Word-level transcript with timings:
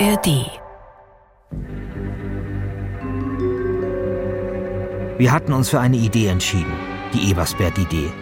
ARD. 0.00 0.46
Wir 5.18 5.32
hatten 5.32 5.52
uns 5.52 5.70
für 5.70 5.80
eine 5.80 5.96
Idee 5.96 6.28
entschieden, 6.28 6.72
die 7.12 7.30
Ebersberg-Idee. 7.30 8.12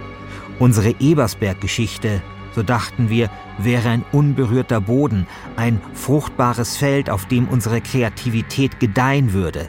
Unsere 0.59 0.95
Ebersberg-Geschichte, 0.99 2.23
so 2.55 2.63
dachten 2.63 3.11
wir, 3.11 3.29
wäre 3.59 3.91
ein 3.91 4.07
unberührter 4.13 4.81
Boden, 4.81 5.27
ein 5.57 5.83
fruchtbares 5.93 6.79
Feld, 6.79 7.11
auf 7.11 7.27
dem 7.27 7.47
unsere 7.47 7.83
Kreativität 7.83 8.81
gedeihen 8.81 9.35
würde. 9.35 9.69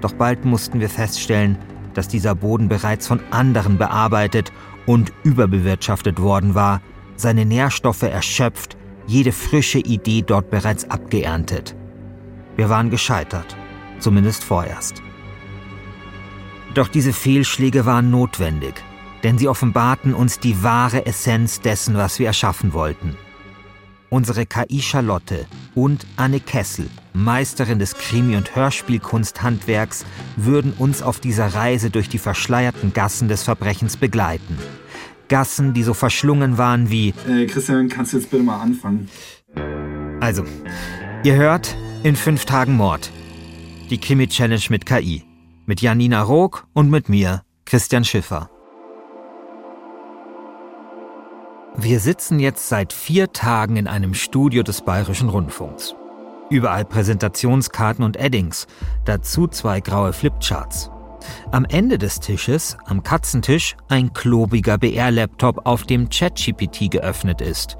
Doch 0.00 0.12
bald 0.12 0.44
mussten 0.44 0.78
wir 0.78 0.88
feststellen, 0.88 1.58
dass 1.92 2.06
dieser 2.06 2.36
Boden 2.36 2.68
bereits 2.68 3.08
von 3.08 3.20
anderen 3.32 3.78
bearbeitet 3.78 4.52
und 4.86 5.12
überbewirtschaftet 5.24 6.20
worden 6.22 6.54
war, 6.54 6.80
seine 7.16 7.46
Nährstoffe 7.46 8.04
erschöpft, 8.04 8.76
jede 9.10 9.32
frische 9.32 9.80
Idee 9.80 10.22
dort 10.22 10.50
bereits 10.50 10.88
abgeerntet. 10.88 11.74
Wir 12.54 12.68
waren 12.68 12.90
gescheitert, 12.90 13.56
zumindest 13.98 14.44
vorerst. 14.44 15.02
Doch 16.74 16.86
diese 16.86 17.12
Fehlschläge 17.12 17.86
waren 17.86 18.12
notwendig, 18.12 18.74
denn 19.24 19.36
sie 19.36 19.48
offenbarten 19.48 20.14
uns 20.14 20.38
die 20.38 20.62
wahre 20.62 21.06
Essenz 21.06 21.60
dessen, 21.60 21.96
was 21.96 22.20
wir 22.20 22.28
erschaffen 22.28 22.72
wollten. 22.72 23.16
Unsere 24.10 24.46
KI 24.46 24.80
Charlotte 24.80 25.46
und 25.74 26.06
Anne 26.16 26.38
Kessel, 26.38 26.88
Meisterin 27.12 27.80
des 27.80 27.96
Krimi- 27.96 28.36
und 28.36 28.54
Hörspielkunsthandwerks, 28.54 30.04
würden 30.36 30.72
uns 30.72 31.02
auf 31.02 31.18
dieser 31.18 31.54
Reise 31.54 31.90
durch 31.90 32.08
die 32.08 32.18
verschleierten 32.18 32.92
Gassen 32.92 33.26
des 33.26 33.42
Verbrechens 33.42 33.96
begleiten. 33.96 34.56
Gassen, 35.30 35.72
die 35.72 35.82
so 35.82 35.94
verschlungen 35.94 36.58
waren 36.58 36.90
wie... 36.90 37.14
Äh, 37.26 37.46
Christian, 37.46 37.88
kannst 37.88 38.12
du 38.12 38.18
jetzt 38.18 38.30
bitte 38.30 38.42
mal 38.42 38.60
anfangen? 38.60 39.08
Also, 40.20 40.44
ihr 41.24 41.36
hört, 41.36 41.74
in 42.02 42.16
fünf 42.16 42.44
Tagen 42.44 42.76
Mord. 42.76 43.10
Die 43.88 43.98
Krimi-Challenge 43.98 44.64
mit 44.68 44.84
KI. 44.84 45.24
Mit 45.64 45.80
Janina 45.80 46.20
Rook 46.22 46.66
und 46.74 46.90
mit 46.90 47.08
mir, 47.08 47.42
Christian 47.64 48.04
Schiffer. 48.04 48.50
Wir 51.76 52.00
sitzen 52.00 52.40
jetzt 52.40 52.68
seit 52.68 52.92
vier 52.92 53.32
Tagen 53.32 53.76
in 53.76 53.86
einem 53.86 54.14
Studio 54.14 54.62
des 54.64 54.82
Bayerischen 54.82 55.28
Rundfunks. 55.28 55.94
Überall 56.50 56.84
Präsentationskarten 56.84 58.04
und 58.04 58.16
Eddings, 58.16 58.66
dazu 59.04 59.46
zwei 59.46 59.80
graue 59.80 60.12
Flipcharts. 60.12 60.90
Am 61.50 61.64
Ende 61.64 61.98
des 61.98 62.20
Tisches, 62.20 62.76
am 62.86 63.02
Katzentisch, 63.02 63.76
ein 63.88 64.12
klobiger 64.12 64.78
BR-Laptop, 64.78 65.66
auf 65.66 65.84
dem 65.84 66.08
ChatGPT 66.08 66.90
geöffnet 66.90 67.40
ist. 67.40 67.76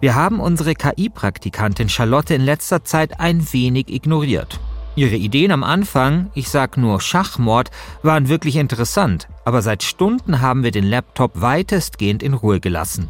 Wir 0.00 0.14
haben 0.14 0.40
unsere 0.40 0.74
KI-Praktikantin 0.74 1.88
Charlotte 1.88 2.34
in 2.34 2.42
letzter 2.42 2.84
Zeit 2.84 3.20
ein 3.20 3.52
wenig 3.52 3.92
ignoriert. 3.92 4.58
Ihre 4.96 5.16
Ideen 5.16 5.52
am 5.52 5.62
Anfang, 5.62 6.30
ich 6.34 6.48
sag 6.48 6.76
nur 6.76 7.00
Schachmord, 7.00 7.70
waren 8.02 8.28
wirklich 8.28 8.56
interessant, 8.56 9.28
aber 9.44 9.62
seit 9.62 9.82
Stunden 9.82 10.40
haben 10.40 10.64
wir 10.64 10.72
den 10.72 10.84
Laptop 10.84 11.40
weitestgehend 11.40 12.22
in 12.22 12.34
Ruhe 12.34 12.60
gelassen. 12.60 13.08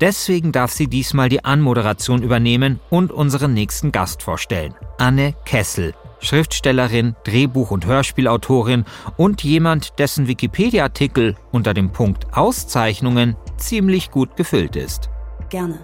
Deswegen 0.00 0.52
darf 0.52 0.72
sie 0.72 0.86
diesmal 0.86 1.28
die 1.28 1.44
Anmoderation 1.44 2.22
übernehmen 2.22 2.80
und 2.90 3.10
unseren 3.10 3.54
nächsten 3.54 3.90
Gast 3.90 4.22
vorstellen. 4.22 4.74
Anne 4.98 5.34
Kessel, 5.44 5.94
Schriftstellerin, 6.24 7.14
Drehbuch- 7.24 7.70
und 7.70 7.86
Hörspielautorin 7.86 8.84
und 9.16 9.44
jemand, 9.44 9.98
dessen 9.98 10.26
Wikipedia-Artikel 10.26 11.36
unter 11.52 11.74
dem 11.74 11.90
Punkt 11.90 12.26
Auszeichnungen 12.32 13.36
ziemlich 13.56 14.10
gut 14.10 14.36
gefüllt 14.36 14.76
ist. 14.76 15.10
Gerne. 15.50 15.78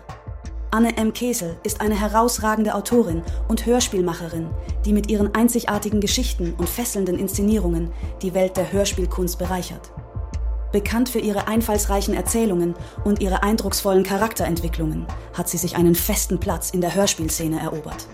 Anne 0.72 0.96
M. 0.96 1.12
Kesel 1.12 1.56
ist 1.64 1.80
eine 1.80 1.98
herausragende 1.98 2.74
Autorin 2.74 3.22
und 3.48 3.66
Hörspielmacherin, 3.66 4.48
die 4.84 4.92
mit 4.92 5.10
ihren 5.10 5.34
einzigartigen 5.34 6.00
Geschichten 6.00 6.54
und 6.56 6.68
fesselnden 6.68 7.18
Inszenierungen 7.18 7.90
die 8.22 8.34
Welt 8.34 8.56
der 8.56 8.72
Hörspielkunst 8.72 9.38
bereichert. 9.38 9.90
Bekannt 10.70 11.08
für 11.08 11.18
ihre 11.18 11.48
einfallsreichen 11.48 12.14
Erzählungen 12.14 12.74
und 13.04 13.20
ihre 13.20 13.42
eindrucksvollen 13.42 14.04
Charakterentwicklungen 14.04 15.06
hat 15.34 15.48
sie 15.48 15.56
sich 15.56 15.74
einen 15.74 15.96
festen 15.96 16.38
Platz 16.38 16.70
in 16.70 16.80
der 16.80 16.94
Hörspielszene 16.94 17.58
erobert. 17.58 18.06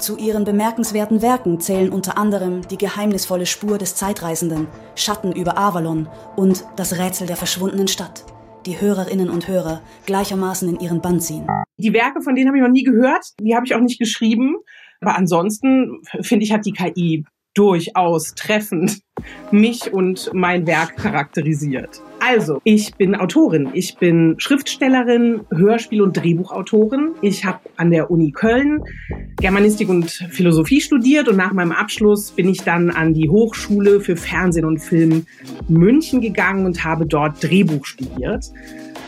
Zu 0.00 0.16
ihren 0.16 0.44
bemerkenswerten 0.44 1.22
Werken 1.22 1.60
zählen 1.60 1.92
unter 1.92 2.16
anderem 2.16 2.66
die 2.68 2.78
geheimnisvolle 2.78 3.46
Spur 3.46 3.78
des 3.78 3.94
Zeitreisenden, 3.94 4.66
Schatten 4.96 5.32
über 5.32 5.58
Avalon 5.58 6.08
und 6.36 6.64
das 6.76 6.98
Rätsel 6.98 7.26
der 7.26 7.36
verschwundenen 7.36 7.86
Stadt 7.86 8.24
die 8.66 8.80
Hörerinnen 8.80 9.30
und 9.30 9.48
Hörer 9.48 9.82
gleichermaßen 10.06 10.68
in 10.68 10.80
ihren 10.80 11.00
Bann 11.00 11.20
ziehen. 11.20 11.46
Die 11.78 11.92
Werke, 11.92 12.20
von 12.20 12.34
denen 12.34 12.48
habe 12.48 12.58
ich 12.58 12.62
noch 12.62 12.70
nie 12.70 12.84
gehört, 12.84 13.26
die 13.40 13.54
habe 13.54 13.66
ich 13.66 13.74
auch 13.74 13.80
nicht 13.80 13.98
geschrieben. 13.98 14.56
Aber 15.00 15.16
ansonsten 15.16 16.02
finde 16.20 16.44
ich, 16.44 16.52
hat 16.52 16.66
die 16.66 16.72
KI 16.72 17.24
durchaus 17.54 18.34
treffend 18.34 19.00
mich 19.50 19.92
und 19.92 20.30
mein 20.34 20.66
Werk 20.66 20.96
charakterisiert. 20.96 22.02
Also, 22.32 22.60
ich 22.62 22.94
bin 22.94 23.16
Autorin, 23.16 23.70
ich 23.72 23.96
bin 23.96 24.36
Schriftstellerin, 24.38 25.40
Hörspiel- 25.50 26.00
und 26.00 26.16
Drehbuchautorin. 26.16 27.16
Ich 27.22 27.44
habe 27.44 27.58
an 27.76 27.90
der 27.90 28.08
Uni 28.08 28.30
Köln 28.30 28.84
Germanistik 29.40 29.88
und 29.88 30.08
Philosophie 30.08 30.80
studiert 30.80 31.26
und 31.26 31.36
nach 31.36 31.52
meinem 31.52 31.72
Abschluss 31.72 32.30
bin 32.30 32.48
ich 32.48 32.62
dann 32.62 32.90
an 32.90 33.14
die 33.14 33.28
Hochschule 33.28 33.98
für 33.98 34.14
Fernsehen 34.14 34.64
und 34.64 34.78
Film 34.78 35.26
München 35.66 36.20
gegangen 36.20 36.66
und 36.66 36.84
habe 36.84 37.04
dort 37.04 37.42
Drehbuch 37.42 37.84
studiert. 37.84 38.44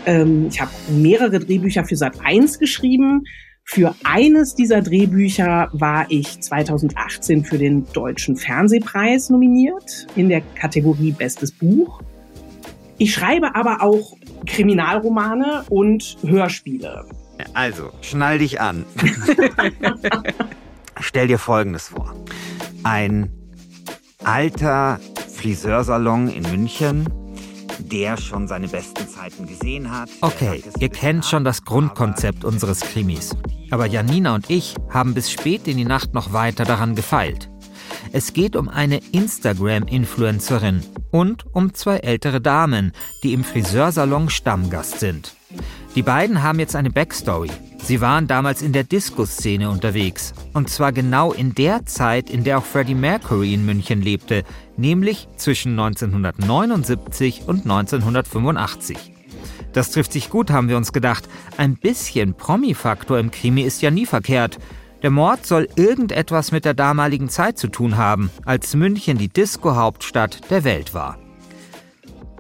Ähm, 0.05 0.49
ich 0.51 0.61
habe 0.61 0.73
mehrere 0.91 1.39
Drehbücher 1.39 1.85
für 1.85 1.95
Sat 1.95 2.15
1 2.25 2.59
geschrieben. 2.59 3.23
Für 3.63 3.95
eines 4.03 4.57
dieser 4.57 4.83
Drehbücher 4.83 5.69
war 5.73 6.07
ich 6.09 6.41
2018 6.41 7.45
für 7.45 7.59
den 7.59 7.87
Deutschen 7.93 8.35
Fernsehpreis 8.35 9.31
nominiert 9.31 10.09
in 10.17 10.29
der 10.29 10.41
Kategorie 10.57 11.13
Bestes 11.13 11.53
Buch. 11.53 12.03
Ich 12.99 13.15
schreibe 13.15 13.55
aber 13.55 13.83
auch 13.83 14.15
Kriminalromane 14.47 15.65
und 15.69 16.17
Hörspiele. 16.27 17.07
Also, 17.55 17.91
schnall 18.03 18.39
dich 18.39 18.61
an. 18.61 18.85
Stell 21.01 21.27
dir 21.27 21.39
Folgendes 21.39 21.89
vor. 21.89 22.15
Ein 22.85 23.31
alter 24.25 25.01
Friseursalon 25.35 26.29
in 26.29 26.43
München, 26.51 27.09
der 27.79 28.17
schon 28.17 28.47
seine 28.47 28.69
besten 28.69 29.09
Zeiten 29.09 29.47
gesehen 29.47 29.91
hat. 29.91 30.09
Okay, 30.21 30.63
ihr 30.79 30.89
kennt 30.89 31.25
schon 31.25 31.45
das 31.45 31.65
Grundkonzept 31.65 32.45
unseres 32.45 32.81
Krimis. 32.81 33.37
Aber 33.71 33.87
Janina 33.87 34.35
und 34.35 34.51
ich 34.51 34.75
haben 34.91 35.15
bis 35.15 35.31
spät 35.31 35.67
in 35.67 35.79
die 35.79 35.85
Nacht 35.85 36.15
noch 36.15 36.33
weiter 36.33 36.65
daran 36.65 36.95
gefeilt. 36.95 37.52
Es 38.11 38.33
geht 38.33 38.57
um 38.57 38.69
eine 38.69 39.01
Instagram-Influencerin 39.13 40.83
und 41.11 41.45
um 41.55 41.75
zwei 41.75 41.99
ältere 41.99 42.41
Damen, 42.41 42.93
die 43.23 43.33
im 43.33 43.45
Friseursalon 43.45 44.31
Stammgast 44.31 44.99
sind. 44.99 45.35
Die 45.95 46.03
beiden 46.03 46.43
haben 46.43 46.59
jetzt 46.59 46.75
eine 46.75 46.91
Backstory. 46.91 47.51
Sie 47.85 48.01
waren 48.01 48.27
damals 48.27 48.63
in 48.63 48.73
der 48.73 48.85
Disco-Szene 48.85 49.69
unterwegs. 49.69 50.33
Und 50.53 50.71
zwar 50.71 50.93
genau 50.93 51.33
in 51.33 51.55
der 51.55 51.85
Zeit, 51.85 52.31
in 52.31 52.45
der 52.45 52.59
auch 52.59 52.65
Freddie 52.65 52.95
Mercury 52.95 53.55
in 53.55 53.67
München 53.67 54.01
lebte, 54.01 54.45
nämlich 54.77 55.29
zwischen 55.37 55.73
1979 55.79 57.43
und 57.47 57.63
1985. 57.63 58.97
Das 59.73 59.91
trifft 59.91 60.13
sich 60.13 60.31
gut, 60.31 60.51
haben 60.51 60.69
wir 60.69 60.77
uns 60.77 60.93
gedacht. 60.93 61.29
Ein 61.57 61.77
bisschen 61.77 62.35
Promi-Faktor 62.35 63.19
im 63.19 63.31
Krimi 63.31 63.63
ist 63.63 63.83
ja 63.83 63.91
nie 63.91 64.07
verkehrt. 64.07 64.59
Der 65.03 65.11
Mord 65.11 65.45
soll 65.45 65.69
irgendetwas 65.75 66.53
mit 66.53 66.65
der 66.65 66.75
damaligen 66.75 67.29
Zeit 67.29 67.59
zu 67.59 67.67
tun 67.67 67.97
haben, 67.97 68.31
als 68.45 68.75
München 68.77 69.19
die 69.19 69.29
Disco-Hauptstadt 69.29 70.51
der 70.51 70.63
Welt 70.63 70.95
war. 70.95 71.19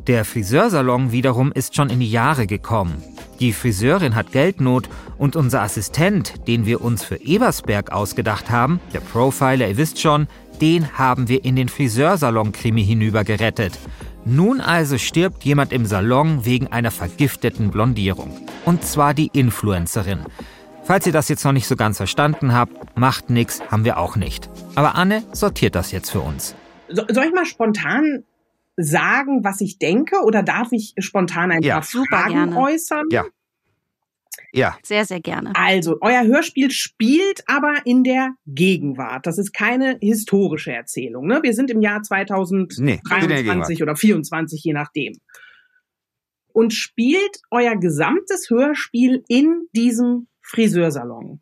Der 0.06 0.24
Friseursalon 0.24 1.12
wiederum 1.12 1.52
ist 1.52 1.74
schon 1.74 1.90
in 1.90 2.00
die 2.00 2.10
Jahre 2.10 2.46
gekommen. 2.46 3.02
Die 3.40 3.52
Friseurin 3.52 4.14
hat 4.14 4.30
Geldnot 4.30 4.88
und 5.18 5.34
unser 5.34 5.62
Assistent, 5.62 6.46
den 6.46 6.66
wir 6.66 6.80
uns 6.82 7.04
für 7.04 7.16
Ebersberg 7.16 7.90
ausgedacht 7.90 8.50
haben, 8.50 8.80
der 8.92 9.00
Profiler, 9.00 9.68
ihr 9.68 9.76
wisst 9.76 10.00
schon, 10.00 10.28
den 10.60 10.96
haben 10.96 11.28
wir 11.28 11.44
in 11.44 11.56
den 11.56 11.68
Friseursalon-Krimi 11.68 12.84
hinüber 12.84 13.24
gerettet. 13.24 13.78
Nun 14.24 14.60
also 14.60 14.98
stirbt 14.98 15.42
jemand 15.44 15.72
im 15.72 15.84
Salon 15.84 16.44
wegen 16.44 16.68
einer 16.68 16.92
vergifteten 16.92 17.72
Blondierung. 17.72 18.30
Und 18.64 18.84
zwar 18.84 19.14
die 19.14 19.30
Influencerin. 19.32 20.20
Falls 20.84 21.06
ihr 21.06 21.12
das 21.12 21.28
jetzt 21.28 21.44
noch 21.44 21.52
nicht 21.52 21.66
so 21.68 21.76
ganz 21.76 21.96
verstanden 21.96 22.52
habt, 22.52 22.98
macht 22.98 23.30
nix, 23.30 23.60
haben 23.70 23.84
wir 23.84 23.98
auch 23.98 24.16
nicht. 24.16 24.48
Aber 24.74 24.94
Anne 24.96 25.22
sortiert 25.32 25.74
das 25.74 25.92
jetzt 25.92 26.10
für 26.10 26.20
uns. 26.20 26.54
So, 26.88 27.02
soll 27.08 27.24
ich 27.26 27.32
mal 27.32 27.46
spontan 27.46 28.24
sagen, 28.76 29.44
was 29.44 29.60
ich 29.60 29.78
denke, 29.78 30.22
oder 30.24 30.42
darf 30.42 30.72
ich 30.72 30.94
spontan 30.98 31.52
ein 31.52 31.62
Ja. 31.62 31.74
paar 31.76 31.82
Super 31.84 32.16
Fragen 32.18 32.34
gerne. 32.34 32.56
äußern? 32.56 33.04
Ja. 33.10 33.24
Ja, 34.54 34.76
Sehr, 34.82 35.06
sehr 35.06 35.20
gerne. 35.20 35.52
Also, 35.54 35.96
euer 36.02 36.24
Hörspiel 36.24 36.70
spielt 36.70 37.42
aber 37.46 37.74
in 37.86 38.04
der 38.04 38.34
Gegenwart. 38.46 39.26
Das 39.26 39.38
ist 39.38 39.54
keine 39.54 39.96
historische 40.02 40.72
Erzählung. 40.72 41.26
Ne? 41.26 41.40
Wir 41.42 41.54
sind 41.54 41.70
im 41.70 41.80
Jahr 41.80 42.00
Nee, 42.00 42.04
spielt 42.04 42.78
in 42.78 42.86
der 42.86 43.00
2023 43.00 43.78
Gegenwart. 43.78 43.82
oder 43.82 43.96
24, 43.96 44.62
je 44.64 44.72
nachdem. 44.74 45.12
Und 46.52 46.74
spielt 46.74 47.40
euer 47.50 47.76
gesamtes 47.76 48.50
Hörspiel 48.50 49.24
in 49.28 49.68
diesem 49.74 50.26
Friseursalon. 50.42 51.40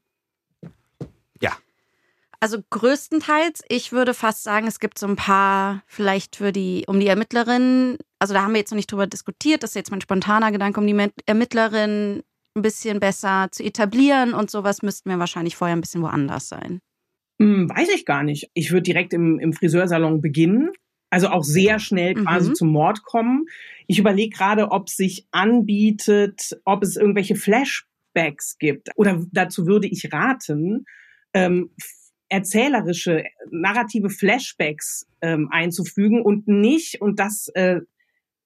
Also 2.42 2.58
größtenteils, 2.70 3.62
ich 3.68 3.92
würde 3.92 4.14
fast 4.14 4.42
sagen, 4.44 4.66
es 4.66 4.80
gibt 4.80 4.98
so 4.98 5.06
ein 5.06 5.16
paar, 5.16 5.82
vielleicht 5.86 6.36
für 6.36 6.52
die, 6.52 6.84
um 6.86 6.98
die 6.98 7.06
Ermittlerin, 7.06 7.98
also 8.18 8.32
da 8.32 8.42
haben 8.42 8.52
wir 8.52 8.60
jetzt 8.60 8.70
noch 8.70 8.76
nicht 8.76 8.90
drüber 8.90 9.06
diskutiert, 9.06 9.62
das 9.62 9.72
ist 9.72 9.76
jetzt 9.76 9.90
mein 9.90 10.00
spontaner 10.00 10.50
Gedanke, 10.50 10.80
um 10.80 10.86
die 10.86 11.10
Ermittlerin 11.26 12.22
ein 12.56 12.62
bisschen 12.62 12.98
besser 12.98 13.48
zu 13.52 13.62
etablieren 13.62 14.32
und 14.32 14.50
sowas 14.50 14.80
müssten 14.80 15.10
wir 15.10 15.18
wahrscheinlich 15.18 15.54
vorher 15.54 15.76
ein 15.76 15.82
bisschen 15.82 16.00
woanders 16.00 16.48
sein. 16.48 16.80
Hm, 17.40 17.68
weiß 17.68 17.90
ich 17.94 18.06
gar 18.06 18.22
nicht. 18.22 18.50
Ich 18.54 18.72
würde 18.72 18.82
direkt 18.84 19.12
im, 19.12 19.38
im 19.38 19.52
Friseursalon 19.52 20.22
beginnen. 20.22 20.70
Also 21.10 21.28
auch 21.28 21.42
sehr 21.42 21.78
schnell 21.78 22.14
quasi 22.14 22.50
mhm. 22.50 22.54
zum 22.54 22.68
Mord 22.68 23.02
kommen. 23.02 23.46
Ich 23.86 23.98
überlege 23.98 24.34
gerade, 24.34 24.70
ob 24.70 24.88
sich 24.88 25.26
anbietet, 25.30 26.58
ob 26.64 26.82
es 26.82 26.96
irgendwelche 26.96 27.34
Flashbacks 28.12 28.58
gibt. 28.58 28.88
Oder 28.96 29.24
dazu 29.32 29.66
würde 29.66 29.86
ich 29.88 30.12
raten, 30.12 30.84
ähm, 31.34 31.70
erzählerische, 32.28 33.24
narrative 33.50 34.10
Flashbacks 34.10 35.06
ähm, 35.20 35.48
einzufügen 35.50 36.22
und 36.22 36.46
nicht, 36.46 37.00
und 37.00 37.18
das, 37.18 37.48
äh, 37.54 37.80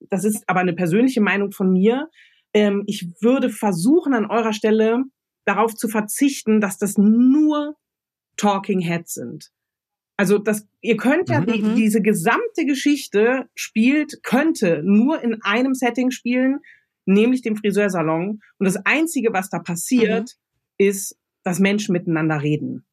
das 0.01 0.25
ist 0.25 0.45
aber 0.49 0.61
eine 0.61 0.73
persönliche 0.73 1.21
Meinung 1.21 1.53
von 1.53 1.73
mir, 1.73 2.09
ähm, 2.55 2.85
ich 2.87 3.09
würde 3.21 3.51
versuchen 3.51 4.15
an 4.15 4.27
eurer 4.27 4.53
Stelle 4.53 5.05
darauf 5.45 5.75
zu 5.75 5.89
verzichten, 5.89 6.61
dass 6.61 6.79
das 6.79 6.97
nur 6.97 7.77
Talking 8.37 8.81
Heads 8.81 9.15
sind. 9.15 9.51
Also 10.17 10.39
das, 10.39 10.67
ihr 10.81 10.97
könnt 10.97 11.29
ja 11.29 11.41
die, 11.41 11.61
mhm. 11.61 11.75
diese 11.75 12.01
gesamte 12.01 12.65
Geschichte 12.65 13.49
spielt, 13.55 14.23
könnte 14.23 14.83
nur 14.85 15.21
in 15.21 15.43
einem 15.43 15.75
Setting 15.75 16.11
spielen, 16.11 16.61
nämlich 17.07 17.43
dem 17.43 17.57
Friseursalon. 17.57 18.41
Und 18.59 18.65
das 18.65 18.77
Einzige, 18.85 19.33
was 19.33 19.51
da 19.51 19.59
passiert, 19.59 20.37
mhm. 20.79 20.87
ist, 20.87 21.17
dass 21.43 21.61
Menschen 21.61 21.93
miteinander 21.93 22.43
reden. 22.43 22.85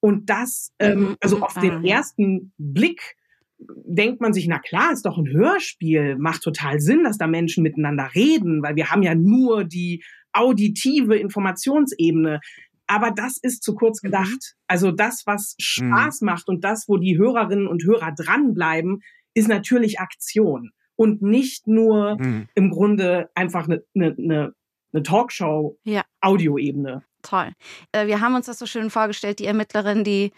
Und 0.00 0.30
das, 0.30 0.72
ähm, 0.78 1.00
mhm. 1.00 1.16
also 1.20 1.40
auf 1.40 1.54
den 1.54 1.84
ersten 1.84 2.52
Blick 2.56 3.16
denkt 3.58 4.22
man 4.22 4.32
sich, 4.32 4.46
na 4.48 4.58
klar, 4.58 4.92
ist 4.92 5.04
doch 5.04 5.18
ein 5.18 5.28
Hörspiel, 5.28 6.16
macht 6.16 6.42
total 6.42 6.80
Sinn, 6.80 7.04
dass 7.04 7.18
da 7.18 7.26
Menschen 7.26 7.62
miteinander 7.62 8.14
reden, 8.14 8.62
weil 8.62 8.76
wir 8.76 8.90
haben 8.90 9.02
ja 9.02 9.14
nur 9.14 9.64
die 9.64 10.02
auditive 10.32 11.16
Informationsebene. 11.16 12.40
Aber 12.86 13.10
das 13.10 13.36
ist 13.36 13.62
zu 13.62 13.74
kurz 13.74 14.02
mhm. 14.02 14.06
gedacht. 14.08 14.56
Also 14.66 14.90
das, 14.90 15.24
was 15.26 15.54
Spaß 15.58 16.22
mhm. 16.22 16.26
macht 16.26 16.48
und 16.48 16.64
das, 16.64 16.88
wo 16.88 16.96
die 16.96 17.18
Hörerinnen 17.18 17.66
und 17.66 17.84
Hörer 17.84 18.12
dranbleiben, 18.16 19.02
ist 19.34 19.48
natürlich 19.48 20.00
Aktion 20.00 20.70
und 21.00 21.22
nicht 21.22 21.66
nur 21.66 22.18
mhm. 22.18 22.46
im 22.54 22.70
Grunde 22.70 23.30
einfach 23.34 23.64
eine, 23.64 23.82
eine, 23.94 24.14
eine, 24.18 24.54
eine 24.92 25.02
Talkshow, 25.02 25.78
ja. 25.84 26.02
Audioebene 26.20 27.02
toll. 27.22 27.52
Äh, 27.92 28.06
wir 28.06 28.20
haben 28.20 28.34
uns 28.34 28.46
das 28.46 28.58
so 28.58 28.66
schön 28.66 28.90
vorgestellt, 28.90 29.38
die 29.38 29.46
Ermittlerin, 29.46 30.04
die 30.04 30.32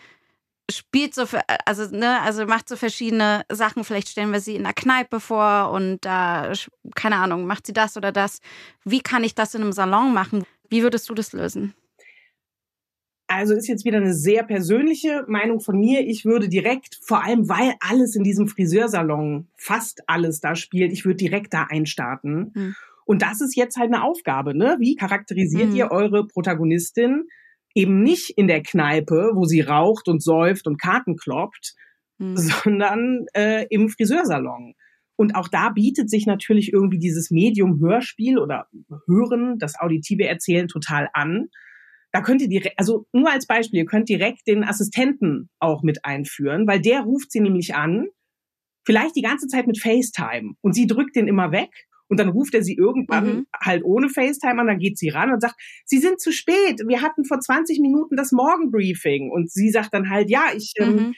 spielt 0.71 1.15
so, 1.15 1.27
für, 1.27 1.43
also, 1.67 1.95
ne, 1.95 2.21
also 2.23 2.47
macht 2.47 2.69
so 2.69 2.77
verschiedene 2.77 3.45
Sachen. 3.51 3.85
Vielleicht 3.85 4.09
stellen 4.09 4.33
wir 4.33 4.41
sie 4.41 4.57
in 4.57 4.65
der 4.65 4.73
Kneipe 4.73 5.21
vor 5.21 5.71
und 5.71 6.05
da, 6.05 6.53
keine 6.95 7.17
Ahnung, 7.17 7.47
macht 7.47 7.67
sie 7.67 7.73
das 7.73 7.97
oder 7.97 8.13
das. 8.13 8.41
Wie 8.85 9.01
kann 9.01 9.25
ich 9.25 9.35
das 9.35 9.55
in 9.55 9.63
einem 9.63 9.73
Salon 9.73 10.15
machen? 10.15 10.45
Wie 10.69 10.83
würdest 10.83 11.09
du 11.09 11.15
das 11.15 11.33
lösen? 11.33 11.75
Also 13.33 13.55
ist 13.55 13.67
jetzt 13.67 13.87
wieder 13.87 13.97
eine 13.97 14.15
sehr 14.15 14.43
persönliche 14.43 15.25
Meinung 15.27 15.61
von 15.61 15.79
mir. 15.79 16.07
Ich 16.07 16.25
würde 16.25 16.49
direkt, 16.49 16.99
vor 17.03 17.25
allem 17.25 17.49
weil 17.49 17.75
alles 17.81 18.15
in 18.15 18.25
diesem 18.25 18.47
Friseursalon, 18.47 19.49
fast 19.57 20.03
alles 20.07 20.41
da 20.41 20.55
spielt, 20.55 20.93
ich 20.93 21.07
würde 21.07 21.17
direkt 21.17 21.55
da 21.55 21.67
einstarten. 21.71 22.53
Hm. 22.55 22.75
Und 23.05 23.23
das 23.23 23.41
ist 23.41 23.57
jetzt 23.57 23.77
halt 23.77 23.93
eine 23.93 24.05
Aufgabe, 24.05 24.57
ne? 24.57 24.77
Wie 24.79 24.95
charakterisiert 24.95 25.71
mhm. 25.71 25.77
ihr 25.77 25.91
eure 25.91 26.27
Protagonistin 26.27 27.25
eben 27.75 28.03
nicht 28.03 28.31
in 28.31 28.49
der 28.49 28.63
Kneipe, 28.63 29.33
wo 29.35 29.45
sie 29.45 29.61
raucht 29.61 30.09
und 30.09 30.23
säuft 30.23 30.67
und 30.67 30.81
Karten 30.81 31.17
kloppt, 31.17 31.75
mhm. 32.19 32.37
sondern 32.37 33.27
äh, 33.35 33.67
im 33.71 33.89
Friseursalon. 33.89 34.75
Und 35.17 35.35
auch 35.35 35.49
da 35.49 35.71
bietet 35.71 36.11
sich 36.11 36.27
natürlich 36.27 36.73
irgendwie 36.73 36.99
dieses 36.99 37.31
Medium 37.31 37.81
Hörspiel 37.81 38.39
oder 38.39 38.67
Hören, 39.07 39.59
das 39.59 39.79
auditive 39.79 40.27
Erzählen 40.27 40.69
total 40.69 41.09
an. 41.13 41.49
Da 42.13 42.21
könnt 42.21 42.43
ihr 42.43 42.49
direkt, 42.49 42.79
also 42.79 43.07
nur 43.13 43.31
als 43.31 43.47
Beispiel, 43.47 43.81
ihr 43.81 43.87
könnt 43.87 44.09
direkt 44.09 44.47
den 44.47 44.65
Assistenten 44.65 45.49
auch 45.59 45.83
mit 45.83 46.05
einführen, 46.05 46.67
weil 46.67 46.81
der 46.81 47.01
ruft 47.01 47.33
sie 47.33 47.41
nämlich 47.41 47.75
an, 47.75 48.09
vielleicht 48.85 49.17
die 49.17 49.23
ganze 49.23 49.47
Zeit 49.47 49.67
mit 49.67 49.79
FaceTime 49.79 50.55
und 50.61 50.75
sie 50.75 50.87
drückt 50.87 51.17
den 51.17 51.29
immer 51.29 51.53
weg 51.53 51.71
und 52.13 52.21
dann 52.21 52.29
ruft 52.29 52.55
er 52.55 52.63
sie 52.63 52.75
irgendwann 52.75 53.25
mhm. 53.25 53.47
halt 53.59 53.85
ohne 53.85 54.11
FaceTime 54.11 54.61
an, 54.61 54.67
dann 54.67 54.79
geht 54.79 54.99
sie 54.99 55.09
ran 55.09 55.33
und 55.33 55.41
sagt, 55.41 55.55
Sie 55.87 55.97
sind 55.97 56.21
zu 56.21 56.31
spät. 56.31 56.83
Wir 56.87 57.01
hatten 57.01 57.25
vor 57.25 57.41
20 57.41 57.81
Minuten 57.81 58.17
das 58.17 58.33
Morgenbriefing. 58.33 59.31
Und 59.31 59.51
sie 59.51 59.71
sagt 59.71 59.95
dann 59.95 60.11
halt, 60.11 60.29
ja, 60.29 60.49
ich, 60.55 60.75
ähm, 60.79 60.95
mhm. 60.95 61.15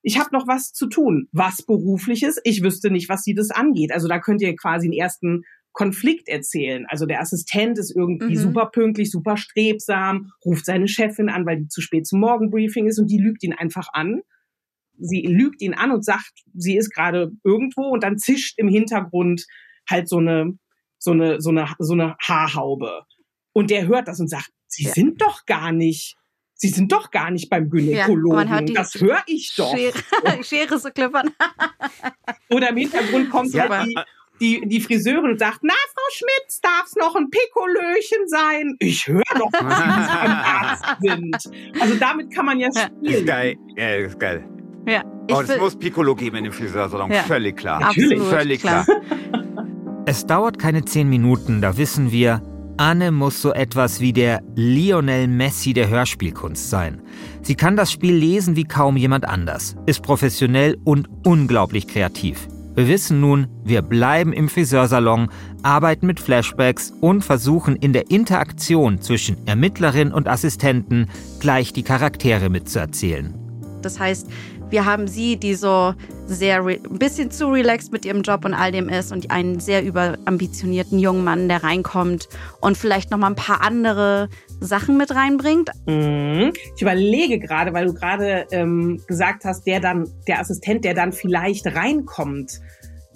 ich 0.00 0.16
habe 0.16 0.30
noch 0.32 0.46
was 0.46 0.72
zu 0.72 0.86
tun. 0.86 1.26
Was 1.32 1.62
berufliches? 1.62 2.40
Ich 2.44 2.62
wüsste 2.62 2.92
nicht, 2.92 3.08
was 3.08 3.24
sie 3.24 3.34
das 3.34 3.50
angeht. 3.50 3.90
Also 3.90 4.06
da 4.06 4.20
könnt 4.20 4.40
ihr 4.40 4.54
quasi 4.54 4.86
einen 4.86 4.92
ersten 4.92 5.42
Konflikt 5.72 6.28
erzählen. 6.28 6.86
Also 6.88 7.06
der 7.06 7.20
Assistent 7.20 7.78
ist 7.78 7.94
irgendwie 7.94 8.36
mhm. 8.36 8.40
super 8.40 8.66
pünktlich, 8.66 9.10
super 9.10 9.36
strebsam, 9.36 10.30
ruft 10.44 10.64
seine 10.64 10.88
Chefin 10.88 11.28
an, 11.28 11.46
weil 11.46 11.58
die 11.58 11.68
zu 11.68 11.80
spät 11.80 12.06
zum 12.06 12.20
Morgenbriefing 12.20 12.86
ist 12.86 12.98
und 12.98 13.08
die 13.08 13.18
lügt 13.18 13.42
ihn 13.42 13.52
einfach 13.52 13.88
an. 13.92 14.22
Sie 14.98 15.22
lügt 15.22 15.62
ihn 15.62 15.74
an 15.74 15.92
und 15.92 16.04
sagt, 16.04 16.32
sie 16.54 16.76
ist 16.76 16.90
gerade 16.92 17.30
irgendwo 17.44 17.82
und 17.82 18.02
dann 18.02 18.18
zischt 18.18 18.58
im 18.58 18.68
Hintergrund 18.68 19.46
halt 19.88 20.08
so 20.08 20.18
eine, 20.18 20.58
so 20.98 21.12
eine, 21.12 21.40
so 21.40 21.50
eine, 21.50 21.68
so 21.78 21.92
eine 21.92 22.16
Haarhaube. 22.20 23.04
Und 23.52 23.70
der 23.70 23.86
hört 23.86 24.08
das 24.08 24.18
und 24.18 24.28
sagt, 24.28 24.50
Sie 24.68 24.84
ja. 24.84 24.92
sind 24.92 25.20
doch 25.20 25.46
gar 25.46 25.72
nicht, 25.72 26.16
Sie 26.54 26.68
sind 26.68 26.92
doch 26.92 27.10
gar 27.10 27.30
nicht 27.30 27.48
beim 27.48 27.70
Gynäkologen. 27.70 28.48
Ja, 28.48 28.60
das 28.60 28.94
höre 28.94 29.22
ich 29.26 29.54
doch. 29.56 29.74
Schere, 29.74 29.98
Schere 30.44 30.78
so 30.78 30.90
klippern. 30.90 31.30
Oder 32.50 32.70
im 32.70 32.76
Hintergrund 32.76 33.30
kommt 33.30 33.52
ja. 33.54 33.84
die, 33.84 33.96
die, 34.40 34.66
die 34.66 34.80
Friseurin 34.80 35.32
und 35.32 35.38
sagt, 35.38 35.60
na, 35.62 35.74
Frau 35.94 36.02
Schmitz, 36.12 36.60
darf 36.60 36.84
es 36.86 36.96
noch 36.96 37.14
ein 37.16 37.28
Pikolöchen 37.30 38.26
sein? 38.28 38.76
Ich 38.78 39.06
höre 39.06 39.22
doch, 39.38 39.50
dass 39.50 39.62
Sie 39.62 39.66
beim 39.68 40.30
Arzt 40.32 40.84
sind. 41.00 41.36
Also 41.80 41.94
damit 41.96 42.34
kann 42.34 42.46
man 42.46 42.58
ja 42.58 42.68
spielen. 42.72 43.14
Ist 43.14 43.26
geil. 43.26 43.56
Ja, 43.76 43.94
ist 43.94 44.18
geil. 44.18 44.48
Ja, 44.86 45.02
oh, 45.30 45.40
es 45.40 45.58
muss 45.58 45.76
Piccolo 45.76 46.14
geben 46.14 46.36
in 46.36 46.44
dem 46.44 46.52
Friseursalon, 46.52 47.10
ja. 47.10 47.22
völlig 47.22 47.56
klar. 47.56 47.80
Natürlich. 47.80 48.20
Völlig 48.22 48.60
klar. 48.60 48.84
klar. 48.84 49.02
Es 50.06 50.24
dauert 50.24 50.58
keine 50.58 50.84
zehn 50.84 51.10
Minuten, 51.10 51.60
da 51.60 51.76
wissen 51.76 52.10
wir, 52.10 52.42
Anne 52.78 53.10
muss 53.10 53.42
so 53.42 53.52
etwas 53.52 54.00
wie 54.00 54.12
der 54.12 54.40
Lionel 54.54 55.26
Messi 55.28 55.74
der 55.74 55.90
Hörspielkunst 55.90 56.70
sein. 56.70 57.02
Sie 57.42 57.56
kann 57.56 57.76
das 57.76 57.92
Spiel 57.92 58.14
lesen 58.14 58.56
wie 58.56 58.64
kaum 58.64 58.96
jemand 58.96 59.26
anders, 59.26 59.76
ist 59.84 60.02
professionell 60.02 60.78
und 60.84 61.08
unglaublich 61.26 61.86
kreativ. 61.88 62.48
Wir 62.78 62.86
wissen 62.86 63.20
nun, 63.20 63.48
wir 63.64 63.82
bleiben 63.82 64.32
im 64.32 64.48
Friseursalon, 64.48 65.30
arbeiten 65.64 66.06
mit 66.06 66.20
Flashbacks 66.20 66.92
und 67.00 67.24
versuchen 67.24 67.74
in 67.74 67.92
der 67.92 68.08
Interaktion 68.08 69.00
zwischen 69.00 69.48
Ermittlerin 69.48 70.12
und 70.12 70.28
Assistenten 70.28 71.08
gleich 71.40 71.72
die 71.72 71.82
Charaktere 71.82 72.50
mitzuerzählen. 72.50 73.34
Das 73.82 73.98
heißt, 73.98 74.28
wir 74.70 74.84
haben 74.84 75.08
sie, 75.08 75.36
die 75.36 75.54
so 75.54 75.94
sehr 76.26 76.64
ein 76.64 76.98
bisschen 76.98 77.30
zu 77.30 77.48
relaxed 77.48 77.92
mit 77.92 78.04
ihrem 78.04 78.22
Job 78.22 78.44
und 78.44 78.54
all 78.54 78.70
dem 78.70 78.88
ist 78.88 79.12
und 79.12 79.30
einen 79.30 79.60
sehr 79.60 79.82
überambitionierten 79.82 80.98
jungen 80.98 81.24
Mann, 81.24 81.48
der 81.48 81.64
reinkommt 81.64 82.28
und 82.60 82.76
vielleicht 82.76 83.10
noch 83.10 83.18
mal 83.18 83.28
ein 83.28 83.34
paar 83.34 83.62
andere 83.62 84.28
Sachen 84.60 84.98
mit 84.98 85.14
reinbringt. 85.14 85.70
Mhm. 85.86 86.52
Ich 86.76 86.82
überlege 86.82 87.38
gerade, 87.38 87.72
weil 87.72 87.86
du 87.86 87.94
gerade 87.94 88.46
ähm, 88.50 89.00
gesagt 89.06 89.44
hast, 89.44 89.66
der 89.66 89.80
dann 89.80 90.10
der 90.26 90.40
Assistent, 90.40 90.84
der 90.84 90.94
dann 90.94 91.12
vielleicht 91.12 91.66
reinkommt 91.66 92.60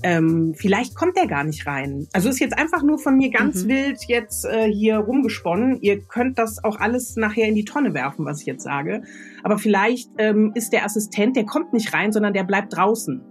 ähm, 0.03 0.55
vielleicht 0.57 0.95
kommt 0.95 1.17
der 1.17 1.27
gar 1.27 1.45
nicht 1.45 1.67
rein. 1.67 2.09
Also 2.13 2.29
ist 2.29 2.41
jetzt 2.41 2.59
einfach 2.59 2.83
nur 2.83 2.99
von 2.99 3.17
mir 3.17 3.31
ganz 3.31 3.65
mhm. 3.65 3.69
wild 3.69 4.05
jetzt 4.09 4.45
äh, 4.45 4.71
hier 4.71 4.97
rumgesponnen. 4.97 5.81
Ihr 5.81 6.03
könnt 6.03 6.39
das 6.39 6.63
auch 6.63 6.81
alles 6.81 7.17
nachher 7.17 7.47
in 7.47 7.55
die 7.55 7.65
Tonne 7.65 7.95
werfen, 7.95 8.25
was 8.25 8.41
ich 8.41 8.47
jetzt 8.47 8.65
sage. 8.65 9.03
Aber 9.43 9.59
vielleicht 9.59 10.11
ähm, 10.19 10.53
ist 10.55 10.73
der 10.73 10.85
Assistent, 10.85 11.37
der 11.37 11.45
kommt 11.45 11.73
nicht 11.73 11.93
rein, 11.93 12.13
sondern 12.13 12.33
der 12.33 12.45
bleibt 12.45 12.77
draußen. 12.77 13.23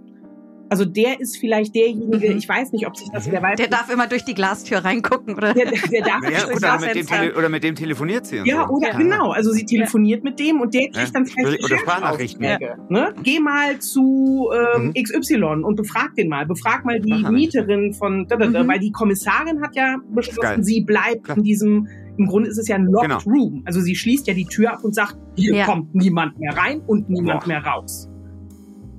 Also 0.71 0.85
der 0.85 1.19
ist 1.19 1.35
vielleicht 1.35 1.75
derjenige, 1.75 2.31
mhm. 2.31 2.37
ich 2.37 2.47
weiß 2.47 2.71
nicht, 2.71 2.87
ob 2.87 2.95
sich 2.95 3.09
das 3.11 3.29
der 3.29 3.43
weiß. 3.43 3.57
Der 3.57 3.67
darf 3.67 3.91
immer 3.91 4.07
durch 4.07 4.23
die 4.23 4.33
Glastür 4.33 4.77
reingucken, 4.77 5.35
oder? 5.35 5.53
Der, 5.53 5.65
der 5.65 6.01
darf 6.01 6.23
ja, 6.31 6.47
oder, 6.47 6.79
mit 6.79 6.95
dem 6.95 7.05
Tele 7.05 7.35
oder 7.35 7.49
mit 7.49 7.61
dem 7.65 7.75
telefoniert 7.75 8.25
sie. 8.25 8.37
Ja, 8.45 8.67
so. 8.67 8.75
oder 8.75 8.91
ja. 8.91 8.97
genau. 8.97 9.31
Also 9.31 9.51
sie 9.51 9.65
telefoniert 9.65 10.23
ja. 10.23 10.29
mit 10.29 10.39
dem 10.39 10.61
und 10.61 10.73
der 10.73 10.83
kriegt 10.83 10.95
ja. 10.95 11.05
dann 11.11 11.25
vielleicht 11.25 11.61
oder 11.65 11.77
Sprachnachrichten. 11.77 12.41
Ne? 12.87 13.13
Geh 13.21 13.41
mal 13.41 13.79
zu 13.79 14.49
ähm, 14.77 14.93
mhm. 14.95 15.03
XY 15.03 15.43
und 15.65 15.75
befrag 15.75 16.15
den 16.15 16.29
mal. 16.29 16.45
Befrag 16.45 16.85
mal 16.85 17.01
die 17.01 17.21
Mieterin 17.21 17.93
von, 17.93 18.27
da, 18.29 18.37
da, 18.37 18.47
da, 18.47 18.63
mhm. 18.63 18.69
weil 18.69 18.79
die 18.79 18.93
Kommissarin 18.93 19.61
hat 19.61 19.75
ja 19.75 19.97
beschlossen, 20.09 20.63
sie 20.63 20.85
bleibt 20.85 21.25
Klar. 21.25 21.35
in 21.35 21.43
diesem 21.43 21.89
im 22.17 22.27
Grunde 22.27 22.49
ist 22.49 22.57
es 22.57 22.67
ja 22.67 22.75
ein 22.75 22.85
Locked 22.85 23.09
genau. 23.09 23.21
Room. 23.25 23.63
Also 23.65 23.79
sie 23.81 23.95
schließt 23.95 24.27
ja 24.27 24.33
die 24.33 24.45
Tür 24.45 24.73
ab 24.73 24.83
und 24.83 24.93
sagt, 24.93 25.17
hier 25.35 25.63
kommt 25.63 25.95
niemand 25.95 26.39
mehr 26.39 26.55
rein 26.55 26.81
und 26.81 27.09
niemand 27.09 27.41
Boah. 27.41 27.47
mehr 27.47 27.65
raus. 27.65 28.07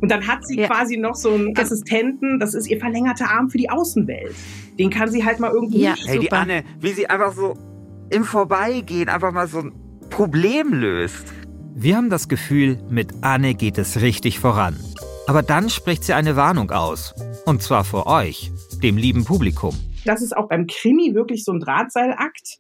Und 0.00 0.10
dann 0.10 0.26
hat 0.26 0.44
sie 0.44 0.58
ja. 0.58 0.66
quasi 0.66 0.96
noch 0.96 1.14
so 1.14 1.32
einen 1.32 1.56
Assistenten, 1.56 2.40
das 2.40 2.54
ist 2.54 2.66
ihr 2.66 2.80
verlängerter 2.80 3.30
Arm 3.30 3.48
für 3.48 3.58
die 3.58 3.70
Außenwelt. 3.70 4.34
Den 4.78 4.90
kann 4.90 5.08
sie 5.10 5.24
halt 5.24 5.38
mal 5.38 5.52
irgendwie. 5.52 5.82
Ja, 5.82 5.94
hey, 6.06 6.18
die 6.18 6.32
Anne, 6.32 6.64
wie 6.80 6.90
sie 6.90 7.08
einfach 7.08 7.32
so 7.32 7.54
im 8.10 8.24
Vorbeigehen 8.24 9.08
einfach 9.08 9.32
mal 9.32 9.46
so 9.46 9.60
ein 9.60 9.72
Problem 10.10 10.72
löst. 10.72 11.32
Wir 11.74 11.96
haben 11.96 12.10
das 12.10 12.28
Gefühl, 12.28 12.78
mit 12.90 13.12
Anne 13.22 13.54
geht 13.54 13.78
es 13.78 14.00
richtig 14.00 14.40
voran. 14.40 14.76
Aber 15.28 15.42
dann 15.42 15.70
spricht 15.70 16.02
sie 16.04 16.14
eine 16.14 16.34
Warnung 16.34 16.72
aus. 16.72 17.14
Und 17.46 17.62
zwar 17.62 17.84
vor 17.84 18.06
euch, 18.06 18.50
dem 18.82 18.96
lieben 18.96 19.24
Publikum. 19.24 19.74
Das 20.04 20.20
ist 20.20 20.36
auch 20.36 20.48
beim 20.48 20.66
Krimi 20.66 21.14
wirklich 21.14 21.44
so 21.44 21.52
ein 21.52 21.60
Drahtseilakt. 21.60 22.58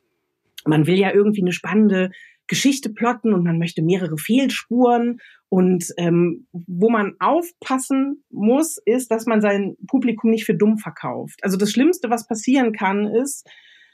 Man 0.66 0.86
will 0.86 0.98
ja 0.98 1.12
irgendwie 1.12 1.42
eine 1.42 1.52
spannende 1.52 2.10
Geschichte 2.46 2.90
plotten 2.90 3.32
und 3.32 3.44
man 3.44 3.58
möchte 3.58 3.82
mehrere 3.82 4.18
Fehlspuren. 4.18 5.18
Und 5.48 5.86
ähm, 5.96 6.46
wo 6.52 6.90
man 6.90 7.14
aufpassen 7.18 8.24
muss, 8.30 8.78
ist, 8.84 9.10
dass 9.10 9.26
man 9.26 9.40
sein 9.40 9.76
Publikum 9.86 10.30
nicht 10.30 10.44
für 10.44 10.54
dumm 10.54 10.78
verkauft. 10.78 11.40
Also 11.42 11.56
das 11.56 11.70
Schlimmste, 11.70 12.10
was 12.10 12.26
passieren 12.26 12.72
kann, 12.72 13.06
ist, 13.06 13.48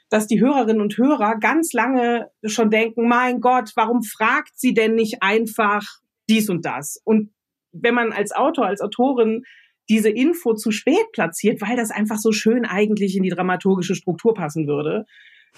dass 0.09 0.27
die 0.27 0.41
Hörerinnen 0.41 0.81
und 0.81 0.97
Hörer 0.97 1.37
ganz 1.39 1.71
lange 1.73 2.29
schon 2.43 2.71
denken, 2.71 3.07
mein 3.07 3.41
Gott, 3.41 3.71
warum 3.75 4.03
fragt 4.03 4.59
sie 4.59 4.73
denn 4.73 4.95
nicht 4.95 5.21
einfach 5.21 5.85
dies 6.29 6.49
und 6.49 6.65
das? 6.65 6.99
Und 7.03 7.31
wenn 7.71 7.93
man 7.93 8.11
als 8.11 8.31
Autor, 8.31 8.65
als 8.65 8.81
Autorin 8.81 9.43
diese 9.89 10.09
Info 10.09 10.53
zu 10.53 10.71
spät 10.71 11.11
platziert, 11.13 11.61
weil 11.61 11.75
das 11.75 11.91
einfach 11.91 12.17
so 12.17 12.31
schön 12.31 12.65
eigentlich 12.65 13.15
in 13.15 13.23
die 13.23 13.29
dramaturgische 13.29 13.95
Struktur 13.95 14.33
passen 14.33 14.67
würde, 14.67 15.05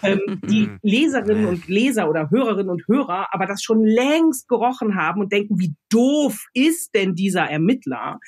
ähm, 0.03 0.19
die 0.43 0.69
Leserinnen 0.81 1.45
und 1.45 1.67
Leser 1.67 2.09
oder 2.09 2.29
Hörerinnen 2.29 2.69
und 2.69 2.87
Hörer 2.87 3.27
aber 3.31 3.45
das 3.45 3.61
schon 3.61 3.83
längst 3.83 4.47
gerochen 4.47 4.95
haben 4.95 5.21
und 5.21 5.31
denken, 5.31 5.59
wie 5.59 5.73
doof 5.89 6.45
ist 6.53 6.93
denn 6.95 7.15
dieser 7.15 7.43
Ermittler? 7.43 8.19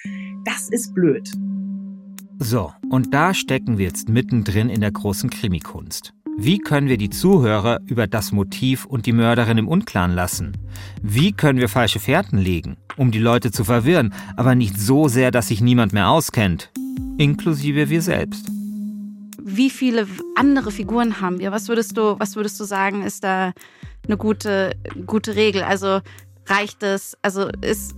Das 0.46 0.70
ist 0.70 0.94
blöd. 0.94 1.30
So, 2.40 2.74
und 2.90 3.14
da 3.14 3.34
stecken 3.34 3.78
wir 3.78 3.86
jetzt 3.86 4.10
mittendrin 4.10 4.70
in 4.70 4.82
der 4.82 4.92
großen 4.92 5.30
Krimikunst. 5.30 6.14
Wie 6.38 6.58
können 6.58 6.90
wir 6.90 6.98
die 6.98 7.12
Zuhörer 7.12 7.80
über 7.86 8.08
das 8.08 8.32
Motiv 8.32 8.86
und 8.86 9.06
die 9.06 9.14
Mörderin 9.14 9.60
im 9.60 9.68
Unklaren 9.68 10.14
lassen? 10.14 10.58
Wie 11.02 11.32
können 11.32 11.60
wir 11.60 11.70
falsche 11.70 12.00
Fährten 12.00 12.40
legen, 12.40 12.78
um 12.98 13.12
die 13.12 13.20
Leute 13.20 13.52
zu 13.52 13.64
verwirren, 13.64 14.14
aber 14.36 14.56
nicht 14.56 14.80
so 14.80 15.08
sehr, 15.08 15.30
dass 15.30 15.50
sich 15.50 15.62
niemand 15.62 15.94
mehr 15.94 16.10
auskennt, 16.10 16.72
inklusive 17.18 17.90
wir 17.90 18.02
selbst? 18.02 18.52
Wie 19.46 19.70
viele 19.70 20.08
andere 20.36 20.72
Figuren 20.72 21.20
haben 21.20 21.40
wir? 21.40 21.52
Was 21.52 21.68
würdest 21.68 21.98
du, 21.98 22.18
was 22.18 22.38
würdest 22.38 22.58
du 22.62 22.64
sagen, 22.64 23.04
ist 23.04 23.26
da 23.26 23.52
eine 24.08 24.16
gute, 24.16 24.72
gute 25.06 25.36
Regel? 25.36 25.64
Also 25.64 26.00
reicht 26.48 26.82
es, 26.82 27.18
also 27.22 27.50
ist 27.60 27.94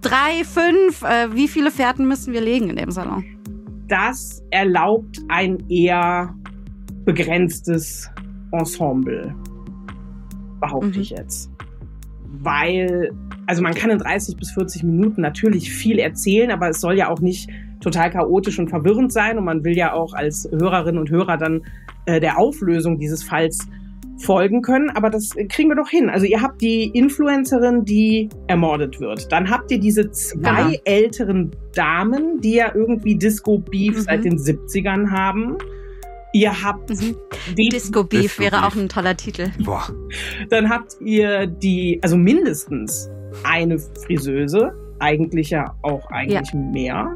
drei, 0.00 0.44
fünf, 0.44 1.02
äh, 1.02 1.34
wie 1.34 1.48
viele 1.48 1.72
Fährten 1.72 2.06
müssen 2.06 2.32
wir 2.32 2.40
legen 2.40 2.70
in 2.70 2.76
dem 2.76 2.92
Salon? 2.92 3.24
Das 3.88 4.44
erlaubt 4.50 5.18
ein 5.26 5.58
eher 5.68 6.32
begrenztes 7.04 8.08
Ensemble, 8.52 9.34
behaupte 10.60 10.86
mhm. 10.98 11.00
ich 11.00 11.10
jetzt. 11.10 11.50
Weil, 12.42 13.10
also 13.46 13.60
man 13.60 13.74
kann 13.74 13.90
in 13.90 13.98
30 13.98 14.36
bis 14.36 14.52
40 14.52 14.84
Minuten 14.84 15.20
natürlich 15.20 15.72
viel 15.72 15.98
erzählen, 15.98 16.52
aber 16.52 16.68
es 16.68 16.80
soll 16.80 16.96
ja 16.96 17.08
auch 17.08 17.18
nicht 17.18 17.50
total 17.80 18.10
chaotisch 18.10 18.58
und 18.58 18.68
verwirrend 18.68 19.12
sein 19.12 19.38
und 19.38 19.44
man 19.44 19.64
will 19.64 19.76
ja 19.76 19.92
auch 19.92 20.12
als 20.12 20.48
Hörerinnen 20.50 21.00
und 21.00 21.10
Hörer 21.10 21.36
dann 21.36 21.62
äh, 22.06 22.20
der 22.20 22.38
Auflösung 22.38 22.98
dieses 22.98 23.22
Falls 23.22 23.66
folgen 24.20 24.62
können, 24.62 24.90
aber 24.90 25.10
das 25.10 25.30
kriegen 25.48 25.70
wir 25.70 25.76
doch 25.76 25.88
hin. 25.88 26.10
Also 26.10 26.26
ihr 26.26 26.42
habt 26.42 26.60
die 26.60 26.84
Influencerin, 26.84 27.84
die 27.84 28.28
ermordet 28.46 29.00
wird. 29.00 29.32
Dann 29.32 29.50
habt 29.50 29.70
ihr 29.70 29.80
diese 29.80 30.10
zwei 30.10 30.72
ja. 30.72 30.78
älteren 30.84 31.50
Damen, 31.74 32.40
die 32.40 32.54
ja 32.54 32.72
irgendwie 32.74 33.16
Disco-Beef 33.16 33.96
mhm. 33.96 34.00
seit 34.02 34.24
den 34.24 34.38
70ern 34.38 35.10
haben. 35.10 35.56
Ihr 36.32 36.62
habt 36.62 36.90
mhm. 36.90 37.16
Disco 37.56 38.04
Beef 38.04 38.22
Disco 38.22 38.42
wäre 38.42 38.56
Beef. 38.56 38.64
auch 38.64 38.76
ein 38.76 38.88
toller 38.88 39.16
Titel. 39.16 39.48
Boah. 39.64 39.88
Dann 40.48 40.68
habt 40.68 40.96
ihr 41.00 41.46
die, 41.46 41.98
also 42.02 42.16
mindestens 42.16 43.10
eine 43.42 43.78
Friseuse, 43.78 44.72
eigentlich 45.00 45.50
ja 45.50 45.74
auch 45.82 46.08
eigentlich 46.10 46.52
ja. 46.52 46.60
mehr. 46.60 47.14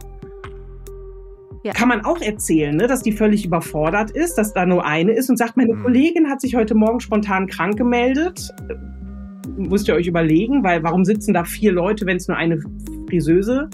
Ja. 1.64 1.72
Kann 1.72 1.88
man 1.88 2.04
auch 2.04 2.20
erzählen, 2.20 2.76
ne, 2.76 2.86
dass 2.86 3.02
die 3.02 3.12
völlig 3.12 3.46
überfordert 3.46 4.10
ist, 4.10 4.34
dass 4.34 4.52
da 4.52 4.66
nur 4.66 4.84
eine 4.84 5.12
ist 5.12 5.30
und 5.30 5.38
sagt, 5.38 5.56
meine 5.56 5.72
mhm. 5.72 5.82
Kollegin 5.82 6.28
hat 6.28 6.42
sich 6.42 6.54
heute 6.54 6.74
Morgen 6.74 7.00
spontan 7.00 7.46
krank 7.46 7.78
gemeldet. 7.78 8.50
Müsst 9.56 9.88
ihr 9.88 9.94
euch 9.94 10.06
überlegen, 10.06 10.62
weil 10.62 10.82
warum 10.82 11.06
sitzen 11.06 11.32
da 11.32 11.44
vier 11.44 11.72
Leute, 11.72 12.04
wenn 12.04 12.18
es 12.18 12.28
nur 12.28 12.36
eine 12.36 12.60
Friseuse 13.08 13.70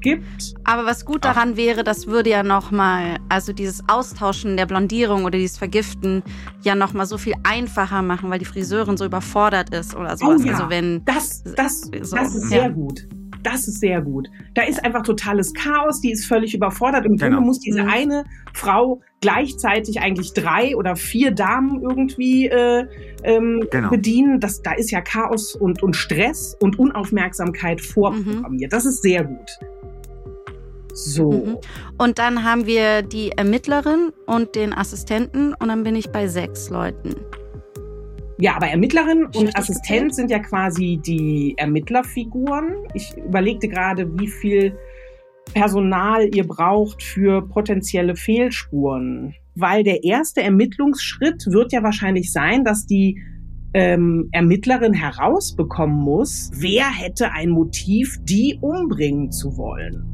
gibt. 0.00 0.54
Aber 0.64 0.86
was 0.86 1.04
gut 1.04 1.24
daran 1.24 1.50
Ach. 1.52 1.56
wäre, 1.56 1.84
das 1.84 2.06
würde 2.06 2.30
ja 2.30 2.42
nochmal, 2.42 3.18
also 3.28 3.52
dieses 3.52 3.82
Austauschen 3.88 4.56
der 4.56 4.66
Blondierung 4.66 5.24
oder 5.24 5.36
dieses 5.36 5.58
Vergiften 5.58 6.22
ja 6.62 6.74
nochmal 6.74 7.06
so 7.06 7.18
viel 7.18 7.34
einfacher 7.42 8.02
machen, 8.02 8.30
weil 8.30 8.38
die 8.38 8.44
Friseurin 8.44 8.96
so 8.96 9.04
überfordert 9.04 9.74
ist 9.74 9.94
oder 9.94 10.16
sowas. 10.16 10.40
Oh 10.42 10.46
ja, 10.46 10.52
also 10.52 10.70
wenn 10.70 11.04
das, 11.04 11.42
das, 11.56 11.82
so, 12.02 12.16
das 12.16 12.34
ist 12.34 12.48
sehr 12.48 12.70
gut. 12.70 13.06
Das 13.42 13.68
ist 13.68 13.80
sehr 13.80 14.02
gut. 14.02 14.28
Da 14.54 14.62
ist 14.62 14.84
einfach 14.84 15.02
totales 15.02 15.52
Chaos, 15.54 16.00
die 16.00 16.12
ist 16.12 16.26
völlig 16.26 16.54
überfordert. 16.54 17.06
Im 17.06 17.16
Grunde 17.16 17.36
genau. 17.36 17.46
muss 17.46 17.60
diese 17.60 17.82
mhm. 17.82 17.88
eine 17.88 18.24
Frau 18.52 19.00
gleichzeitig 19.20 20.00
eigentlich 20.00 20.32
drei 20.32 20.76
oder 20.76 20.96
vier 20.96 21.30
Damen 21.30 21.82
irgendwie 21.82 22.46
äh, 22.46 22.86
ähm, 23.24 23.66
genau. 23.70 23.90
bedienen. 23.90 24.40
Das, 24.40 24.62
da 24.62 24.72
ist 24.72 24.90
ja 24.90 25.00
Chaos 25.00 25.54
und, 25.54 25.82
und 25.82 25.94
Stress 25.94 26.56
und 26.60 26.78
Unaufmerksamkeit 26.78 27.80
vorprogrammiert. 27.80 28.70
Mhm. 28.70 28.74
Das 28.74 28.84
ist 28.84 29.02
sehr 29.02 29.24
gut. 29.24 29.50
So. 30.92 31.30
Mhm. 31.30 31.58
Und 31.98 32.18
dann 32.18 32.44
haben 32.44 32.66
wir 32.66 33.02
die 33.02 33.32
Ermittlerin 33.32 34.12
und 34.26 34.54
den 34.54 34.72
Assistenten 34.72 35.54
und 35.54 35.68
dann 35.68 35.84
bin 35.84 35.94
ich 35.94 36.10
bei 36.10 36.26
sechs 36.26 36.70
Leuten. 36.70 37.14
Ja, 38.40 38.56
aber 38.56 38.68
Ermittlerin 38.68 39.26
und 39.26 39.56
Assistent 39.56 40.14
sind 40.14 40.30
ja 40.30 40.38
quasi 40.38 40.98
die 41.04 41.54
Ermittlerfiguren. 41.58 42.86
Ich 42.94 43.14
überlegte 43.16 43.68
gerade, 43.68 44.18
wie 44.18 44.28
viel 44.28 44.78
Personal 45.52 46.34
ihr 46.34 46.46
braucht 46.46 47.02
für 47.02 47.46
potenzielle 47.48 48.16
Fehlspuren. 48.16 49.34
Weil 49.54 49.84
der 49.84 50.04
erste 50.04 50.42
Ermittlungsschritt 50.42 51.46
wird 51.48 51.72
ja 51.72 51.82
wahrscheinlich 51.82 52.32
sein, 52.32 52.64
dass 52.64 52.86
die 52.86 53.20
ähm, 53.74 54.28
Ermittlerin 54.32 54.92
herausbekommen 54.92 55.96
muss, 55.96 56.50
wer 56.54 56.90
hätte 56.90 57.32
ein 57.32 57.50
Motiv, 57.50 58.16
die 58.22 58.58
umbringen 58.60 59.30
zu 59.30 59.56
wollen. 59.56 60.04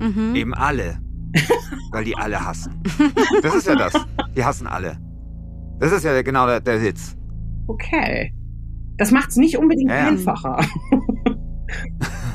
Mhm. 0.00 0.34
Eben 0.34 0.54
alle. 0.54 0.98
Weil 1.92 2.04
die 2.04 2.16
alle 2.16 2.44
hassen. 2.44 2.82
Das 3.42 3.54
ist 3.54 3.66
ja 3.66 3.76
das. 3.76 3.92
Die 4.36 4.44
hassen 4.44 4.66
alle. 4.66 4.98
Das 5.78 5.92
ist 5.92 6.04
ja 6.04 6.20
genau 6.22 6.46
der, 6.46 6.60
der 6.60 6.80
Sitz. 6.80 7.16
Okay. 7.66 8.32
Das 8.96 9.10
macht 9.10 9.30
es 9.30 9.36
nicht 9.36 9.58
unbedingt 9.58 9.90
ja, 9.90 10.06
einfacher. 10.06 10.64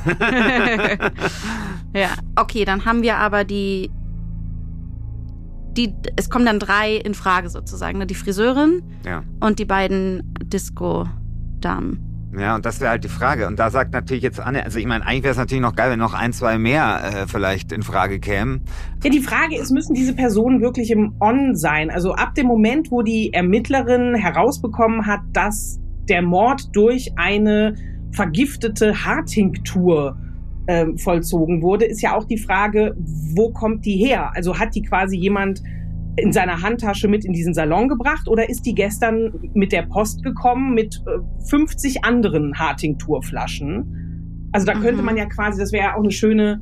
ja, 1.94 2.10
okay, 2.36 2.64
dann 2.64 2.84
haben 2.84 3.02
wir 3.02 3.16
aber 3.16 3.44
die. 3.44 3.90
Die, 5.76 5.94
es 6.16 6.28
kommen 6.28 6.44
dann 6.44 6.58
drei 6.58 6.96
in 6.96 7.14
Frage 7.14 7.48
sozusagen. 7.48 7.98
Ne? 7.98 8.06
Die 8.06 8.14
Friseurin 8.14 8.82
ja. 9.06 9.22
und 9.40 9.58
die 9.58 9.64
beiden 9.64 10.34
Disco-Damen. 10.44 12.11
Ja, 12.36 12.54
und 12.54 12.64
das 12.64 12.80
wäre 12.80 12.90
halt 12.90 13.04
die 13.04 13.08
Frage. 13.08 13.46
Und 13.46 13.58
da 13.58 13.70
sagt 13.70 13.92
natürlich 13.92 14.22
jetzt 14.22 14.40
Anne, 14.40 14.64
also 14.64 14.78
ich 14.78 14.86
meine, 14.86 15.06
eigentlich 15.06 15.24
wäre 15.24 15.32
es 15.32 15.38
natürlich 15.38 15.62
noch 15.62 15.74
geil, 15.74 15.90
wenn 15.90 15.98
noch 15.98 16.14
ein, 16.14 16.32
zwei 16.32 16.58
mehr 16.58 17.00
äh, 17.04 17.26
vielleicht 17.26 17.72
in 17.72 17.82
Frage 17.82 18.20
kämen. 18.20 18.62
Ja, 19.04 19.10
die 19.10 19.20
Frage 19.20 19.58
ist, 19.58 19.70
müssen 19.70 19.94
diese 19.94 20.14
Personen 20.14 20.62
wirklich 20.62 20.90
im 20.90 21.14
On 21.20 21.54
sein? 21.54 21.90
Also 21.90 22.12
ab 22.14 22.34
dem 22.34 22.46
Moment, 22.46 22.90
wo 22.90 23.02
die 23.02 23.32
Ermittlerin 23.34 24.14
herausbekommen 24.14 25.06
hat, 25.06 25.20
dass 25.32 25.78
der 26.08 26.22
Mord 26.22 26.74
durch 26.74 27.12
eine 27.16 27.74
vergiftete 28.12 29.04
Haartinktur 29.04 30.16
äh, 30.66 30.86
vollzogen 30.96 31.62
wurde, 31.62 31.84
ist 31.84 32.00
ja 32.00 32.16
auch 32.16 32.24
die 32.24 32.38
Frage, 32.38 32.94
wo 33.34 33.50
kommt 33.52 33.84
die 33.84 33.96
her? 33.96 34.30
Also 34.34 34.58
hat 34.58 34.74
die 34.74 34.82
quasi 34.82 35.16
jemand 35.16 35.62
in 36.16 36.32
seiner 36.32 36.60
Handtasche 36.60 37.08
mit 37.08 37.24
in 37.24 37.32
diesen 37.32 37.54
Salon 37.54 37.88
gebracht 37.88 38.28
oder 38.28 38.48
ist 38.48 38.62
die 38.62 38.74
gestern 38.74 39.32
mit 39.54 39.72
der 39.72 39.82
Post 39.82 40.22
gekommen 40.22 40.74
mit 40.74 41.02
50 41.48 41.96
äh, 41.96 41.98
anderen 42.02 42.58
Hartingtour-Flaschen? 42.58 44.50
Also 44.52 44.66
da 44.66 44.74
mhm. 44.74 44.82
könnte 44.82 45.02
man 45.02 45.16
ja 45.16 45.26
quasi, 45.26 45.58
das 45.58 45.72
wäre 45.72 45.86
ja 45.86 45.94
auch 45.94 46.02
eine 46.02 46.10
schöne 46.10 46.60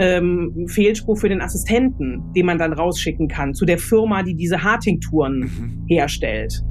ähm, 0.00 0.66
Fehlspruch 0.68 1.18
für 1.18 1.28
den 1.28 1.40
Assistenten, 1.40 2.32
den 2.34 2.46
man 2.46 2.58
dann 2.58 2.72
rausschicken 2.72 3.28
kann 3.28 3.54
zu 3.54 3.64
der 3.64 3.78
Firma, 3.78 4.22
die 4.22 4.34
diese 4.34 4.62
Hartingtouren 4.62 5.40
mhm. 5.40 5.84
herstellt. 5.86 6.62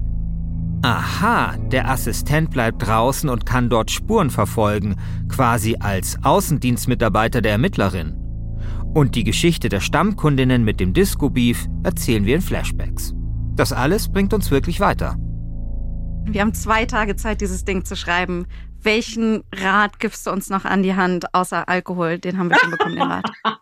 Aha, 0.84 1.58
der 1.72 1.90
Assistent 1.90 2.52
bleibt 2.52 2.86
draußen 2.86 3.30
und 3.30 3.46
kann 3.46 3.70
dort 3.70 3.90
Spuren 3.90 4.30
verfolgen, 4.30 4.96
quasi 5.28 5.76
als 5.80 6.18
Außendienstmitarbeiter 6.24 7.42
der 7.42 7.54
Ermittlerin. 7.54 8.27
Und 8.98 9.14
die 9.14 9.24
Geschichte 9.24 9.70
der 9.70 9.80
Stammkundinnen 9.80 10.64
mit 10.64 10.80
dem 10.80 10.92
Disco-Beef 10.92 11.68
erzählen 11.84 12.26
wir 12.26 12.34
in 12.34 12.42
Flashbacks. 12.42 13.14
Das 13.56 13.72
alles 13.72 14.12
bringt 14.12 14.34
uns 14.34 14.50
wirklich 14.50 14.80
weiter. 14.80 15.18
Wir 16.26 16.42
haben 16.42 16.56
zwei 16.56 16.86
Tage 16.86 17.16
Zeit, 17.16 17.42
dieses 17.42 17.64
Ding 17.64 17.86
zu 17.86 17.96
schreiben. 17.96 18.48
Welchen 18.82 19.44
Rat 19.54 20.00
gibst 20.00 20.26
du 20.26 20.32
uns 20.32 20.50
noch 20.50 20.66
an 20.66 20.82
die 20.82 20.96
Hand, 20.96 21.32
außer 21.36 21.70
Alkohol? 21.70 22.18
Den 22.18 22.40
haben 22.40 22.50
wir 22.50 22.58
schon 22.58 22.72
bekommen, 22.72 22.96
den 22.96 23.04
Rat. 23.04 23.30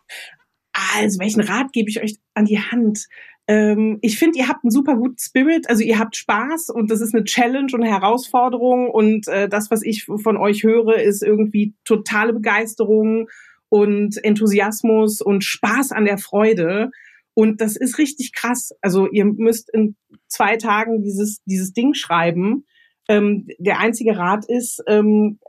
Also, 0.98 1.20
welchen 1.20 1.42
Rat 1.42 1.72
gebe 1.72 1.90
ich 1.90 2.02
euch 2.02 2.18
an 2.34 2.46
die 2.46 2.60
Hand? 2.60 3.08
Ähm, 3.48 3.98
ich 4.02 4.18
finde, 4.18 4.40
ihr 4.40 4.48
habt 4.48 4.64
einen 4.64 4.72
super 4.72 4.96
guten 4.96 5.18
Spirit, 5.20 5.70
also 5.70 5.84
ihr 5.84 6.00
habt 6.00 6.16
Spaß 6.16 6.70
und 6.70 6.92
das 6.92 7.00
ist 7.00 7.14
eine 7.14 7.24
Challenge 7.24 7.68
und 7.74 7.84
eine 7.84 7.92
Herausforderung 7.92 8.90
und 8.90 9.28
äh, 9.28 9.48
das, 9.48 9.72
was 9.72 9.84
ich 9.84 10.06
von 10.06 10.38
euch 10.38 10.64
höre, 10.64 10.96
ist 10.96 11.24
irgendwie 11.24 11.76
totale 11.86 12.34
Begeisterung 12.34 13.28
und 13.70 14.24
Enthusiasmus 14.24 15.22
und 15.22 15.44
Spaß 15.44 15.92
an 15.92 16.06
der 16.06 16.18
Freude. 16.18 16.90
Und 17.34 17.62
das 17.62 17.76
ist 17.76 17.98
richtig 17.98 18.32
krass. 18.34 18.72
Also 18.82 19.08
ihr 19.10 19.26
müsst 19.26 19.70
in 19.74 19.96
zwei 20.28 20.58
Tagen 20.58 21.02
dieses, 21.02 21.42
dieses 21.46 21.74
Ding 21.74 21.94
schreiben. 21.94 22.66
Ähm, 23.08 23.48
der 23.60 23.80
einzige 23.80 24.18
Rat 24.18 24.46
ist, 24.48 24.82
ähm, 24.88 25.40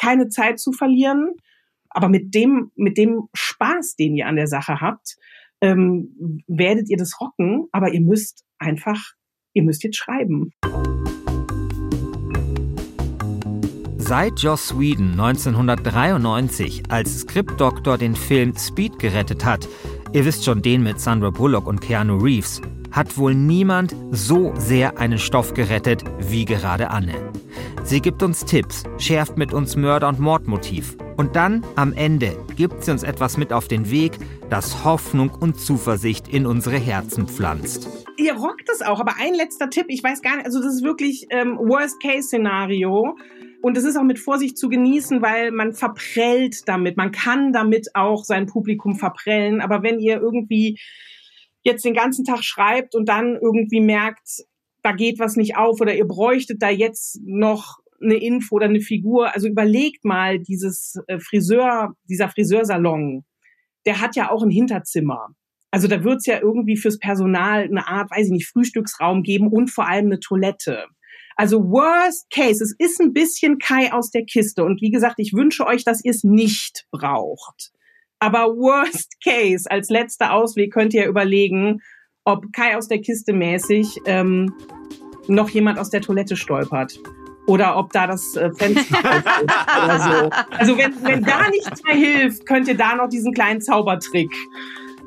keine 0.00 0.28
Zeit 0.28 0.58
zu 0.58 0.72
verlieren, 0.72 1.34
aber 1.90 2.08
mit 2.08 2.34
dem, 2.34 2.70
mit 2.76 2.96
dem 2.96 3.28
Spaß, 3.34 3.96
den 3.96 4.14
ihr 4.16 4.26
an 4.26 4.36
der 4.36 4.46
Sache 4.46 4.80
habt, 4.80 5.16
ähm, 5.60 6.42
werdet 6.46 6.88
ihr 6.88 6.96
das 6.96 7.20
rocken, 7.20 7.66
aber 7.72 7.92
ihr 7.92 8.00
müsst 8.00 8.44
einfach, 8.58 9.12
ihr 9.52 9.62
müsst 9.62 9.82
jetzt 9.84 9.96
schreiben. 9.96 10.52
Seit 14.10 14.40
Joss 14.40 14.76
Whedon 14.76 15.12
1993 15.12 16.82
als 16.88 17.20
Skriptdoktor 17.20 17.96
den 17.96 18.16
Film 18.16 18.56
Speed 18.56 18.98
gerettet 18.98 19.44
hat, 19.44 19.68
ihr 20.12 20.24
wisst 20.24 20.44
schon 20.44 20.62
den 20.62 20.82
mit 20.82 20.98
Sandra 20.98 21.30
Bullock 21.30 21.68
und 21.68 21.80
Keanu 21.80 22.16
Reeves, 22.16 22.60
hat 22.90 23.16
wohl 23.16 23.36
niemand 23.36 23.94
so 24.10 24.52
sehr 24.56 24.98
einen 24.98 25.18
Stoff 25.18 25.54
gerettet 25.54 26.02
wie 26.18 26.44
gerade 26.44 26.90
Anne. 26.90 27.14
Sie 27.84 28.00
gibt 28.00 28.24
uns 28.24 28.44
Tipps, 28.44 28.82
schärft 28.98 29.38
mit 29.38 29.54
uns 29.54 29.76
Mörder- 29.76 30.08
und 30.08 30.18
Mordmotiv. 30.18 30.96
Und 31.16 31.36
dann, 31.36 31.64
am 31.76 31.92
Ende, 31.92 32.36
gibt 32.56 32.82
sie 32.82 32.90
uns 32.90 33.04
etwas 33.04 33.36
mit 33.36 33.52
auf 33.52 33.68
den 33.68 33.92
Weg, 33.92 34.18
das 34.48 34.84
Hoffnung 34.84 35.30
und 35.30 35.60
Zuversicht 35.60 36.26
in 36.26 36.46
unsere 36.46 36.78
Herzen 36.78 37.28
pflanzt. 37.28 37.88
Ihr 38.16 38.34
rockt 38.34 38.68
es 38.70 38.82
auch, 38.82 38.98
aber 38.98 39.14
ein 39.20 39.34
letzter 39.34 39.70
Tipp, 39.70 39.86
ich 39.86 40.02
weiß 40.02 40.20
gar 40.20 40.34
nicht, 40.34 40.46
also 40.46 40.60
das 40.60 40.74
ist 40.74 40.82
wirklich 40.82 41.26
ähm, 41.30 41.58
Worst-Case-Szenario. 41.58 43.14
Und 43.62 43.76
es 43.76 43.84
ist 43.84 43.96
auch 43.96 44.04
mit 44.04 44.18
Vorsicht 44.18 44.56
zu 44.56 44.68
genießen, 44.68 45.20
weil 45.20 45.50
man 45.50 45.74
verprellt 45.74 46.66
damit. 46.66 46.96
Man 46.96 47.12
kann 47.12 47.52
damit 47.52 47.94
auch 47.94 48.24
sein 48.24 48.46
Publikum 48.46 48.96
verprellen. 48.96 49.60
Aber 49.60 49.82
wenn 49.82 50.00
ihr 50.00 50.20
irgendwie 50.20 50.78
jetzt 51.62 51.84
den 51.84 51.94
ganzen 51.94 52.24
Tag 52.24 52.42
schreibt 52.42 52.94
und 52.94 53.08
dann 53.08 53.36
irgendwie 53.40 53.80
merkt, 53.80 54.44
da 54.82 54.92
geht 54.92 55.18
was 55.18 55.36
nicht 55.36 55.56
auf 55.56 55.80
oder 55.80 55.94
ihr 55.94 56.06
bräuchtet 56.06 56.62
da 56.62 56.70
jetzt 56.70 57.20
noch 57.22 57.78
eine 58.02 58.16
Info 58.16 58.56
oder 58.56 58.66
eine 58.66 58.80
Figur. 58.80 59.34
Also 59.34 59.46
überlegt 59.48 60.04
mal 60.04 60.38
dieses 60.38 60.96
äh, 61.06 61.18
Friseur, 61.18 61.94
dieser 62.08 62.30
Friseursalon, 62.30 63.24
der 63.86 64.00
hat 64.00 64.16
ja 64.16 64.30
auch 64.30 64.42
ein 64.42 64.50
Hinterzimmer. 64.50 65.28
Also 65.70 65.86
da 65.86 66.02
wird's 66.02 66.26
ja 66.26 66.40
irgendwie 66.40 66.76
fürs 66.76 66.98
Personal 66.98 67.64
eine 67.64 67.86
Art, 67.86 68.10
weiß 68.10 68.26
ich 68.26 68.32
nicht, 68.32 68.48
Frühstücksraum 68.48 69.22
geben 69.22 69.48
und 69.48 69.70
vor 69.70 69.86
allem 69.86 70.06
eine 70.06 70.20
Toilette. 70.20 70.86
Also 71.40 71.70
worst 71.70 72.30
case, 72.30 72.62
es 72.62 72.74
ist 72.76 73.00
ein 73.00 73.14
bisschen 73.14 73.58
Kai 73.58 73.94
aus 73.94 74.10
der 74.10 74.26
Kiste. 74.26 74.62
Und 74.62 74.82
wie 74.82 74.90
gesagt, 74.90 75.14
ich 75.16 75.32
wünsche 75.32 75.66
euch, 75.66 75.84
dass 75.84 76.04
ihr 76.04 76.10
es 76.10 76.22
nicht 76.22 76.84
braucht. 76.90 77.72
Aber 78.18 78.54
worst 78.58 79.14
case, 79.24 79.64
als 79.70 79.88
letzter 79.88 80.34
Ausweg 80.34 80.70
könnt 80.70 80.92
ihr 80.92 81.06
überlegen, 81.06 81.80
ob 82.26 82.52
Kai 82.52 82.76
aus 82.76 82.88
der 82.88 83.00
Kiste 83.00 83.32
mäßig 83.32 84.02
ähm, 84.04 84.52
noch 85.28 85.48
jemand 85.48 85.78
aus 85.78 85.88
der 85.88 86.02
Toilette 86.02 86.36
stolpert. 86.36 87.00
Oder 87.46 87.78
ob 87.78 87.90
da 87.94 88.06
das 88.06 88.36
äh, 88.36 88.50
Fenster 88.52 88.98
ist 89.00 89.82
oder 89.82 89.98
so. 89.98 90.30
Also 90.58 90.76
wenn, 90.76 90.92
wenn 91.02 91.24
da 91.24 91.48
nichts 91.48 91.82
mehr 91.84 91.96
hilft, 91.96 92.44
könnt 92.44 92.68
ihr 92.68 92.76
da 92.76 92.94
noch 92.94 93.08
diesen 93.08 93.32
kleinen 93.32 93.62
Zaubertrick 93.62 94.30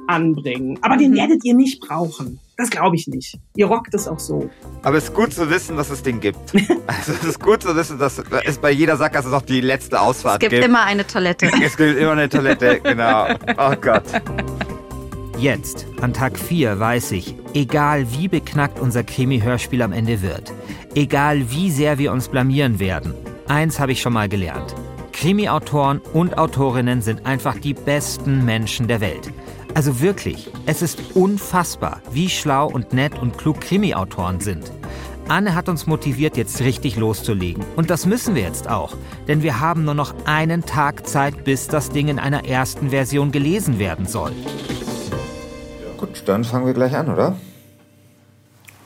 anbringen. 0.07 0.79
Aber 0.81 0.97
den 0.97 1.11
mhm. 1.11 1.17
werdet 1.17 1.45
ihr 1.45 1.53
nicht 1.53 1.79
brauchen. 1.79 2.39
Das 2.57 2.69
glaube 2.69 2.95
ich 2.95 3.07
nicht. 3.07 3.39
Ihr 3.55 3.65
rockt 3.65 3.93
es 3.93 4.07
auch 4.07 4.19
so. 4.19 4.49
Aber 4.83 4.97
es 4.97 5.05
ist 5.05 5.13
gut 5.13 5.33
zu 5.33 5.49
wissen, 5.49 5.75
dass 5.75 5.89
es 5.89 6.03
den 6.03 6.19
gibt. 6.19 6.37
also 6.87 7.13
es 7.13 7.23
ist 7.23 7.39
gut 7.39 7.63
zu 7.63 7.75
wissen, 7.75 7.97
dass 7.97 8.21
es 8.45 8.57
bei 8.59 8.71
jeder 8.71 8.95
Sackgasse 8.95 9.29
noch 9.29 9.41
die 9.41 9.61
letzte 9.61 9.99
Ausfahrt 9.99 10.39
gibt. 10.39 10.53
Es 10.53 10.59
gibt 10.59 10.69
immer 10.69 10.83
eine 10.83 11.05
Toilette. 11.07 11.47
es 11.63 11.75
gibt 11.77 11.97
immer 11.97 12.11
eine 12.11 12.29
Toilette, 12.29 12.79
genau. 12.81 13.27
Oh 13.57 13.75
Gott. 13.81 14.03
Jetzt, 15.39 15.87
an 15.99 16.13
Tag 16.13 16.37
4, 16.37 16.79
weiß 16.79 17.11
ich, 17.13 17.35
egal 17.53 18.05
wie 18.11 18.27
beknackt 18.27 18.79
unser 18.79 19.03
Krimi-Hörspiel 19.03 19.81
am 19.81 19.91
Ende 19.91 20.21
wird, 20.21 20.53
egal 20.95 21.49
wie 21.49 21.71
sehr 21.71 21.97
wir 21.97 22.11
uns 22.11 22.29
blamieren 22.29 22.79
werden, 22.79 23.13
eins 23.47 23.79
habe 23.79 23.91
ich 23.91 24.01
schon 24.01 24.13
mal 24.13 24.29
gelernt. 24.29 24.75
Krimi-Autoren 25.11 26.01
und 26.13 26.37
Autorinnen 26.37 27.01
sind 27.01 27.25
einfach 27.25 27.57
die 27.57 27.73
besten 27.73 28.45
Menschen 28.45 28.87
der 28.87 29.01
Welt. 29.01 29.31
Also 29.73 30.01
wirklich, 30.01 30.51
es 30.67 30.81
ist 30.81 31.15
unfassbar, 31.15 32.01
wie 32.11 32.29
schlau 32.29 32.67
und 32.67 32.93
nett 32.93 33.17
und 33.19 33.37
klug 33.37 33.59
Krimi-Autoren 33.59 34.39
sind. 34.39 34.71
Anne 35.27 35.55
hat 35.55 35.67
uns 35.67 35.87
motiviert, 35.87 36.37
jetzt 36.37 36.61
richtig 36.61 36.95
loszulegen. 36.95 37.63
Und 37.75 37.89
das 37.89 38.05
müssen 38.05 38.35
wir 38.35 38.43
jetzt 38.43 38.69
auch. 38.69 38.95
Denn 39.27 39.41
wir 39.41 39.59
haben 39.59 39.85
nur 39.85 39.93
noch 39.93 40.13
einen 40.25 40.63
Tag 40.65 41.07
Zeit, 41.07 41.43
bis 41.43 41.67
das 41.67 41.89
Ding 41.89 42.07
in 42.09 42.19
einer 42.19 42.45
ersten 42.45 42.89
Version 42.89 43.31
gelesen 43.31 43.79
werden 43.79 44.05
soll. 44.05 44.31
Gut, 45.97 46.23
dann 46.25 46.43
fangen 46.43 46.65
wir 46.65 46.73
gleich 46.73 46.95
an, 46.95 47.09
oder? 47.09 47.35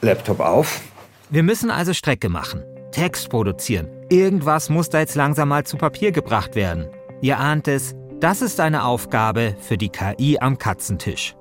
Laptop 0.01 0.39
auf. 0.39 0.81
Wir 1.29 1.43
müssen 1.43 1.71
also 1.71 1.93
Strecke 1.93 2.29
machen. 2.29 2.63
Text 2.91 3.29
produzieren. 3.29 3.89
Irgendwas 4.09 4.69
muss 4.69 4.89
da 4.89 4.99
jetzt 4.99 5.15
langsam 5.15 5.49
mal 5.49 5.65
zu 5.65 5.75
Papier 5.75 6.11
gebracht 6.11 6.55
werden. 6.55 6.87
Ihr 7.21 7.39
ahnt 7.39 7.67
es, 7.67 7.95
das 8.19 8.41
ist 8.41 8.59
eine 8.59 8.85
Aufgabe 8.85 9.55
für 9.59 9.77
die 9.77 9.89
KI 9.89 10.39
am 10.39 10.57
Katzentisch. 10.57 11.35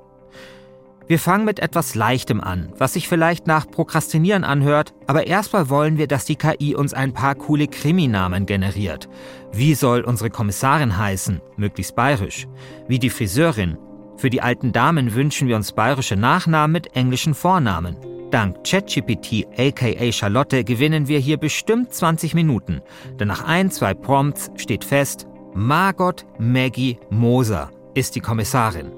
Wir 1.09 1.21
fangen 1.21 1.45
mit 1.45 1.61
etwas 1.61 1.95
Leichtem 1.95 2.41
an, 2.41 2.73
was 2.77 2.95
sich 2.95 3.09
vielleicht 3.09 3.47
nach 3.47 3.71
Prokrastinieren 3.71 4.43
anhört, 4.43 4.93
aber 5.07 5.29
erstmal 5.29 5.71
wollen 5.71 5.99
wir, 5.99 6.09
dass 6.09 6.25
die 6.25 6.35
KI 6.35 6.75
uns 6.75 6.95
ein 6.95 7.13
paar 7.13 7.37
coole 7.37 7.69
Kriminamen 7.69 8.45
generiert. 8.45 9.09
Wie 9.53 9.75
soll 9.75 10.01
unsere 10.01 10.31
Kommissarin 10.31 10.99
heißen? 10.99 11.41
Möglichst 11.57 11.95
bayerisch. 11.95 12.49
Wie 12.89 12.99
die 12.99 13.11
Friseurin. 13.11 13.79
Für 14.17 14.31
die 14.31 14.43
alten 14.43 14.73
Damen 14.73 15.15
wünschen 15.15 15.47
wir 15.47 15.57
uns 15.57 15.73
bayerische 15.73 16.17
Nachnamen 16.17 16.73
mit 16.73 16.97
englischen 16.97 17.35
Vornamen. 17.35 17.97
Dank 18.33 18.65
ChatGPT 18.65 19.47
aka 19.57 20.11
Charlotte 20.11 20.65
gewinnen 20.65 21.07
wir 21.07 21.21
hier 21.21 21.37
bestimmt 21.37 21.95
20 21.95 22.35
Minuten, 22.35 22.81
denn 23.21 23.29
nach 23.29 23.45
ein, 23.45 23.71
zwei 23.71 23.95
Prompts 23.95 24.51
steht 24.57 24.85
fest, 24.85 25.29
Margot 25.59 26.27
Maggie 26.39 26.99
Moser 27.09 27.71
ist 27.95 28.15
die 28.15 28.21
Kommissarin. 28.21 28.93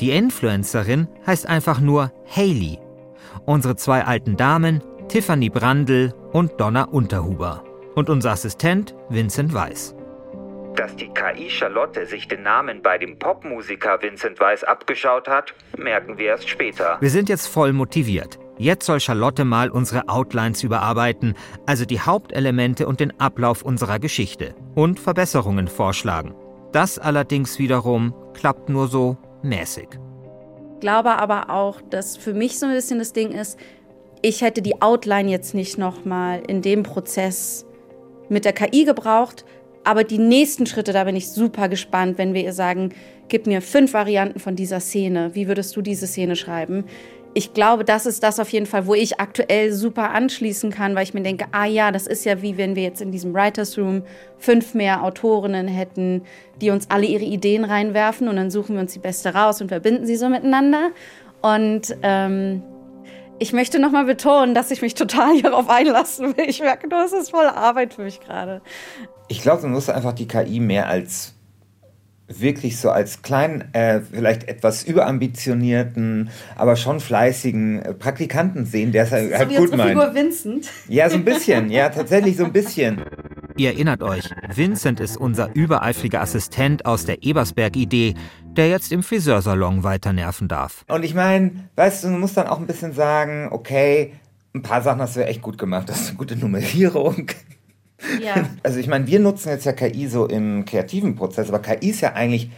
Die 0.00 0.10
Influencerin 0.10 1.06
heißt 1.24 1.46
einfach 1.46 1.78
nur 1.78 2.10
Haley. 2.28 2.80
Unsere 3.44 3.76
zwei 3.76 4.02
alten 4.02 4.36
Damen, 4.36 4.82
Tiffany 5.06 5.48
Brandl 5.48 6.12
und 6.32 6.60
Donna 6.60 6.82
Unterhuber. 6.82 7.62
Und 7.94 8.10
unser 8.10 8.32
Assistent 8.32 8.96
Vincent 9.10 9.54
Weiss. 9.54 9.94
Dass 10.74 10.96
die 10.96 11.08
KI 11.08 11.48
Charlotte 11.48 12.04
sich 12.04 12.26
den 12.26 12.42
Namen 12.42 12.82
bei 12.82 12.98
dem 12.98 13.16
Popmusiker 13.16 14.02
Vincent 14.02 14.40
Weiss 14.40 14.64
abgeschaut 14.64 15.28
hat, 15.28 15.54
merken 15.78 16.18
wir 16.18 16.26
erst 16.26 16.48
später. 16.48 16.96
Wir 16.98 17.10
sind 17.10 17.28
jetzt 17.28 17.46
voll 17.46 17.72
motiviert. 17.72 18.40
Jetzt 18.58 18.86
soll 18.86 19.00
Charlotte 19.00 19.44
mal 19.44 19.70
unsere 19.70 20.08
Outlines 20.08 20.62
überarbeiten, 20.62 21.34
also 21.66 21.84
die 21.84 22.00
Hauptelemente 22.00 22.86
und 22.86 23.00
den 23.00 23.18
Ablauf 23.20 23.62
unserer 23.62 23.98
Geschichte 23.98 24.54
und 24.74 24.98
Verbesserungen 24.98 25.68
vorschlagen. 25.68 26.34
Das 26.72 26.98
allerdings 26.98 27.58
wiederum 27.58 28.14
klappt 28.32 28.70
nur 28.70 28.88
so 28.88 29.18
mäßig. 29.42 29.88
Ich 30.74 30.80
glaube 30.80 31.18
aber 31.18 31.50
auch, 31.50 31.80
dass 31.82 32.16
für 32.16 32.32
mich 32.32 32.58
so 32.58 32.66
ein 32.66 32.72
bisschen 32.72 32.98
das 32.98 33.12
Ding 33.12 33.30
ist, 33.30 33.58
ich 34.22 34.40
hätte 34.40 34.62
die 34.62 34.80
Outline 34.80 35.30
jetzt 35.30 35.54
nicht 35.54 35.76
nochmal 35.76 36.42
in 36.48 36.62
dem 36.62 36.82
Prozess 36.82 37.66
mit 38.30 38.46
der 38.46 38.54
KI 38.54 38.84
gebraucht, 38.84 39.44
aber 39.84 40.02
die 40.02 40.18
nächsten 40.18 40.66
Schritte, 40.66 40.92
da 40.92 41.04
bin 41.04 41.14
ich 41.14 41.30
super 41.30 41.68
gespannt, 41.68 42.18
wenn 42.18 42.34
wir 42.34 42.42
ihr 42.42 42.52
sagen, 42.52 42.92
gib 43.28 43.46
mir 43.46 43.60
fünf 43.60 43.92
Varianten 43.92 44.40
von 44.40 44.56
dieser 44.56 44.80
Szene. 44.80 45.34
Wie 45.34 45.46
würdest 45.46 45.76
du 45.76 45.82
diese 45.82 46.06
Szene 46.06 46.36
schreiben? 46.36 46.84
Ich 47.36 47.52
glaube, 47.52 47.84
das 47.84 48.06
ist 48.06 48.22
das 48.22 48.40
auf 48.40 48.48
jeden 48.48 48.64
Fall, 48.64 48.86
wo 48.86 48.94
ich 48.94 49.20
aktuell 49.20 49.70
super 49.70 50.12
anschließen 50.12 50.70
kann, 50.70 50.94
weil 50.94 51.02
ich 51.02 51.12
mir 51.12 51.20
denke, 51.20 51.44
ah 51.52 51.66
ja, 51.66 51.92
das 51.92 52.06
ist 52.06 52.24
ja 52.24 52.40
wie 52.40 52.56
wenn 52.56 52.76
wir 52.76 52.82
jetzt 52.82 53.02
in 53.02 53.12
diesem 53.12 53.34
Writers 53.34 53.76
Room 53.76 54.04
fünf 54.38 54.72
mehr 54.72 55.04
Autorinnen 55.04 55.68
hätten, 55.68 56.22
die 56.62 56.70
uns 56.70 56.88
alle 56.88 57.04
ihre 57.04 57.24
Ideen 57.24 57.64
reinwerfen 57.64 58.28
und 58.28 58.36
dann 58.36 58.50
suchen 58.50 58.76
wir 58.76 58.80
uns 58.80 58.94
die 58.94 59.00
beste 59.00 59.34
raus 59.34 59.60
und 59.60 59.68
verbinden 59.68 60.06
sie 60.06 60.16
so 60.16 60.30
miteinander. 60.30 60.92
Und 61.42 61.94
ähm, 62.02 62.62
ich 63.38 63.52
möchte 63.52 63.80
nochmal 63.80 64.06
betonen, 64.06 64.54
dass 64.54 64.70
ich 64.70 64.80
mich 64.80 64.94
total 64.94 65.34
hierauf 65.38 65.68
einlassen 65.68 66.38
will. 66.38 66.48
Ich 66.48 66.60
merke 66.60 66.88
nur, 66.88 67.04
es 67.04 67.12
ist 67.12 67.32
voll 67.32 67.48
Arbeit 67.48 67.92
für 67.92 68.04
mich 68.04 68.20
gerade. 68.20 68.62
Ich 69.28 69.42
glaube, 69.42 69.60
du 69.60 69.68
musst 69.68 69.90
einfach 69.90 70.14
die 70.14 70.26
KI 70.26 70.58
mehr 70.58 70.88
als 70.88 71.35
wirklich 72.28 72.78
so 72.78 72.90
als 72.90 73.22
kleinen, 73.22 73.72
äh, 73.72 74.00
vielleicht 74.00 74.48
etwas 74.48 74.82
überambitionierten, 74.82 76.30
aber 76.56 76.76
schon 76.76 77.00
fleißigen 77.00 77.82
äh, 77.82 77.94
Praktikanten 77.94 78.66
sehen, 78.66 78.92
der 78.92 79.04
es 79.04 79.12
halt, 79.12 79.32
halt 79.32 79.56
gut 79.56 79.76
meint. 79.76 79.90
Figur 79.90 80.14
Vincent. 80.14 80.68
Ja, 80.88 81.08
so 81.08 81.16
ein 81.16 81.24
bisschen, 81.24 81.70
ja, 81.70 81.88
tatsächlich 81.88 82.36
so 82.36 82.44
ein 82.44 82.52
bisschen. 82.52 83.02
Ihr 83.56 83.70
erinnert 83.70 84.02
euch, 84.02 84.24
Vincent 84.54 85.00
ist 85.00 85.16
unser 85.16 85.54
übereifriger 85.54 86.20
Assistent 86.20 86.84
aus 86.84 87.06
der 87.06 87.22
Ebersberg-Idee, 87.22 88.14
der 88.44 88.68
jetzt 88.68 88.92
im 88.92 89.02
Friseursalon 89.02 89.82
weiter 89.82 90.12
nerven 90.12 90.48
darf. 90.48 90.84
Und 90.88 91.04
ich 91.04 91.14
meine, 91.14 91.68
weißt 91.76 92.04
du, 92.04 92.08
du 92.08 92.14
musst 92.14 92.36
dann 92.36 92.48
auch 92.48 92.58
ein 92.58 92.66
bisschen 92.66 92.92
sagen, 92.92 93.48
okay, 93.52 94.12
ein 94.54 94.62
paar 94.62 94.82
Sachen 94.82 95.00
hast 95.00 95.16
du 95.16 95.24
echt 95.24 95.42
gut 95.42 95.58
gemacht, 95.58 95.88
das 95.88 96.00
ist 96.00 96.08
eine 96.08 96.18
gute 96.18 96.36
Nummerierung. 96.36 97.28
Ja. 98.22 98.48
Also 98.62 98.78
ich 98.78 98.88
meine, 98.88 99.06
wir 99.06 99.20
nutzen 99.20 99.48
jetzt 99.48 99.64
ja 99.64 99.72
KI 99.72 100.08
so 100.08 100.26
im 100.26 100.64
kreativen 100.64 101.14
Prozess, 101.14 101.48
aber 101.48 101.60
KI 101.60 101.90
ist 101.90 102.00
ja 102.00 102.12
eigentlich 102.12 102.50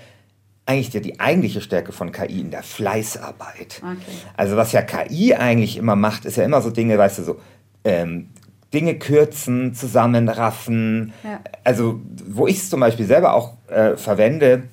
eigentlich 0.67 0.93
ja 0.93 1.01
die 1.01 1.19
eigentliche 1.19 1.63
Stärke 1.63 1.93
von 1.93 2.13
KI 2.13 2.41
in 2.41 2.51
der 2.51 2.63
Fleißarbeit. 2.63 3.81
Okay. 3.83 3.97
Also 4.37 4.57
was 4.57 4.73
ja 4.73 4.83
KI 4.83 5.35
eigentlich 5.35 5.79
immer 5.79 5.97
macht, 5.97 6.27
ist 6.27 6.37
ja 6.37 6.45
immer 6.45 6.61
so 6.61 6.71
Dinge, 6.71 6.99
weißt 6.99 7.21
du, 7.21 7.23
so 7.23 7.41
ähm, 7.85 8.29
Dinge 8.75 8.99
kürzen, 8.99 9.75
zusammenraffen. 9.75 11.15
Ja. 11.25 11.41
Also, 11.65 12.01
wo 12.27 12.47
ich 12.47 12.59
es 12.59 12.69
zum 12.69 12.81
Beispiel 12.81 13.07
selber 13.07 13.33
auch 13.33 13.57
äh, 13.69 13.97
verwende, 13.97 14.65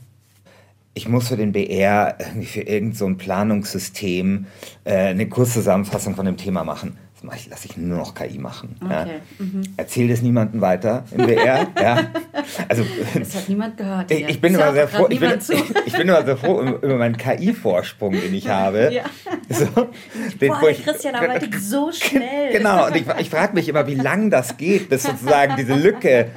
ich 0.94 1.08
muss 1.08 1.30
für 1.30 1.38
den 1.38 1.54
BR 1.54 2.18
irgendwie 2.20 2.48
für 2.48 2.62
irgendein 2.62 2.98
so 2.98 3.16
Planungssystem 3.16 4.48
äh, 4.84 4.96
eine 4.96 5.30
Kurzzusammenfassung 5.30 6.16
von 6.16 6.26
dem 6.26 6.36
Thema 6.36 6.66
machen 6.66 6.98
mache 7.26 7.38
ich, 7.38 7.50
lasse 7.50 7.68
ich 7.68 7.78
nur 7.78 7.98
noch 7.98 8.16
KI 8.16 8.38
machen. 8.38 8.76
Okay. 8.84 8.94
Ja. 8.94 9.06
Mhm. 9.40 9.62
Erzähl 9.78 10.08
das 10.08 10.22
niemandem 10.22 10.62
weiter 10.62 11.04
im 11.12 11.26
BR. 11.26 11.68
ja. 11.82 12.08
also, 12.68 12.86
das 13.18 13.36
hat 13.36 13.50
niemand 13.50 13.78
gehört. 13.78 14.12
Ich, 14.12 14.26
ich, 14.30 14.42
bin 14.42 14.56
immer 14.56 14.72
sehr 14.74 14.88
froh, 14.88 15.08
ich, 15.10 15.20
bin, 15.20 15.34
ich, 15.86 15.94
bin 15.94 16.08
immer 16.08 16.24
sehr 16.24 16.38
froh 16.38 16.62
über 16.62 16.96
meinen 16.96 17.18
KI-Vorsprung, 17.18 18.14
den 18.14 18.34
ich 18.34 18.48
habe. 18.48 18.92
Ja. 18.94 19.04
So, 19.50 19.66
den, 20.40 20.50
Boah, 20.50 20.70
ich, 20.70 20.84
Christian 20.84 21.16
arbeitet 21.16 21.56
so 21.56 21.92
schnell. 21.94 22.52
Genau, 22.52 22.88
und 22.88 22.96
ich, 22.96 23.06
ich 23.20 23.30
frage 23.30 23.54
mich 23.54 23.68
immer, 23.68 23.88
wie 23.88 23.96
lange 23.96 24.30
das 24.30 24.58
geht, 24.58 24.90
bis 24.90 25.04
sozusagen 25.04 25.56
diese 25.58 25.76
Lücke 25.76 26.30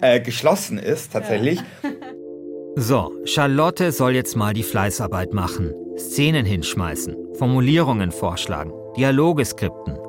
äh, 0.00 0.20
geschlossen 0.20 0.78
ist, 0.78 1.12
tatsächlich. 1.12 1.60
Ja. 1.82 1.90
So, 2.74 3.12
Charlotte 3.26 3.92
soll 3.92 4.14
jetzt 4.14 4.34
mal 4.34 4.54
die 4.54 4.62
Fleißarbeit 4.62 5.34
machen. 5.34 5.74
Szenen 5.98 6.46
hinschmeißen, 6.46 7.14
Formulierungen 7.34 8.10
vorschlagen, 8.10 8.72
Dialoge 8.96 9.44
skripten. 9.44 10.01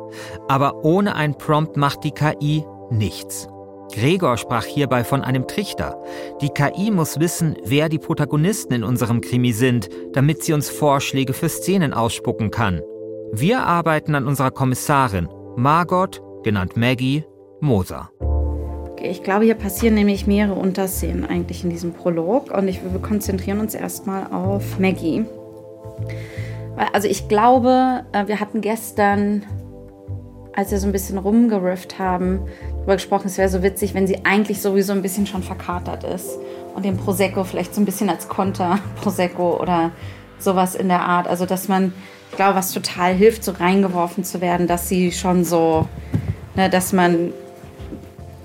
Aber 0.48 0.84
ohne 0.84 1.16
ein 1.16 1.38
Prompt 1.38 1.78
macht 1.78 2.04
die 2.04 2.12
KI 2.12 2.66
nichts. 2.90 3.48
Gregor 3.94 4.38
sprach 4.38 4.66
hierbei 4.66 5.04
von 5.04 5.22
einem 5.22 5.48
Trichter. 5.48 6.02
Die 6.42 6.50
KI 6.50 6.90
muss 6.90 7.20
wissen, 7.20 7.56
wer 7.64 7.90
die 7.90 8.00
Protagonisten 8.00 8.74
in 8.74 8.84
unserem 8.84 9.22
Krimi 9.22 9.52
sind, 9.52 9.90
damit 10.14 10.44
sie 10.44 10.54
uns 10.54 10.70
Vorschläge 10.70 11.34
für 11.34 11.50
Szenen 11.50 11.94
ausspucken 11.94 12.50
kann. 12.50 12.82
Wir 13.32 13.64
arbeiten 13.64 14.16
an 14.16 14.28
unserer 14.28 14.52
Kommissarin, 14.52 15.30
Margot, 15.56 16.22
genannt 16.44 16.76
Maggie, 16.76 17.24
Moser. 17.60 18.10
Ich 19.02 19.22
glaube, 19.22 19.46
hier 19.46 19.56
passieren 19.56 19.96
nämlich 19.96 20.28
mehrere 20.28 20.56
Unterszenen 20.56 21.26
eigentlich 21.26 21.64
in 21.64 21.70
diesem 21.70 21.94
Prolog 21.94 22.52
und 22.52 22.68
ich, 22.68 22.80
wir 22.84 23.02
konzentrieren 23.02 23.60
uns 23.60 23.76
erstmal 23.76 24.28
auf 24.32 24.80
Maggie. 24.80 25.26
Also 26.94 27.08
ich 27.08 27.28
glaube, 27.28 28.06
äh, 28.14 28.28
wir 28.28 28.40
hatten 28.40 28.62
gestern 28.62 29.44
als 30.56 30.72
wir 30.72 30.80
so 30.80 30.88
ein 30.88 30.92
bisschen 30.92 31.18
rumgerifft 31.18 32.00
haben, 32.00 32.42
darüber 32.78 32.94
gesprochen, 32.94 33.28
es 33.28 33.38
wäre 33.38 33.50
so 33.50 33.64
witzig, 33.64 33.94
wenn 33.94 34.08
sie 34.08 34.24
eigentlich 34.24 34.62
sowieso 34.62 34.94
ein 34.94 35.02
bisschen 35.02 35.26
schon 35.26 35.44
verkatert 35.44 36.04
ist 36.04 36.38
und 36.76 36.86
den 36.86 36.98
Prosecco 36.98 37.44
vielleicht 37.44 37.74
so 37.74 37.82
ein 37.82 37.86
bisschen 37.86 38.10
als 38.10 38.28
Konter 38.28 38.80
Prosecco 39.02 39.60
oder 39.60 39.92
sowas 40.40 40.76
in 40.76 40.88
der 40.90 41.02
Art. 41.02 41.28
Also, 41.28 41.46
dass 41.46 41.68
man, 41.68 41.94
ich 42.30 42.36
glaube, 42.36 42.56
was 42.56 42.72
total 42.72 43.14
hilft, 43.14 43.44
so 43.44 43.54
reingeworfen 43.54 44.24
zu 44.24 44.42
werden, 44.42 44.68
dass 44.68 44.88
sie 44.88 45.12
schon 45.12 45.44
so, 45.44 45.88
ne, 46.56 46.70
dass 46.70 46.94
man 46.94 47.34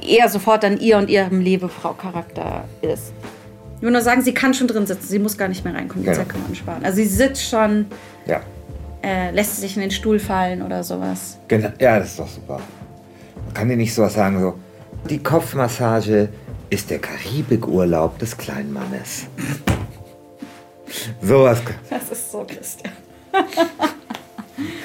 eher 0.01 0.29
sofort 0.29 0.65
an 0.65 0.79
ihr 0.81 0.97
und 0.97 1.11
ihrem 1.11 1.41
Lebefrau-Charakter 1.41 2.65
ist. 2.81 3.13
Ich 3.77 3.83
will 3.83 3.91
nur 3.93 4.01
sagen, 4.01 4.23
sie 4.23 4.35
kann 4.35 4.55
schon 4.55 4.67
drin 4.67 4.87
sitzen, 4.87 5.07
sie 5.07 5.19
muss 5.19 5.37
gar 5.37 5.49
nicht 5.49 5.65
mehr 5.65 5.75
reinkommen, 5.75 6.05
die 6.05 6.11
genau. 6.11 6.23
Zeit 6.23 6.29
kann 6.29 6.43
man 6.43 6.55
sparen. 6.55 6.85
Also 6.85 6.97
sie 6.97 7.07
sitzt 7.07 7.49
schon. 7.49 7.87
Ja 8.27 8.41
äh, 9.03 9.31
lässt 9.31 9.57
sich 9.57 9.77
in 9.77 9.83
den 9.83 9.91
Stuhl 9.91 10.19
fallen 10.19 10.63
oder 10.63 10.83
sowas. 10.83 11.39
Genau, 11.49 11.71
ja, 11.79 11.99
das 11.99 12.09
ist 12.09 12.19
doch 12.19 12.29
super. 12.29 12.61
Man 13.45 13.55
kann 13.55 13.69
dir 13.69 13.77
nicht 13.77 13.95
sowas 13.95 14.15
sagen, 14.15 14.41
so, 14.41 14.55
die 15.09 15.23
Kopfmassage 15.23 16.29
ist 16.71 16.91
der 16.91 16.99
Karibikurlaub 16.99 18.19
des 18.19 18.37
kleinen 18.37 18.73
Mannes. 18.73 19.27
sowas. 21.23 21.63
Das 21.89 22.11
ist 22.11 22.33
so, 22.33 22.45
Christian. 22.47 22.93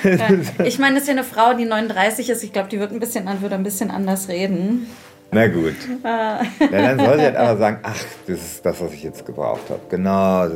ja, 0.04 0.64
ich 0.64 0.80
meine, 0.80 0.96
das 0.96 1.04
ist 1.04 1.08
ja 1.08 1.14
eine 1.14 1.24
Frau, 1.24 1.54
die 1.54 1.66
39 1.66 2.30
ist. 2.30 2.44
Ich 2.44 2.54
glaube, 2.54 2.70
die 2.70 2.80
wird 2.80 2.92
ein 2.92 3.00
bisschen, 3.00 3.26
würde 3.42 3.56
ein 3.56 3.64
bisschen 3.64 3.90
anders 3.92 4.28
reden. 4.28 4.88
Na 5.32 5.48
gut. 5.48 5.76
Na, 6.04 6.44
dann 6.60 7.00
soll 7.00 7.18
sie 7.18 7.24
halt 7.24 7.36
aber 7.36 7.58
sagen, 7.58 7.80
ach, 7.82 8.04
das 8.28 8.38
ist 8.38 8.66
das, 8.66 8.80
was 8.80 8.94
ich 8.94 9.04
jetzt 9.04 9.26
gebraucht 9.26 9.70
habe. 9.70 9.82
Genau. 9.90 10.48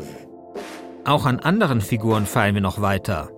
Auch 1.04 1.26
an 1.26 1.40
anderen 1.40 1.82
Figuren 1.82 2.26
fallen 2.26 2.54
wir 2.54 2.62
noch 2.62 2.82
weiter 2.82 3.30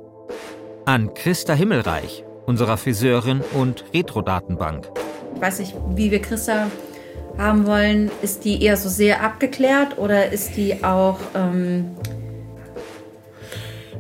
an 0.90 1.14
Christa 1.14 1.54
Himmelreich, 1.54 2.24
unserer 2.48 2.76
Friseurin 2.76 3.42
und 3.54 3.86
Retro-Datenbank. 3.94 4.90
Ich 5.36 5.40
weiß 5.40 5.60
nicht, 5.60 5.76
wie 5.94 6.10
wir 6.10 6.20
Christa 6.20 6.66
haben 7.38 7.68
wollen. 7.68 8.10
Ist 8.24 8.44
die 8.44 8.64
eher 8.64 8.76
so 8.76 8.90
sehr 8.90 9.22
abgeklärt 9.22 10.00
oder 10.00 10.32
ist 10.32 10.58
die 10.58 10.84
auch. 10.84 11.20
Ähm 11.36 11.92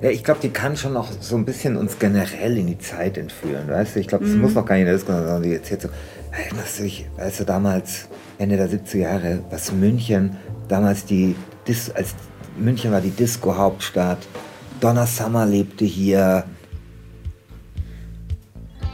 ja, 0.01 0.09
ich 0.09 0.23
glaube, 0.23 0.39
die 0.41 0.49
kann 0.49 0.75
schon 0.77 0.93
noch 0.93 1.11
so 1.11 1.35
ein 1.35 1.45
bisschen 1.45 1.77
uns 1.77 1.99
generell 1.99 2.57
in 2.57 2.65
die 2.65 2.79
Zeit 2.79 3.19
entführen. 3.19 3.67
Weißt 3.67 3.95
du, 3.95 3.99
ich 3.99 4.07
glaube, 4.07 4.25
das 4.25 4.33
mhm. 4.33 4.41
muss 4.41 4.55
noch 4.55 4.65
gar 4.65 4.73
nicht 4.73 4.81
in 4.81 4.87
der 4.87 4.95
Diskussion, 4.95 5.25
sondern 5.25 5.43
die 5.43 5.53
erzählt 5.53 5.83
so, 5.83 5.89
erinnerst 6.31 6.79
du 6.79 6.83
dich, 6.83 7.05
weißt 7.17 7.41
du, 7.41 7.43
damals, 7.43 8.07
Ende 8.39 8.57
der 8.57 8.67
70er 8.67 8.97
Jahre, 8.97 9.43
was 9.51 9.71
München, 9.71 10.37
damals 10.67 11.05
die, 11.05 11.35
Dis 11.67 11.91
als 11.91 12.15
München 12.57 12.91
war 12.91 13.01
die 13.01 13.11
Disco-Hauptstadt, 13.11 14.25
Donna 14.79 15.05
Summer 15.05 15.45
lebte 15.45 15.85
hier, 15.85 16.45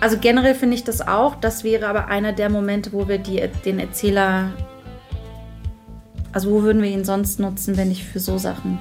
also 0.05 0.19
generell 0.19 0.53
finde 0.53 0.75
ich 0.75 0.83
das 0.83 1.01
auch. 1.01 1.33
Das 1.33 1.63
wäre 1.63 1.87
aber 1.87 2.09
einer 2.09 2.31
der 2.31 2.51
Momente, 2.51 2.93
wo 2.93 3.07
wir 3.07 3.17
die, 3.17 3.41
den 3.65 3.79
Erzähler. 3.79 4.51
Also 6.31 6.51
wo 6.51 6.61
würden 6.61 6.83
wir 6.83 6.91
ihn 6.91 7.03
sonst 7.03 7.39
nutzen, 7.39 7.75
wenn 7.75 7.87
nicht 7.87 8.03
für 8.03 8.19
so 8.19 8.37
Sachen? 8.37 8.77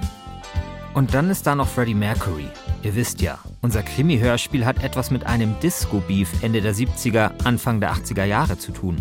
Und 0.92 1.14
dann 1.14 1.30
ist 1.30 1.46
da 1.46 1.54
noch 1.54 1.66
Freddie 1.66 1.94
Mercury. 1.94 2.46
Ihr 2.82 2.94
wisst 2.94 3.22
ja, 3.22 3.38
unser 3.62 3.82
Krimi-Hörspiel 3.82 4.66
hat 4.66 4.84
etwas 4.84 5.10
mit 5.10 5.24
einem 5.24 5.58
Disco-Beef 5.62 6.28
Ende 6.42 6.60
der 6.60 6.74
70er, 6.74 7.30
Anfang 7.44 7.80
der 7.80 7.94
80er 7.94 8.24
Jahre 8.24 8.58
zu 8.58 8.72
tun. 8.72 8.98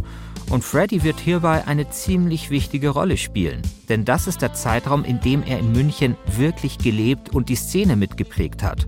Und 0.49 0.63
Freddie 0.63 1.03
wird 1.03 1.19
hierbei 1.19 1.67
eine 1.67 1.89
ziemlich 1.89 2.49
wichtige 2.49 2.87
Rolle 2.87 3.17
spielen. 3.17 3.61
Denn 3.89 4.05
das 4.05 4.27
ist 4.27 4.41
der 4.41 4.53
Zeitraum, 4.53 5.03
in 5.03 5.19
dem 5.19 5.43
er 5.43 5.59
in 5.59 5.73
München 5.73 6.15
wirklich 6.37 6.77
gelebt 6.77 7.31
und 7.31 7.49
die 7.49 7.55
Szene 7.55 7.97
mitgeprägt 7.97 8.63
hat. 8.63 8.85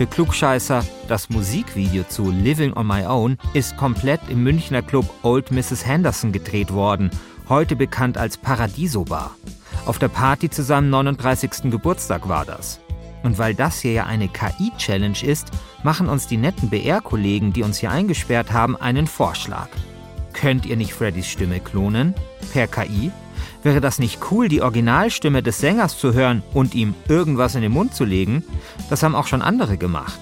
Für 0.00 0.06
Klugscheißer, 0.06 0.82
das 1.08 1.28
Musikvideo 1.28 2.04
zu 2.04 2.30
Living 2.30 2.72
on 2.72 2.86
My 2.86 3.04
Own 3.04 3.36
ist 3.52 3.76
komplett 3.76 4.22
im 4.30 4.42
Münchner 4.42 4.80
Club 4.80 5.04
Old 5.22 5.50
Mrs. 5.50 5.84
Henderson 5.84 6.32
gedreht 6.32 6.72
worden, 6.72 7.10
heute 7.50 7.76
bekannt 7.76 8.16
als 8.16 8.38
Paradiso 8.38 9.04
Bar. 9.04 9.36
Auf 9.84 9.98
der 9.98 10.08
Party 10.08 10.48
zu 10.48 10.62
seinem 10.62 10.88
39. 10.88 11.70
Geburtstag 11.70 12.30
war 12.30 12.46
das. 12.46 12.80
Und 13.24 13.36
weil 13.36 13.54
das 13.54 13.80
hier 13.80 13.92
ja 13.92 14.06
eine 14.06 14.28
KI-Challenge 14.28 15.22
ist, 15.22 15.50
machen 15.82 16.08
uns 16.08 16.26
die 16.26 16.38
netten 16.38 16.70
BR-Kollegen, 16.70 17.52
die 17.52 17.62
uns 17.62 17.76
hier 17.76 17.90
eingesperrt 17.90 18.52
haben, 18.52 18.76
einen 18.76 19.06
Vorschlag. 19.06 19.68
Könnt 20.32 20.64
ihr 20.64 20.78
nicht 20.78 20.94
Freddys 20.94 21.26
Stimme 21.26 21.60
klonen? 21.60 22.14
Per 22.54 22.68
KI? 22.68 23.12
Wäre 23.62 23.82
das 23.82 23.98
nicht 23.98 24.20
cool, 24.30 24.48
die 24.48 24.62
Originalstimme 24.62 25.42
des 25.42 25.58
Sängers 25.58 25.98
zu 25.98 26.14
hören 26.14 26.42
und 26.54 26.74
ihm 26.74 26.94
irgendwas 27.08 27.54
in 27.54 27.60
den 27.60 27.72
Mund 27.72 27.94
zu 27.94 28.04
legen? 28.04 28.42
Das 28.88 29.02
haben 29.02 29.14
auch 29.14 29.26
schon 29.26 29.42
andere 29.42 29.76
gemacht. 29.76 30.18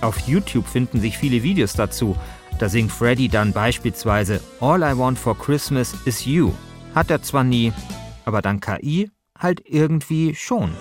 Auf 0.00 0.18
YouTube 0.26 0.66
finden 0.66 1.00
sich 1.00 1.16
viele 1.16 1.42
Videos 1.42 1.74
dazu. 1.74 2.16
Da 2.58 2.68
singt 2.68 2.90
Freddy 2.90 3.28
dann 3.28 3.52
beispielsweise 3.52 4.40
All 4.60 4.82
I 4.82 4.98
Want 4.98 5.18
for 5.18 5.38
Christmas 5.38 5.94
is 6.04 6.24
You. 6.24 6.52
Hat 6.94 7.10
er 7.10 7.22
zwar 7.22 7.44
nie, 7.44 7.72
aber 8.24 8.42
dank 8.42 8.64
KI 8.64 9.10
halt 9.38 9.62
irgendwie 9.64 10.34
schon. 10.34 10.72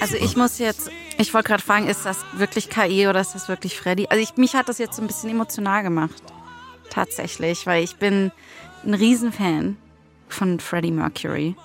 Also 0.00 0.16
ich 0.16 0.36
muss 0.36 0.58
jetzt 0.58 0.90
ich 1.18 1.34
wollte 1.34 1.48
gerade 1.48 1.62
fragen, 1.62 1.88
ist 1.88 2.06
das 2.06 2.24
wirklich 2.34 2.70
KI 2.70 3.08
oder 3.08 3.20
ist 3.20 3.34
das 3.34 3.48
wirklich 3.48 3.78
Freddy? 3.78 4.06
Also 4.08 4.22
ich, 4.22 4.36
mich 4.36 4.54
hat 4.54 4.68
das 4.68 4.78
jetzt 4.78 4.96
so 4.96 5.02
ein 5.02 5.08
bisschen 5.08 5.30
emotional 5.30 5.82
gemacht. 5.82 6.22
Tatsächlich, 6.90 7.66
weil 7.66 7.82
ich 7.82 7.96
bin 7.96 8.30
ein 8.84 8.94
Riesenfan 8.94 9.76
von 10.28 10.60
Freddie 10.60 10.92
Mercury. 10.92 11.56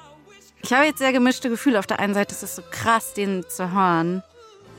Ich 0.63 0.73
habe 0.73 0.85
jetzt 0.85 0.97
sehr 0.97 1.13
gemischte 1.13 1.49
Gefühle. 1.49 1.77
Auf 1.77 1.87
der 1.87 1.99
einen 1.99 2.13
Seite 2.13 2.33
ist 2.33 2.43
es 2.43 2.55
so 2.55 2.63
krass, 2.71 3.13
den 3.13 3.45
zu 3.47 3.71
hören 3.71 4.23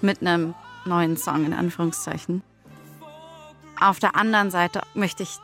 mit 0.00 0.20
einem 0.20 0.54
neuen 0.84 1.16
Song 1.16 1.46
in 1.46 1.52
Anführungszeichen. 1.52 2.42
Auf 3.80 4.00
der 4.00 4.16
anderen 4.16 4.50
Seite 4.50 4.82
möchte 4.94 5.22
ich 5.22 5.38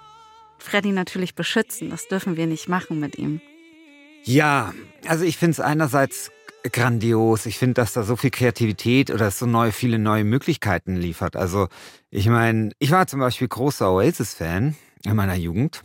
Freddy 0.59 0.93
natürlich 0.93 1.35
beschützen. 1.35 1.91
Das 1.91 2.09
dürfen 2.09 2.37
wir 2.37 2.47
nicht 2.47 2.69
machen 2.69 2.99
mit 2.99 3.17
ihm. 3.17 3.41
Ja, 4.25 4.75
also 5.07 5.25
ich 5.25 5.39
finde 5.39 5.53
es 5.53 5.61
einerseits 5.61 6.31
grandios. 6.73 7.47
Ich 7.47 7.59
finde, 7.59 7.75
dass 7.75 7.93
da 7.93 8.03
so 8.03 8.17
viel 8.17 8.31
Kreativität 8.31 9.11
oder 9.11 9.31
so 9.31 9.47
neue, 9.47 9.73
viele 9.73 9.99
neue 9.99 10.25
Möglichkeiten 10.25 10.97
liefert. 10.97 11.37
Also 11.37 11.69
ich 12.11 12.29
meine, 12.29 12.73
ich 12.79 12.91
war 12.91 13.07
zum 13.07 13.21
Beispiel 13.21 13.49
großer 13.49 13.91
Oasis-Fan 13.91 14.77
in 15.05 15.17
meiner 15.17 15.35
Jugend. 15.35 15.83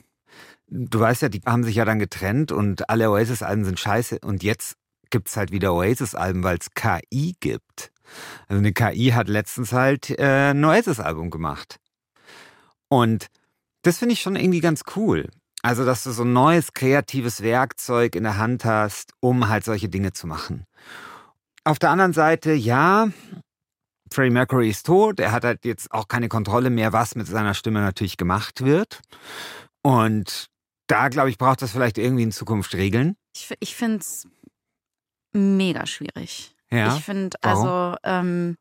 Du 0.68 1.00
weißt 1.00 1.22
ja, 1.22 1.30
die 1.30 1.42
haben 1.46 1.64
sich 1.64 1.76
ja 1.76 1.86
dann 1.86 2.00
getrennt 2.00 2.52
und 2.52 2.90
alle 2.90 3.10
Oasis-Alben 3.12 3.66
sind 3.66 3.80
scheiße. 3.80 4.20
Und 4.20 4.44
jetzt 4.44 4.76
gibt's 5.10 5.38
halt 5.38 5.52
wieder 5.52 5.74
Oasis-Alben, 5.74 6.44
weil 6.44 6.58
es 6.58 6.72
KI 6.74 7.36
gibt. 7.40 7.92
Also 8.48 8.60
eine 8.60 8.74
KI 8.74 9.12
hat 9.12 9.30
letztens 9.30 9.72
halt 9.72 10.10
äh, 10.10 10.52
ein 10.52 10.64
Oasis-Album 10.64 11.30
gemacht. 11.30 11.80
Und 12.90 13.28
das 13.84 14.00
finde 14.00 14.14
ich 14.14 14.22
schon 14.22 14.36
irgendwie 14.36 14.62
ganz 14.62 14.84
cool. 14.96 15.30
Also, 15.66 15.84
dass 15.84 16.04
du 16.04 16.12
so 16.12 16.22
ein 16.22 16.32
neues 16.32 16.74
kreatives 16.74 17.42
Werkzeug 17.42 18.16
in 18.16 18.22
der 18.22 18.38
Hand 18.38 18.66
hast, 18.66 19.14
um 19.20 19.50
halt 19.50 19.66
solche 19.66 19.90
Dinge 19.90 20.14
zu 20.14 20.28
machen. 20.28 20.68
Auf 21.64 21.80
der 21.80 21.90
anderen 21.90 22.14
Seite, 22.14 22.54
ja, 22.54 23.10
Freddie 24.12 24.30
Mercury 24.30 24.70
ist 24.70 24.86
tot. 24.86 25.20
Er 25.20 25.32
hat 25.32 25.44
halt 25.44 25.66
jetzt 25.66 25.92
auch 25.92 26.08
keine 26.08 26.28
Kontrolle 26.28 26.70
mehr, 26.70 26.94
was 26.94 27.16
mit 27.16 27.26
seiner 27.26 27.56
Stimme 27.56 27.82
natürlich 27.82 28.16
gemacht 28.16 28.64
wird. 28.64 29.02
Und 29.82 30.52
da, 30.86 31.10
glaube 31.10 31.32
ich, 31.32 31.40
braucht 31.40 31.64
das 31.64 31.72
vielleicht 31.72 31.98
irgendwie 31.98 32.22
in 32.22 32.32
Zukunft 32.32 32.76
Regeln. 32.76 33.16
Ich, 33.36 33.52
ich 33.60 33.76
finde 33.76 33.98
es 34.02 34.28
mega 35.34 35.88
schwierig. 35.88 36.56
Ja. 36.70 36.96
Ich 36.96 37.04
finde, 37.04 37.38
also, 37.42 37.96
ähm, 38.04 38.56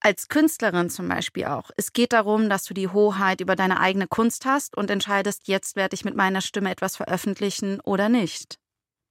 als 0.00 0.28
Künstlerin 0.28 0.90
zum 0.90 1.08
Beispiel 1.08 1.44
auch. 1.44 1.70
Es 1.76 1.92
geht 1.92 2.12
darum, 2.12 2.48
dass 2.48 2.64
du 2.64 2.74
die 2.74 2.88
Hoheit 2.88 3.40
über 3.40 3.56
deine 3.56 3.80
eigene 3.80 4.06
Kunst 4.06 4.46
hast 4.46 4.76
und 4.76 4.90
entscheidest, 4.90 5.46
jetzt 5.46 5.76
werde 5.76 5.94
ich 5.94 6.04
mit 6.04 6.16
meiner 6.16 6.40
Stimme 6.40 6.70
etwas 6.70 6.96
veröffentlichen 6.96 7.80
oder 7.80 8.08
nicht. 8.08 8.58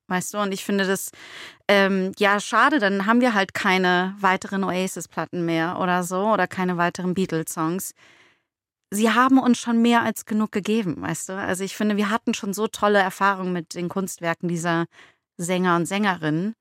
Weißt 0.08 0.34
du, 0.34 0.40
und 0.40 0.52
ich 0.52 0.66
finde 0.66 0.88
das, 0.88 1.12
ähm, 1.68 2.12
ja, 2.18 2.40
schade, 2.40 2.80
dann 2.80 3.06
haben 3.06 3.22
wir 3.22 3.36
halt 3.36 3.54
keine 3.54 4.16
weiteren 4.20 4.64
Oasis-Platten 4.64 5.46
mehr 5.46 5.80
oder 5.80 6.04
so 6.04 6.34
oder 6.34 6.48
keine 6.48 6.78
weiteren 6.78 7.14
Beatles-Songs. 7.14 7.94
Sie 8.92 9.12
haben 9.12 9.38
uns 9.38 9.60
schon 9.60 9.84
mehr 9.84 10.02
als 10.02 10.26
genug 10.26 10.52
gegeben, 10.52 11.00
weißt 11.00 11.30
du? 11.30 11.34
Also 11.34 11.64
ich 11.64 11.76
finde, 11.76 11.96
wir 11.96 12.10
hatten 12.10 12.34
schon 12.34 12.54
so 12.54 12.68
tolle 12.68 12.98
Erfahrungen 12.98 13.54
mit 13.54 13.76
den 13.76 13.88
Kunstwerken 13.88 14.50
dieser 14.50 14.86
Sänger 15.38 15.76
und 15.76 15.86
Sängerinnen 15.86 16.56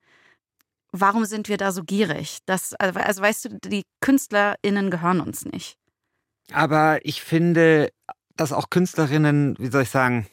warum 0.91 1.25
sind 1.25 1.49
wir 1.49 1.57
da 1.57 1.71
so 1.71 1.83
gierig? 1.83 2.39
Das, 2.45 2.73
also, 2.75 2.99
also 2.99 3.21
weißt 3.21 3.45
du, 3.45 3.59
die 3.59 3.83
KünstlerInnen 4.01 4.91
gehören 4.91 5.21
uns 5.21 5.45
nicht. 5.45 5.77
Aber 6.51 6.99
ich 7.05 7.21
finde, 7.21 7.91
dass 8.35 8.51
auch 8.51 8.69
Künstlerinnen, 8.69 9.55
wie 9.59 9.69
soll 9.69 9.83
ich 9.83 9.89
sagen, 9.89 10.27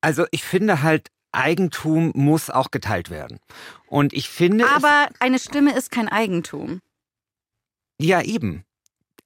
also 0.00 0.26
ich 0.30 0.44
finde 0.44 0.82
halt, 0.82 1.08
Eigentum 1.32 2.12
muss 2.14 2.48
auch 2.50 2.70
geteilt 2.70 3.10
werden. 3.10 3.38
Und 3.86 4.12
ich 4.12 4.28
finde. 4.28 4.66
Aber 4.70 5.08
eine 5.20 5.38
Stimme 5.38 5.76
ist 5.76 5.90
kein 5.90 6.08
Eigentum. 6.08 6.80
Ja, 8.00 8.22
eben 8.22 8.64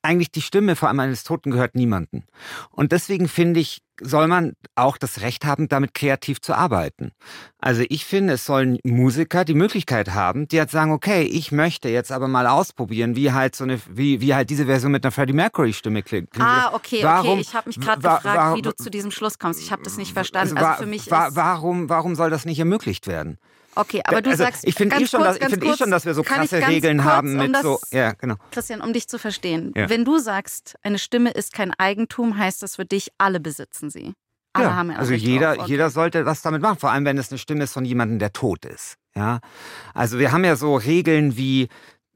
eigentlich 0.02 0.30
die 0.32 0.42
Stimme 0.42 0.76
vor 0.76 0.88
allem 0.88 1.00
eines 1.00 1.24
Toten 1.24 1.50
gehört 1.50 1.74
niemanden. 1.74 2.24
Und 2.70 2.92
deswegen 2.92 3.28
finde 3.28 3.60
ich, 3.60 3.82
soll 4.00 4.26
man 4.26 4.54
auch 4.74 4.96
das 4.96 5.20
Recht 5.20 5.44
haben, 5.44 5.68
damit 5.68 5.94
kreativ 5.94 6.40
zu 6.40 6.54
arbeiten. 6.54 7.12
Also 7.58 7.84
ich 7.88 8.04
finde, 8.04 8.34
es 8.34 8.44
sollen 8.44 8.78
Musiker 8.84 9.44
die 9.44 9.54
Möglichkeit 9.54 10.12
haben, 10.12 10.48
die 10.48 10.58
halt 10.58 10.70
sagen, 10.70 10.90
okay, 10.90 11.22
ich 11.22 11.52
möchte 11.52 11.88
jetzt 11.88 12.10
aber 12.10 12.26
mal 12.26 12.48
ausprobieren, 12.48 13.14
wie 13.14 13.32
halt 13.32 13.54
so 13.54 13.64
eine, 13.64 13.80
wie, 13.88 14.20
wie 14.20 14.34
halt 14.34 14.50
diese 14.50 14.66
Version 14.66 14.90
mit 14.90 15.04
einer 15.04 15.12
Freddie 15.12 15.34
Mercury 15.34 15.72
Stimme 15.72 16.02
klingt. 16.02 16.30
Ah, 16.40 16.72
okay, 16.74 17.00
warum, 17.02 17.32
okay. 17.32 17.40
Ich 17.40 17.54
habe 17.54 17.68
mich 17.68 17.78
gerade 17.78 18.02
gefragt, 18.02 18.24
warum, 18.24 18.58
wie 18.58 18.62
du 18.62 18.74
zu 18.74 18.90
diesem 18.90 19.12
Schluss 19.12 19.38
kommst. 19.38 19.60
Ich 19.60 19.70
habe 19.70 19.82
das 19.84 19.96
nicht 19.96 20.12
verstanden. 20.12 20.58
Also 20.58 20.82
für 20.82 20.88
mich 20.88 21.10
wa 21.10 21.28
warum, 21.32 21.88
warum 21.88 22.16
soll 22.16 22.30
das 22.30 22.44
nicht 22.44 22.58
ermöglicht 22.58 23.06
werden? 23.06 23.38
Okay, 23.74 24.02
aber 24.04 24.20
du 24.20 24.30
also, 24.30 24.44
sagst, 24.44 24.66
ich 24.66 24.74
finde 24.74 24.96
eh, 24.96 25.06
schon, 25.06 25.22
dass, 25.22 25.36
ich 25.36 25.46
find 25.46 25.64
eh 25.64 25.76
schon, 25.76 25.90
dass 25.90 26.04
wir 26.04 26.14
so 26.14 26.22
krasse 26.22 26.66
Regeln 26.66 27.04
haben 27.04 27.36
mit 27.36 27.46
um 27.46 27.52
das, 27.52 27.62
so, 27.62 27.78
ja, 27.90 28.12
genau. 28.12 28.36
Christian, 28.50 28.80
um 28.80 28.92
dich 28.92 29.08
zu 29.08 29.18
verstehen. 29.18 29.72
Ja. 29.74 29.88
Wenn 29.88 30.04
du 30.04 30.18
sagst, 30.18 30.76
eine 30.82 30.98
Stimme 30.98 31.30
ist 31.30 31.52
kein 31.52 31.72
Eigentum, 31.74 32.36
heißt 32.36 32.62
das 32.62 32.76
für 32.76 32.84
dich, 32.84 33.10
alle 33.18 33.40
besitzen 33.40 33.90
sie. 33.90 34.14
Alle 34.52 34.66
ja, 34.66 34.76
haben 34.76 34.90
ja 34.90 34.98
also 34.98 35.14
jeder, 35.14 35.52
okay. 35.52 35.64
jeder 35.66 35.88
sollte 35.88 36.26
was 36.26 36.42
damit 36.42 36.60
machen, 36.60 36.78
vor 36.78 36.90
allem 36.90 37.06
wenn 37.06 37.16
es 37.16 37.30
eine 37.30 37.38
Stimme 37.38 37.64
ist 37.64 37.72
von 37.72 37.86
jemandem, 37.86 38.18
der 38.18 38.32
tot 38.32 38.66
ist. 38.66 38.96
Ja, 39.14 39.40
also 39.94 40.18
wir 40.18 40.32
haben 40.32 40.44
ja 40.44 40.56
so 40.56 40.76
Regeln 40.76 41.36
wie 41.36 41.68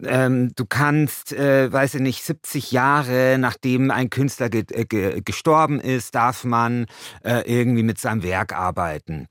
ähm, 0.03 0.53
du 0.55 0.67
kannst, 0.67 1.33
äh, 1.33 1.73
weiß 1.73 1.95
ich 1.95 2.01
nicht, 2.03 2.23
70 2.23 2.73
Jahre 2.73 3.39
nachdem 3.39 3.91
ein 3.91 4.11
Künstler 4.11 4.51
ge 4.51 4.65
äh, 4.71 4.85
ge 4.85 5.23
gestorben 5.25 5.81
ist, 5.81 6.15
darf 6.15 6.45
man 6.45 6.87
äh, 7.25 7.43
irgendwie 7.47 7.83
mit 7.83 7.99
seinem 7.99 8.23
Werk 8.23 8.55
arbeiten. 8.55 9.27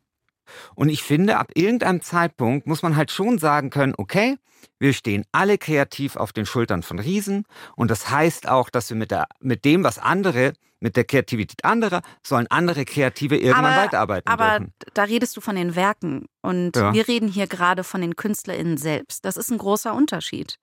Und 0.75 0.89
ich 0.89 1.03
finde, 1.03 1.37
ab 1.37 1.51
irgendeinem 1.55 2.01
Zeitpunkt 2.01 2.67
muss 2.67 2.81
man 2.81 2.95
halt 2.95 3.11
schon 3.11 3.37
sagen 3.37 3.69
können, 3.69 3.93
okay, 3.97 4.37
wir 4.79 4.93
stehen 4.93 5.25
alle 5.31 5.57
kreativ 5.57 6.15
auf 6.15 6.33
den 6.33 6.45
Schultern 6.45 6.83
von 6.83 6.99
Riesen. 6.99 7.45
Und 7.75 7.91
das 7.91 8.09
heißt 8.09 8.47
auch, 8.47 8.69
dass 8.69 8.89
wir 8.89 8.97
mit, 8.97 9.11
der, 9.11 9.27
mit 9.39 9.65
dem, 9.65 9.83
was 9.83 9.99
andere, 9.99 10.53
mit 10.79 10.95
der 10.97 11.05
Kreativität 11.05 11.63
anderer, 11.63 12.01
sollen 12.23 12.47
andere 12.47 12.85
Kreative 12.85 13.37
irgendwann 13.37 13.65
aber, 13.65 13.83
weiterarbeiten. 13.83 14.27
Aber 14.27 14.59
dürfen. 14.59 14.73
da 14.93 15.03
redest 15.03 15.37
du 15.37 15.41
von 15.41 15.55
den 15.55 15.75
Werken. 15.75 16.25
Und 16.41 16.75
ja. 16.75 16.93
wir 16.93 17.07
reden 17.07 17.27
hier 17.27 17.47
gerade 17.47 17.83
von 17.83 18.01
den 18.01 18.15
KünstlerInnen 18.15 18.77
selbst. 18.77 19.25
Das 19.25 19.37
ist 19.37 19.51
ein 19.51 19.57
großer 19.57 19.93
Unterschied. 19.93 20.57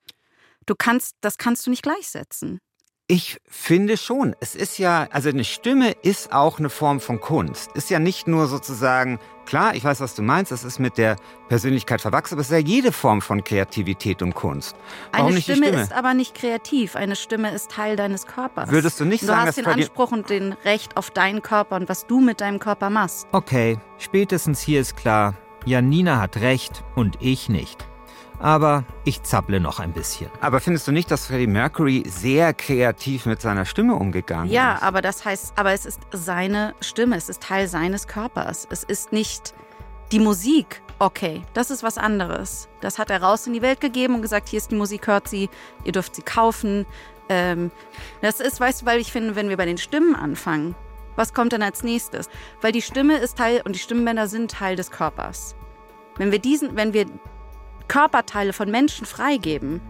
Du 0.65 0.75
kannst, 0.77 1.15
das 1.21 1.37
kannst 1.37 1.65
du 1.65 1.71
nicht 1.71 1.83
gleichsetzen. 1.83 2.59
Ich 3.13 3.39
finde 3.45 3.95
schon. 3.97 4.35
Es 4.39 4.55
ist 4.55 4.79
ja, 4.79 5.07
also 5.11 5.29
eine 5.29 5.43
Stimme 5.43 5.91
ist 6.01 6.33
auch 6.33 6.57
eine 6.57 6.71
Form 6.71 6.99
von 6.99 7.19
Kunst. 7.19 7.69
Ist 7.75 7.91
ja 7.91 7.99
nicht 7.99 8.27
nur 8.27 8.47
sozusagen, 8.47 9.19
klar, 9.45 9.75
ich 9.75 9.83
weiß, 9.83 10.01
was 10.01 10.15
du 10.15 10.23
meinst, 10.23 10.51
das 10.51 10.63
ist 10.63 10.79
mit 10.79 10.97
der 10.97 11.17
Persönlichkeit 11.47 12.01
verwachsen, 12.01 12.33
aber 12.33 12.41
es 12.41 12.47
ist 12.47 12.53
ja 12.53 12.57
jede 12.57 12.91
Form 12.91 13.21
von 13.21 13.43
Kreativität 13.43 14.23
und 14.23 14.33
Kunst. 14.33 14.75
Warum 15.11 15.27
eine 15.27 15.41
Stimme, 15.41 15.67
Stimme, 15.67 15.83
ist 15.83 15.93
aber 15.93 16.15
nicht 16.15 16.33
kreativ. 16.33 16.95
Eine 16.95 17.15
Stimme 17.15 17.53
ist 17.53 17.69
Teil 17.69 17.97
deines 17.97 18.25
Körpers. 18.25 18.71
Würdest 18.71 18.99
du 18.99 19.05
nicht 19.05 19.21
du 19.21 19.27
sagen, 19.27 19.41
Du 19.41 19.47
hast 19.49 19.57
den 19.59 19.67
Anspruch 19.67 20.11
und 20.11 20.31
den 20.31 20.53
Recht 20.65 20.97
auf 20.97 21.11
deinen 21.11 21.43
Körper 21.43 21.75
und 21.75 21.89
was 21.89 22.07
du 22.07 22.19
mit 22.19 22.41
deinem 22.41 22.57
Körper 22.57 22.89
machst. 22.89 23.27
Okay, 23.31 23.77
spätestens 23.99 24.59
hier 24.59 24.81
ist 24.81 24.97
klar, 24.97 25.35
Janina 25.65 26.19
hat 26.19 26.37
recht 26.37 26.83
und 26.95 27.17
ich 27.19 27.47
nicht 27.47 27.87
aber 28.39 28.83
ich 29.05 29.23
zapple 29.23 29.59
noch 29.59 29.79
ein 29.79 29.93
bisschen. 29.93 30.29
Aber 30.41 30.59
findest 30.59 30.87
du 30.87 30.91
nicht, 30.91 31.09
dass 31.11 31.27
Freddie 31.27 31.47
Mercury 31.47 32.03
sehr 32.07 32.53
kreativ 32.53 33.25
mit 33.25 33.41
seiner 33.41 33.65
Stimme 33.65 33.95
umgegangen 33.95 34.49
ja, 34.49 34.75
ist? 34.75 34.81
Ja, 34.81 34.87
aber 34.87 35.01
das 35.01 35.25
heißt, 35.25 35.53
aber 35.55 35.71
es 35.71 35.85
ist 35.85 36.01
seine 36.11 36.75
Stimme, 36.81 37.15
es 37.15 37.29
ist 37.29 37.41
Teil 37.41 37.67
seines 37.67 38.07
Körpers. 38.07 38.67
Es 38.69 38.83
ist 38.83 39.11
nicht 39.11 39.53
die 40.11 40.19
Musik. 40.19 40.81
Okay, 40.99 41.41
das 41.53 41.71
ist 41.71 41.83
was 41.83 41.97
anderes. 41.97 42.69
Das 42.81 42.99
hat 42.99 43.09
er 43.09 43.21
raus 43.21 43.47
in 43.47 43.53
die 43.53 43.61
Welt 43.61 43.81
gegeben 43.81 44.15
und 44.15 44.21
gesagt, 44.21 44.49
hier 44.49 44.57
ist 44.57 44.71
die 44.71 44.75
Musik, 44.75 45.07
hört 45.07 45.27
sie, 45.27 45.49
ihr 45.83 45.91
dürft 45.91 46.15
sie 46.15 46.21
kaufen. 46.21 46.85
Ähm, 47.29 47.71
das 48.21 48.39
ist, 48.39 48.59
weißt 48.59 48.81
du, 48.81 48.85
weil 48.85 48.99
ich 48.99 49.11
finde, 49.11 49.35
wenn 49.35 49.49
wir 49.49 49.57
bei 49.57 49.65
den 49.65 49.77
Stimmen 49.77 50.15
anfangen, 50.15 50.75
was 51.15 51.33
kommt 51.33 51.53
dann 51.53 51.61
als 51.61 51.83
nächstes? 51.83 52.29
Weil 52.61 52.71
die 52.71 52.81
Stimme 52.81 53.17
ist 53.17 53.37
Teil 53.37 53.61
und 53.65 53.75
die 53.75 53.79
Stimmbänder 53.79 54.27
sind 54.27 54.51
Teil 54.51 54.75
des 54.75 54.91
Körpers. 54.91 55.55
Wenn 56.17 56.31
wir 56.31 56.39
diesen, 56.39 56.75
wenn 56.75 56.93
wir 56.93 57.05
Körperteile 57.87 58.53
von 58.53 58.69
Menschen 58.69 59.05
freigeben, 59.05 59.81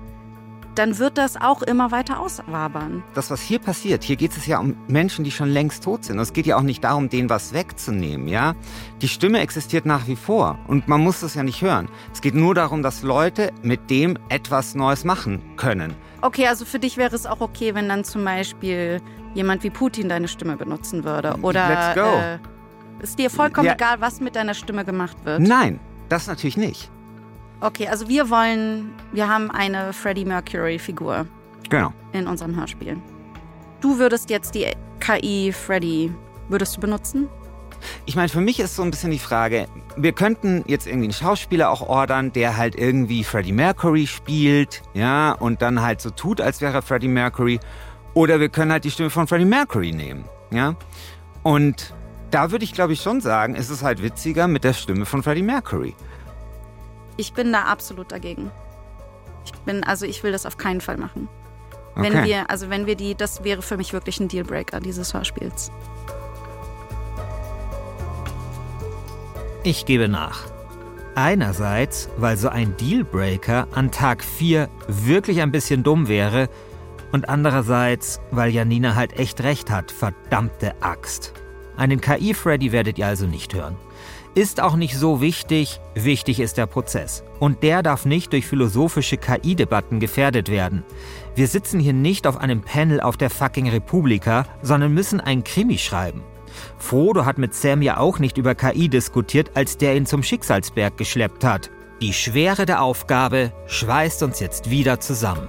dann 0.75 0.97
wird 0.97 1.17
das 1.17 1.39
auch 1.39 1.61
immer 1.61 1.91
weiter 1.91 2.19
auswabern. 2.19 3.03
Das, 3.13 3.29
was 3.29 3.41
hier 3.41 3.59
passiert, 3.59 4.03
hier 4.03 4.15
geht 4.15 4.35
es 4.35 4.45
ja 4.45 4.59
um 4.59 4.75
Menschen, 4.87 5.23
die 5.23 5.31
schon 5.31 5.49
längst 5.49 5.83
tot 5.83 6.05
sind. 6.05 6.17
Und 6.17 6.23
es 6.23 6.33
geht 6.33 6.45
ja 6.45 6.57
auch 6.57 6.63
nicht 6.63 6.83
darum, 6.83 7.09
denen 7.09 7.29
was 7.29 7.53
wegzunehmen, 7.53 8.27
ja. 8.27 8.55
Die 9.01 9.07
Stimme 9.07 9.39
existiert 9.39 9.85
nach 9.85 10.07
wie 10.07 10.15
vor 10.15 10.57
und 10.67 10.87
man 10.87 11.01
muss 11.01 11.19
das 11.19 11.35
ja 11.35 11.43
nicht 11.43 11.61
hören. 11.61 11.89
Es 12.11 12.21
geht 12.21 12.35
nur 12.35 12.55
darum, 12.55 12.81
dass 12.81 13.03
Leute 13.03 13.51
mit 13.61 13.89
dem 13.89 14.17
etwas 14.29 14.75
Neues 14.75 15.03
machen 15.03 15.41
können. 15.57 15.93
Okay, 16.21 16.47
also 16.47 16.65
für 16.65 16.79
dich 16.79 16.97
wäre 16.97 17.15
es 17.15 17.25
auch 17.25 17.41
okay, 17.41 17.75
wenn 17.75 17.89
dann 17.89 18.03
zum 18.03 18.23
Beispiel 18.23 19.01
jemand 19.33 19.63
wie 19.63 19.69
Putin 19.69 20.09
deine 20.09 20.27
Stimme 20.27 20.57
benutzen 20.57 21.03
würde. 21.03 21.35
Oder 21.41 21.67
Let's 21.67 21.95
go. 21.95 22.17
Äh, 22.17 22.39
ist 23.03 23.19
dir 23.19 23.29
vollkommen 23.29 23.67
ja. 23.67 23.73
egal, 23.73 23.99
was 23.99 24.21
mit 24.21 24.35
deiner 24.35 24.53
Stimme 24.53 24.85
gemacht 24.85 25.17
wird? 25.25 25.41
Nein, 25.41 25.79
das 26.09 26.27
natürlich 26.27 26.57
nicht. 26.57 26.89
Okay, 27.63 27.87
also 27.87 28.09
wir 28.09 28.29
wollen, 28.29 28.91
wir 29.13 29.29
haben 29.29 29.49
eine 29.49 29.93
Freddie 29.93 30.25
Mercury-Figur. 30.25 31.25
Genau. 31.69 31.93
In 32.11 32.27
unserem 32.27 32.57
Hörspiel. 32.57 32.97
Du 33.79 33.99
würdest 33.99 34.29
jetzt 34.29 34.53
die 34.53 34.67
KI 34.99 35.53
Freddie, 35.53 36.13
würdest 36.49 36.75
du 36.75 36.81
benutzen? 36.81 37.29
Ich 38.05 38.17
meine, 38.17 38.27
für 38.27 38.41
mich 38.41 38.59
ist 38.59 38.75
so 38.75 38.83
ein 38.83 38.91
bisschen 38.91 39.11
die 39.11 39.19
Frage, 39.19 39.67
wir 39.95 40.11
könnten 40.11 40.65
jetzt 40.67 40.87
irgendwie 40.87 41.05
einen 41.05 41.13
Schauspieler 41.13 41.69
auch 41.69 41.87
ordern, 41.87 42.33
der 42.33 42.57
halt 42.57 42.75
irgendwie 42.75 43.23
Freddie 43.23 43.53
Mercury 43.53 44.07
spielt, 44.07 44.81
ja, 44.93 45.31
und 45.31 45.61
dann 45.61 45.81
halt 45.81 46.01
so 46.01 46.09
tut, 46.09 46.41
als 46.41 46.59
wäre 46.59 46.81
Freddie 46.81 47.07
Mercury. 47.07 47.61
Oder 48.13 48.41
wir 48.41 48.49
können 48.49 48.73
halt 48.73 48.83
die 48.83 48.91
Stimme 48.91 49.09
von 49.09 49.25
Freddie 49.25 49.45
Mercury 49.45 49.93
nehmen, 49.93 50.25
ja. 50.51 50.75
Und 51.43 51.93
da 52.29 52.51
würde 52.51 52.65
ich, 52.65 52.73
glaube 52.73 52.91
ich, 52.91 53.01
schon 53.01 53.21
sagen, 53.21 53.55
ist 53.55 53.69
es 53.69 53.83
halt 53.83 54.03
witziger 54.03 54.49
mit 54.49 54.65
der 54.65 54.73
Stimme 54.73 55.05
von 55.05 55.23
Freddie 55.23 55.43
Mercury. 55.43 55.95
Ich 57.17 57.33
bin 57.33 57.51
da 57.51 57.63
absolut 57.63 58.11
dagegen. 58.11 58.51
Ich 59.45 59.51
bin, 59.51 59.83
also 59.83 60.05
ich 60.05 60.23
will 60.23 60.31
das 60.31 60.45
auf 60.45 60.57
keinen 60.57 60.81
Fall 60.81 60.97
machen. 60.97 61.29
Okay. 61.95 62.11
Wenn 62.11 62.23
wir, 62.23 62.49
also 62.49 62.69
wenn 62.69 62.85
wir 62.85 62.95
die, 62.95 63.15
das 63.15 63.43
wäre 63.43 63.61
für 63.61 63.77
mich 63.77 63.93
wirklich 63.93 64.19
ein 64.19 64.27
Dealbreaker 64.27 64.79
dieses 64.79 65.13
Hörspiels. 65.13 65.71
Ich 69.63 69.85
gebe 69.85 70.07
nach. 70.07 70.41
Einerseits, 71.15 72.09
weil 72.17 72.37
so 72.37 72.49
ein 72.49 72.75
Dealbreaker 72.77 73.67
an 73.71 73.91
Tag 73.91 74.23
4 74.23 74.67
wirklich 74.87 75.41
ein 75.41 75.51
bisschen 75.51 75.83
dumm 75.83 76.07
wäre 76.07 76.49
und 77.11 77.29
andererseits, 77.29 78.19
weil 78.31 78.51
Janina 78.51 78.95
halt 78.95 79.19
echt 79.19 79.43
recht 79.43 79.69
hat, 79.69 79.91
verdammte 79.91 80.73
Axt. 80.81 81.33
Einen 81.77 82.01
KI-Freddy 82.01 82.71
werdet 82.71 82.97
ihr 82.97 83.05
also 83.05 83.27
nicht 83.27 83.53
hören. 83.53 83.77
Ist 84.35 84.61
auch 84.61 84.75
nicht 84.75 84.97
so 84.97 85.21
wichtig, 85.21 85.79
wichtig 85.93 86.39
ist 86.39 86.57
der 86.57 86.65
Prozess. 86.65 87.23
Und 87.39 87.61
der 87.61 87.83
darf 87.83 88.05
nicht 88.05 88.33
durch 88.33 88.47
philosophische 88.47 89.17
KI-Debatten 89.17 89.99
gefährdet 89.99 90.49
werden. 90.49 90.83
Wir 91.35 91.47
sitzen 91.47 91.79
hier 91.79 91.93
nicht 91.93 92.25
auf 92.25 92.37
einem 92.37 92.61
Panel 92.61 92.99
auf 92.99 93.15
der 93.15 93.29
fucking 93.29 93.69
Republika, 93.69 94.47
sondern 94.63 94.91
müssen 94.91 95.19
ein 95.19 95.43
Krimi 95.43 95.77
schreiben. 95.77 96.23
Frodo 96.79 97.25
hat 97.25 97.37
mit 97.37 97.53
Sam 97.53 97.83
ja 97.83 97.97
auch 97.97 98.17
nicht 98.17 98.39
über 98.39 98.55
KI 98.55 98.89
diskutiert, 98.89 99.51
als 99.53 99.77
der 99.77 99.95
ihn 99.95 100.07
zum 100.07 100.23
Schicksalsberg 100.23 100.97
geschleppt 100.97 101.43
hat. 101.43 101.69
Die 102.01 102.13
Schwere 102.13 102.65
der 102.65 102.81
Aufgabe 102.81 103.53
schweißt 103.67 104.23
uns 104.23 104.39
jetzt 104.39 104.71
wieder 104.71 104.99
zusammen. 104.99 105.47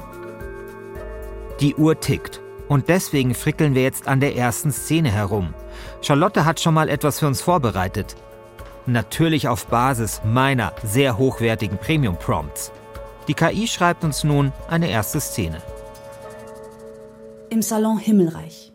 Die 1.61 1.75
Uhr 1.75 2.01
tickt. 2.01 2.43
Und 2.69 2.89
deswegen 2.89 3.35
frickeln 3.35 3.75
wir 3.75 3.83
jetzt 3.83 4.09
an 4.09 4.21
der 4.21 4.37
ersten 4.37 4.73
Szene 4.73 5.11
herum. 5.11 5.55
Charlotte 6.03 6.45
hat 6.45 6.61
schon 6.61 6.75
mal 6.75 6.89
etwas 6.89 7.19
für 7.19 7.27
uns 7.27 7.41
vorbereitet. 7.43 8.17
Natürlich 8.87 9.49
auf 9.49 9.67
Basis 9.69 10.21
meiner 10.27 10.75
sehr 10.85 11.17
hochwertigen 11.17 11.79
Premium-Prompts. 11.79 12.71
Die 13.29 13.35
KI 13.35 13.67
schreibt 13.67 14.05
uns 14.05 14.25
nun 14.25 14.53
eine 14.69 14.91
erste 14.91 15.21
Szene. 15.21 15.63
Im 17.49 17.63
Salon 17.63 17.99
Himmelreich. 17.99 18.73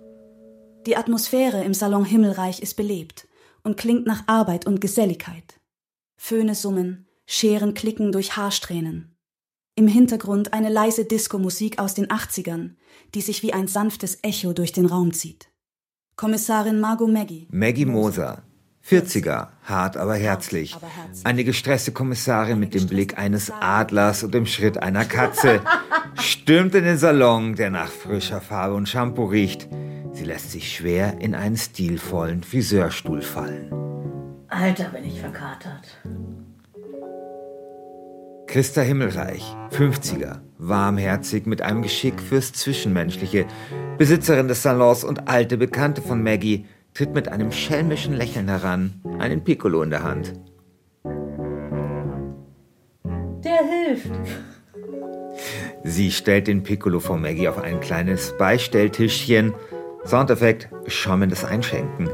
Die 0.87 0.97
Atmosphäre 0.97 1.63
im 1.63 1.75
Salon 1.75 2.05
Himmelreich 2.05 2.59
ist 2.59 2.75
belebt 2.75 3.27
und 3.63 3.77
klingt 3.77 4.07
nach 4.07 4.23
Arbeit 4.25 4.65
und 4.65 4.81
Geselligkeit. 4.81 5.59
Föhne 6.17 6.55
summen, 6.55 7.07
Scheren 7.27 7.75
klicken 7.75 8.11
durch 8.11 8.35
Haarsträhnen. 8.35 9.15
Im 9.75 9.87
Hintergrund 9.87 10.53
eine 10.53 10.69
leise 10.69 11.05
Disco-Musik 11.05 11.77
aus 11.77 11.93
den 11.93 12.07
80ern, 12.07 12.71
die 13.13 13.21
sich 13.21 13.43
wie 13.43 13.53
ein 13.53 13.67
sanftes 13.67 14.17
Echo 14.23 14.53
durch 14.53 14.71
den 14.71 14.87
Raum 14.87 15.13
zieht. 15.13 15.49
Kommissarin 16.15 16.79
Margot 16.79 17.09
Maggie. 17.09 17.47
Maggie 17.51 17.85
Moser, 17.85 18.43
40er, 18.89 19.49
hart 19.63 19.97
aber 19.97 20.15
herzlich. 20.15 20.75
Eine 21.23 21.43
gestresste 21.43 21.91
Kommissarin 21.91 22.59
mit 22.59 22.73
dem 22.73 22.87
Blick 22.87 23.19
eines 23.19 23.51
Adlers 23.51 24.23
und 24.23 24.33
dem 24.33 24.47
Schritt 24.47 24.81
einer 24.81 25.05
Katze 25.05 25.61
stürmt 26.15 26.73
in 26.73 26.85
den 26.85 26.97
Salon, 26.97 27.55
der 27.55 27.69
nach 27.69 27.89
frischer 27.89 28.41
Farbe 28.41 28.73
und 28.73 28.89
Shampoo 28.89 29.25
riecht. 29.25 29.67
Sie 30.13 30.23
lässt 30.25 30.51
sich 30.51 30.75
schwer 30.75 31.21
in 31.21 31.35
einen 31.35 31.55
stilvollen 31.55 32.43
Friseurstuhl 32.43 33.21
fallen. 33.21 33.71
Alter, 34.47 34.85
bin 34.85 35.05
ich 35.05 35.19
verkatert. 35.19 35.99
Christa 38.47 38.81
Himmelreich, 38.81 39.55
50er, 39.71 40.39
warmherzig 40.57 41.45
mit 41.45 41.61
einem 41.61 41.83
Geschick 41.83 42.19
fürs 42.19 42.51
Zwischenmenschliche, 42.53 43.45
Besitzerin 43.99 44.47
des 44.47 44.63
Salons 44.63 45.03
und 45.03 45.27
alte 45.27 45.57
Bekannte 45.57 46.01
von 46.01 46.23
Maggie, 46.23 46.65
tritt 46.99 47.13
mit 47.13 47.29
einem 47.29 47.53
schelmischen 47.53 48.13
Lächeln 48.13 48.49
heran, 48.49 49.01
einen 49.19 49.41
Piccolo 49.41 49.83
in 49.83 49.89
der 49.89 50.03
Hand. 50.03 50.33
Der 53.41 53.61
hilft. 53.63 54.11
Sie 55.85 56.11
stellt 56.11 56.47
den 56.47 56.61
Piccolo 56.61 56.99
vor 56.99 57.17
Maggie 57.17 57.47
auf 57.47 57.57
ein 57.57 57.79
kleines 57.79 58.37
Beistelltischchen. 58.37 59.53
Soundeffekt, 60.03 60.67
schäumendes 60.87 61.45
Einschenken. 61.45 62.09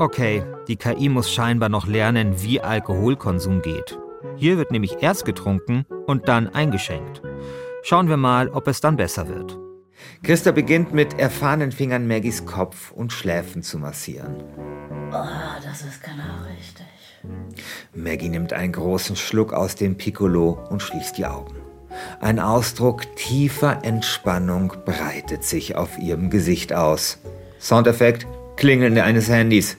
Okay, 0.00 0.42
die 0.66 0.74
KI 0.74 1.08
muss 1.08 1.32
scheinbar 1.32 1.68
noch 1.68 1.86
lernen, 1.86 2.42
wie 2.42 2.60
Alkoholkonsum 2.60 3.62
geht. 3.62 4.00
Hier 4.34 4.58
wird 4.58 4.72
nämlich 4.72 4.96
erst 5.00 5.26
getrunken 5.26 5.86
und 6.08 6.26
dann 6.26 6.48
eingeschenkt. 6.48 7.22
Schauen 7.84 8.08
wir 8.08 8.16
mal, 8.16 8.48
ob 8.48 8.66
es 8.66 8.80
dann 8.80 8.96
besser 8.96 9.28
wird. 9.28 9.56
Christa 10.22 10.50
beginnt 10.50 10.92
mit 10.92 11.18
erfahrenen 11.18 11.72
Fingern 11.72 12.06
Maggies 12.06 12.44
Kopf 12.46 12.92
und 12.92 13.12
Schläfen 13.12 13.62
zu 13.62 13.78
massieren. 13.78 14.36
Oh, 15.12 15.62
das 15.64 15.82
ist 15.82 16.02
genau 16.02 16.44
richtig. 16.56 16.86
Maggie 17.94 18.28
nimmt 18.28 18.52
einen 18.52 18.72
großen 18.72 19.16
Schluck 19.16 19.52
aus 19.52 19.74
dem 19.74 19.96
Piccolo 19.96 20.58
und 20.70 20.82
schließt 20.82 21.18
die 21.18 21.26
Augen. 21.26 21.56
Ein 22.20 22.38
Ausdruck 22.38 23.16
tiefer 23.16 23.80
Entspannung 23.82 24.72
breitet 24.84 25.44
sich 25.44 25.76
auf 25.76 25.98
ihrem 25.98 26.30
Gesicht 26.30 26.72
aus. 26.72 27.18
Soundeffekt: 27.58 28.26
Klingeln 28.56 28.98
eines 28.98 29.28
Handys. 29.28 29.76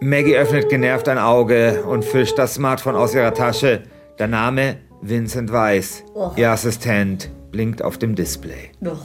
Maggie 0.00 0.36
öffnet 0.36 0.68
genervt 0.68 1.08
ein 1.08 1.18
Auge 1.18 1.84
und 1.84 2.04
fischt 2.04 2.38
das 2.38 2.54
Smartphone 2.54 2.96
aus 2.96 3.14
ihrer 3.14 3.34
Tasche. 3.34 3.82
Der 4.18 4.28
Name 4.28 4.78
Vincent 5.02 5.52
Weiss. 5.52 6.04
Ihr 6.36 6.50
Assistent 6.50 7.30
blinkt 7.50 7.82
auf 7.82 7.98
dem 7.98 8.14
Display. 8.14 8.70
Oh. 8.80 8.96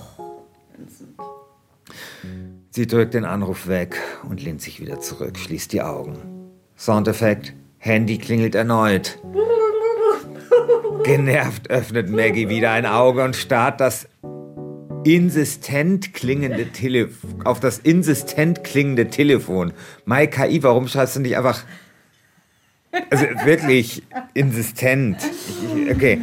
Sie 2.71 2.88
drückt 2.88 3.13
den 3.13 3.25
Anruf 3.25 3.67
weg 3.67 3.99
und 4.27 4.41
lehnt 4.41 4.62
sich 4.62 4.79
wieder 4.79 4.99
zurück, 4.99 5.38
schließt 5.38 5.73
die 5.73 5.82
Augen. 5.82 6.17
Soundeffekt: 6.75 7.53
Handy 7.77 8.17
klingelt 8.17 8.56
erneut. 8.56 9.19
Genervt 11.03 11.69
öffnet 11.69 12.10
Maggie 12.10 12.49
wieder 12.49 12.71
ein 12.71 12.86
Auge 12.86 13.23
und 13.23 13.36
starrt 13.36 13.82
das 13.82 14.08
insistent 15.03 16.13
klingende 16.13 16.71
Telefon, 16.71 17.45
auf 17.45 17.60
das 17.60 17.77
insistent 17.77 18.63
klingende 18.63 19.10
Telefon. 19.10 19.73
Mai 20.06 20.27
KI, 20.27 20.63
warum 20.63 20.88
schreibst 20.88 21.17
du 21.17 21.19
nicht 21.19 21.38
einfach, 21.38 21.63
also 23.10 23.25
wirklich 23.43 24.03
insistent? 24.34 25.17
okay. 25.91 26.21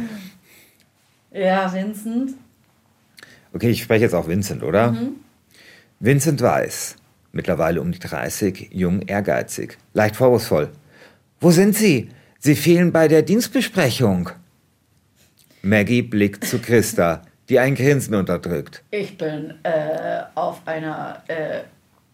Ja, 1.31 1.71
Vincent. 1.73 2.33
Okay, 3.53 3.69
ich 3.69 3.81
spreche 3.81 4.03
jetzt 4.03 4.13
auch 4.13 4.27
Vincent, 4.27 4.63
oder? 4.63 4.91
Mhm. 4.91 5.15
Vincent 5.99 6.41
Weiß, 6.41 6.95
mittlerweile 7.31 7.81
um 7.81 7.91
die 7.91 7.99
30, 7.99 8.69
jung, 8.71 9.01
ehrgeizig, 9.01 9.77
leicht 9.93 10.15
vorwurfsvoll. 10.15 10.69
Wo 11.39 11.51
sind 11.51 11.75
Sie? 11.75 12.09
Sie 12.39 12.55
fehlen 12.55 12.91
bei 12.91 13.07
der 13.07 13.21
Dienstbesprechung. 13.21 14.29
Maggie 15.61 16.01
blickt 16.01 16.45
zu 16.45 16.59
Christa 16.59 17.21
die 17.51 17.59
ein 17.59 17.75
Grinsen 17.75 18.15
unterdrückt. 18.15 18.81
Ich 18.91 19.17
bin 19.17 19.53
äh, 19.63 20.21
auf 20.35 20.65
einer 20.65 21.21
äh, 21.27 21.63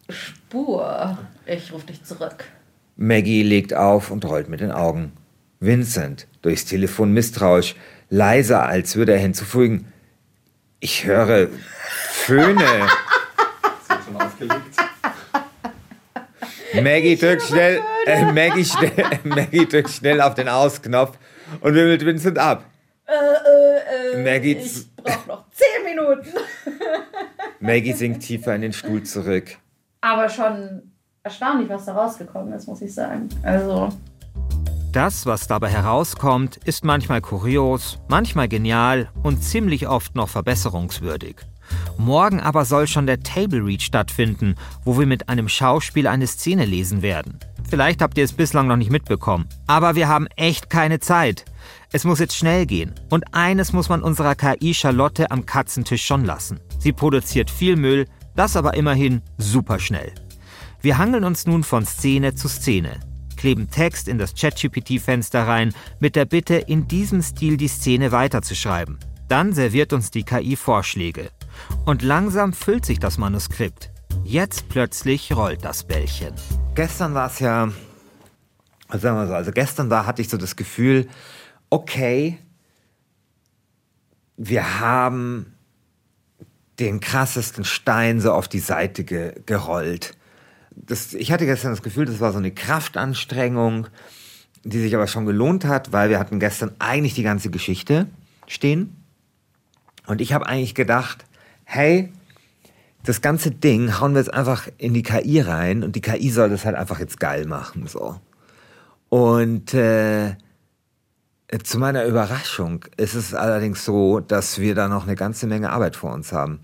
Spur. 0.09 1.15
Ich 1.45 1.71
rufe 1.71 1.85
dich 1.85 2.03
zurück. 2.03 2.45
Maggie 2.95 3.43
legt 3.43 3.71
auf 3.75 4.09
und 4.09 4.25
rollt 4.25 4.49
mit 4.49 4.61
den 4.61 4.71
Augen. 4.71 5.11
Vincent, 5.59 6.27
durchs 6.41 6.65
Telefon 6.65 7.13
misstrauisch, 7.13 7.75
leiser, 8.09 8.65
als 8.65 8.95
würde 8.95 9.13
er 9.13 9.19
hinzufügen. 9.19 9.91
Ich 10.79 11.05
höre 11.05 11.49
Föhne. 12.11 12.87
schon 14.05 14.21
aufgelegt. 14.21 14.77
Maggie 16.83 17.15
drückt 17.15 17.43
schnell, 17.43 17.81
äh, 18.05 18.31
Maggie, 18.31 18.65
schnell, 18.65 18.91
Maggie 19.23 19.65
drückt 19.65 19.89
schnell 19.89 20.21
auf 20.21 20.35
den 20.35 20.49
Ausknopf 20.49 21.17
und 21.61 21.73
wimmelt 21.73 22.05
Vincent 22.05 22.37
ab. 22.37 22.65
Äh, 23.05 23.13
äh, 23.13 24.19
äh, 24.19 24.23
Maggie. 24.23 24.57
Ich 24.57 24.85
brauche 24.95 25.27
noch 25.27 25.45
zehn 25.51 25.83
Minuten. 25.85 26.27
Maggie 27.59 27.93
sinkt 27.93 28.23
tiefer 28.23 28.53
in 28.55 28.61
den 28.61 28.73
Stuhl 28.73 29.03
zurück. 29.03 29.57
Aber 30.01 30.29
schon 30.29 30.91
erstaunlich, 31.23 31.69
was 31.69 31.85
da 31.85 31.93
rausgekommen 31.93 32.53
ist, 32.53 32.67
muss 32.67 32.81
ich 32.81 32.93
sagen. 32.93 33.29
Also. 33.43 33.89
Das, 34.97 35.27
was 35.27 35.45
dabei 35.45 35.69
herauskommt, 35.69 36.57
ist 36.57 36.83
manchmal 36.83 37.21
kurios, 37.21 37.99
manchmal 38.07 38.47
genial 38.47 39.09
und 39.21 39.43
ziemlich 39.43 39.87
oft 39.87 40.15
noch 40.15 40.27
verbesserungswürdig. 40.27 41.35
Morgen 41.99 42.39
aber 42.39 42.65
soll 42.65 42.87
schon 42.87 43.05
der 43.05 43.19
Table 43.19 43.63
Read 43.63 43.83
stattfinden, 43.83 44.55
wo 44.85 44.97
wir 44.97 45.05
mit 45.05 45.29
einem 45.29 45.49
Schauspiel 45.49 46.07
eine 46.07 46.25
Szene 46.25 46.65
lesen 46.65 47.03
werden. 47.03 47.37
Vielleicht 47.69 48.01
habt 48.01 48.17
ihr 48.17 48.23
es 48.23 48.33
bislang 48.33 48.65
noch 48.65 48.75
nicht 48.75 48.89
mitbekommen, 48.89 49.47
aber 49.67 49.93
wir 49.93 50.07
haben 50.07 50.25
echt 50.35 50.71
keine 50.71 50.99
Zeit. 50.99 51.45
Es 51.91 52.03
muss 52.03 52.17
jetzt 52.17 52.35
schnell 52.35 52.65
gehen. 52.65 52.95
Und 53.11 53.35
eines 53.35 53.73
muss 53.73 53.89
man 53.89 54.01
unserer 54.01 54.33
KI 54.33 54.73
Charlotte 54.73 55.29
am 55.29 55.45
Katzentisch 55.45 56.07
schon 56.07 56.25
lassen. 56.25 56.59
Sie 56.79 56.91
produziert 56.91 57.51
viel 57.51 57.75
Müll, 57.75 58.07
das 58.35 58.55
aber 58.55 58.73
immerhin 58.73 59.21
super 59.37 59.77
schnell. 59.77 60.11
Wir 60.81 60.97
hangeln 60.97 61.23
uns 61.23 61.45
nun 61.45 61.63
von 61.63 61.85
Szene 61.85 62.33
zu 62.33 62.47
Szene, 62.47 62.99
kleben 63.37 63.69
Text 63.69 64.07
in 64.07 64.17
das 64.17 64.35
ChatGPT-Fenster 64.35 65.47
rein, 65.47 65.73
mit 65.99 66.15
der 66.15 66.25
Bitte, 66.25 66.55
in 66.55 66.87
diesem 66.87 67.21
Stil 67.21 67.55
die 67.55 67.69
Szene 67.69 68.11
weiterzuschreiben. 68.11 68.99
Dann 69.29 69.53
serviert 69.53 69.93
uns 69.93 70.11
die 70.11 70.23
KI 70.23 70.55
Vorschläge. 70.55 71.29
Und 71.85 72.01
langsam 72.01 72.53
füllt 72.53 72.85
sich 72.85 72.99
das 72.99 73.17
Manuskript. 73.17 73.91
Jetzt 74.23 74.67
plötzlich 74.69 75.35
rollt 75.35 75.63
das 75.63 75.83
Bällchen. 75.83 76.33
Gestern 76.75 77.13
war 77.13 77.27
es 77.27 77.39
ja, 77.39 77.71
sagen 78.89 79.17
wir 79.17 79.27
so, 79.27 79.33
also 79.33 79.51
gestern 79.51 79.89
da 79.89 80.05
hatte 80.05 80.21
ich 80.21 80.29
so 80.29 80.37
das 80.37 80.55
Gefühl, 80.55 81.07
okay, 81.69 82.37
wir 84.37 84.79
haben 84.79 85.53
den 86.79 86.99
krassesten 86.99 87.65
Stein 87.65 88.21
so 88.21 88.31
auf 88.33 88.47
die 88.47 88.59
Seite 88.59 89.03
ge 89.03 89.33
gerollt. 89.45 90.16
Das, 90.85 91.13
ich 91.13 91.31
hatte 91.31 91.45
gestern 91.45 91.71
das 91.71 91.81
Gefühl, 91.81 92.05
das 92.05 92.19
war 92.19 92.31
so 92.31 92.37
eine 92.37 92.51
Kraftanstrengung. 92.51 93.87
die 94.63 94.79
sich 94.79 94.93
aber 94.95 95.07
schon 95.07 95.25
gelohnt 95.25 95.65
hat, 95.65 95.93
weil 95.93 96.09
wir 96.09 96.19
hatten 96.19 96.39
gestern 96.39 96.71
eigentlich 96.79 97.13
die 97.13 97.23
ganze 97.23 97.49
Geschichte 97.49 98.07
stehen. 98.47 98.95
Und 100.07 100.19
ich 100.19 100.33
habe 100.33 100.47
eigentlich 100.47 100.75
gedacht, 100.75 101.25
hey, 101.63 102.11
das 103.03 103.21
ganze 103.21 103.51
Ding 103.51 103.99
hauen 103.99 104.13
wir 104.13 104.19
jetzt 104.19 104.33
einfach 104.33 104.67
in 104.77 104.93
die 104.93 105.03
KI 105.03 105.39
rein 105.39 105.83
und 105.83 105.95
die 105.95 106.01
KI 106.01 106.29
soll 106.29 106.49
das 106.49 106.65
halt 106.65 106.75
einfach 106.75 106.99
jetzt 106.99 107.19
geil 107.19 107.45
machen. 107.45 107.87
So. 107.87 108.19
Und 109.09 109.73
äh, 109.73 110.35
zu 111.63 111.79
meiner 111.79 112.05
Überraschung 112.05 112.83
ist 112.97 113.15
es 113.15 113.33
allerdings 113.33 113.85
so, 113.85 114.19
dass 114.19 114.59
wir 114.59 114.75
da 114.75 114.89
noch 114.89 115.03
eine 115.03 115.15
ganze 115.15 115.47
Menge 115.47 115.69
Arbeit 115.69 115.95
vor 115.95 116.11
uns 116.13 116.33
haben. 116.33 116.59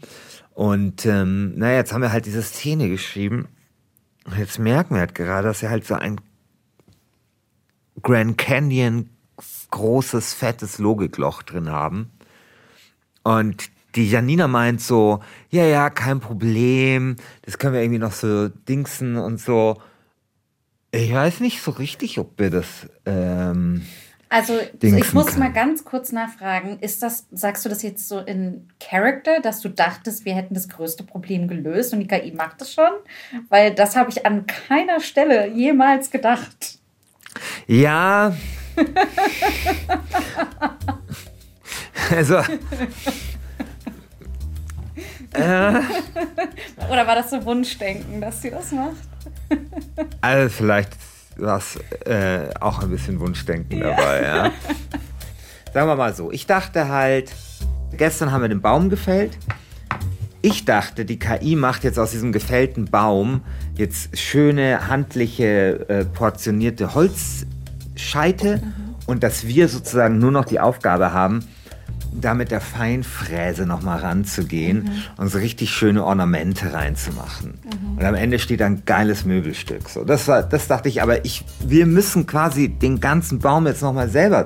Und 0.53 1.05
ähm, 1.05 1.53
naja, 1.55 1.77
jetzt 1.77 1.93
haben 1.93 2.01
wir 2.01 2.11
halt 2.11 2.25
diese 2.25 2.43
Szene 2.43 2.89
geschrieben. 2.89 3.47
Und 4.25 4.37
jetzt 4.37 4.59
merken 4.59 4.95
wir 4.95 5.01
halt 5.01 5.15
gerade, 5.15 5.47
dass 5.47 5.61
wir 5.61 5.69
halt 5.69 5.85
so 5.85 5.95
ein 5.95 6.19
Grand 8.01 8.37
Canyon 8.37 9.09
großes, 9.71 10.33
fettes 10.33 10.77
Logikloch 10.77 11.41
drin 11.43 11.69
haben. 11.69 12.11
Und 13.23 13.69
die 13.95 14.09
Janina 14.09 14.47
meint 14.47 14.81
so, 14.81 15.21
ja, 15.49 15.65
ja, 15.65 15.89
kein 15.89 16.19
Problem, 16.19 17.15
das 17.43 17.57
können 17.57 17.73
wir 17.73 17.81
irgendwie 17.81 17.99
noch 17.99 18.11
so 18.11 18.49
dingsen 18.49 19.17
und 19.17 19.39
so. 19.39 19.81
Ich 20.91 21.13
weiß 21.13 21.39
nicht 21.39 21.61
so 21.61 21.71
richtig, 21.71 22.19
ob 22.19 22.39
wir 22.39 22.49
das. 22.49 22.87
Ähm, 23.05 23.85
also 24.33 24.59
ich 24.81 25.13
muss 25.13 25.27
kann. 25.27 25.39
mal 25.39 25.53
ganz 25.53 25.85
kurz 25.85 26.11
nachfragen, 26.11 26.79
ist 26.79 27.03
das, 27.03 27.27
sagst 27.31 27.63
du 27.65 27.69
das 27.69 27.83
jetzt 27.83 28.07
so 28.07 28.17
in 28.17 28.67
Character, 28.79 29.41
dass 29.41 29.61
du 29.61 29.69
dachtest, 29.69 30.25
wir 30.25 30.33
hätten 30.33 30.55
das 30.55 30.69
größte 30.69 31.03
Problem 31.03 31.47
gelöst 31.47 31.93
und 31.93 31.99
die 31.99 32.07
KI 32.07 32.31
macht 32.31 32.59
das 32.59 32.73
schon? 32.73 32.89
Weil 33.49 33.75
das 33.75 33.95
habe 33.95 34.09
ich 34.09 34.25
an 34.25 34.47
keiner 34.47 35.01
Stelle 35.01 35.49
jemals 35.49 36.09
gedacht. 36.09 36.79
Ja. 37.67 38.35
also. 42.09 42.37
äh, 45.33 45.79
Oder 46.89 47.05
war 47.05 47.13
das 47.13 47.29
so 47.29 47.45
Wunschdenken, 47.45 48.19
dass 48.19 48.41
sie 48.41 48.49
das 48.49 48.71
macht? 48.71 48.95
also 50.21 50.49
vielleicht 50.49 50.97
es 51.37 51.79
äh, 52.05 52.49
auch 52.59 52.81
ein 52.81 52.89
bisschen 52.89 53.19
Wunschdenken 53.19 53.79
ja. 53.79 53.89
dabei, 53.89 54.21
ja. 54.23 54.51
Sagen 55.73 55.87
wir 55.87 55.95
mal 55.95 56.13
so, 56.13 56.31
ich 56.31 56.45
dachte 56.45 56.87
halt, 56.89 57.31
gestern 57.97 58.31
haben 58.31 58.41
wir 58.41 58.49
den 58.49 58.61
Baum 58.61 58.89
gefällt. 58.89 59.37
Ich 60.41 60.65
dachte, 60.65 61.05
die 61.05 61.17
KI 61.17 61.55
macht 61.55 61.83
jetzt 61.83 61.97
aus 61.97 62.11
diesem 62.11 62.31
gefällten 62.31 62.85
Baum 62.85 63.41
jetzt 63.75 64.17
schöne, 64.17 64.87
handliche, 64.87 65.89
äh, 65.89 66.05
portionierte 66.05 66.93
Holzscheite 66.93 68.57
mhm. 68.57 68.95
und 69.07 69.23
dass 69.23 69.47
wir 69.47 69.67
sozusagen 69.69 70.19
nur 70.19 70.31
noch 70.31 70.45
die 70.45 70.59
Aufgabe 70.59 71.13
haben, 71.13 71.47
da 72.21 72.33
mit 72.33 72.51
der 72.51 72.61
Feinfräse 72.61 73.65
nochmal 73.65 73.99
ranzugehen 73.99 74.83
mhm. 74.83 75.03
und 75.17 75.27
so 75.29 75.37
richtig 75.37 75.71
schöne 75.71 76.03
Ornamente 76.03 76.73
reinzumachen. 76.73 77.59
Mhm. 77.63 77.97
Und 77.97 78.05
am 78.05 78.15
Ende 78.15 78.39
steht 78.39 78.61
ein 78.61 78.83
geiles 78.85 79.25
Möbelstück. 79.25 79.89
So, 79.89 80.03
das, 80.03 80.27
war, 80.27 80.43
das 80.43 80.67
dachte 80.67 80.89
ich, 80.89 81.01
aber 81.01 81.25
ich, 81.25 81.43
wir 81.65 81.85
müssen 81.85 82.25
quasi 82.27 82.69
den 82.69 82.99
ganzen 82.99 83.39
Baum 83.39 83.67
jetzt 83.67 83.81
nochmal 83.81 84.09
selber 84.09 84.45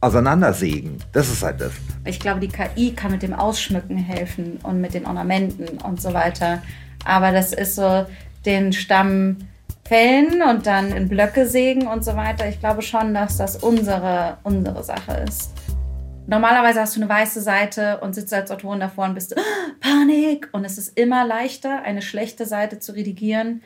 auseinandersägen. 0.00 0.98
Das 1.12 1.28
ist 1.28 1.42
halt 1.42 1.60
das. 1.60 1.72
Ich 2.04 2.18
glaube, 2.18 2.40
die 2.40 2.48
KI 2.48 2.92
kann 2.92 3.12
mit 3.12 3.22
dem 3.22 3.32
Ausschmücken 3.32 3.96
helfen 3.96 4.58
und 4.62 4.80
mit 4.80 4.94
den 4.94 5.06
Ornamenten 5.06 5.78
und 5.78 6.02
so 6.02 6.12
weiter. 6.12 6.62
Aber 7.04 7.32
das 7.32 7.52
ist 7.52 7.76
so 7.76 8.06
den 8.44 8.72
Stamm 8.72 9.36
fällen 9.84 10.42
und 10.42 10.66
dann 10.66 10.92
in 10.92 11.08
Blöcke 11.08 11.46
sägen 11.46 11.86
und 11.86 12.04
so 12.04 12.16
weiter. 12.16 12.48
Ich 12.48 12.60
glaube 12.60 12.82
schon, 12.82 13.14
dass 13.14 13.36
das 13.36 13.56
unsere, 13.56 14.38
unsere 14.42 14.82
Sache 14.82 15.24
ist. 15.28 15.52
Normalerweise 16.26 16.80
hast 16.80 16.96
du 16.96 17.00
eine 17.00 17.08
weiße 17.08 17.40
Seite 17.40 17.98
und 18.00 18.14
sitzt 18.14 18.32
als 18.32 18.50
Autorin 18.50 18.80
davor 18.80 19.06
und 19.06 19.14
bist, 19.14 19.34
oh, 19.36 19.72
Panik! 19.80 20.48
Und 20.52 20.64
es 20.64 20.78
ist 20.78 20.96
immer 20.96 21.26
leichter, 21.26 21.82
eine 21.82 22.00
schlechte 22.00 22.46
Seite 22.46 22.78
zu 22.78 22.92
redigieren, 22.92 23.62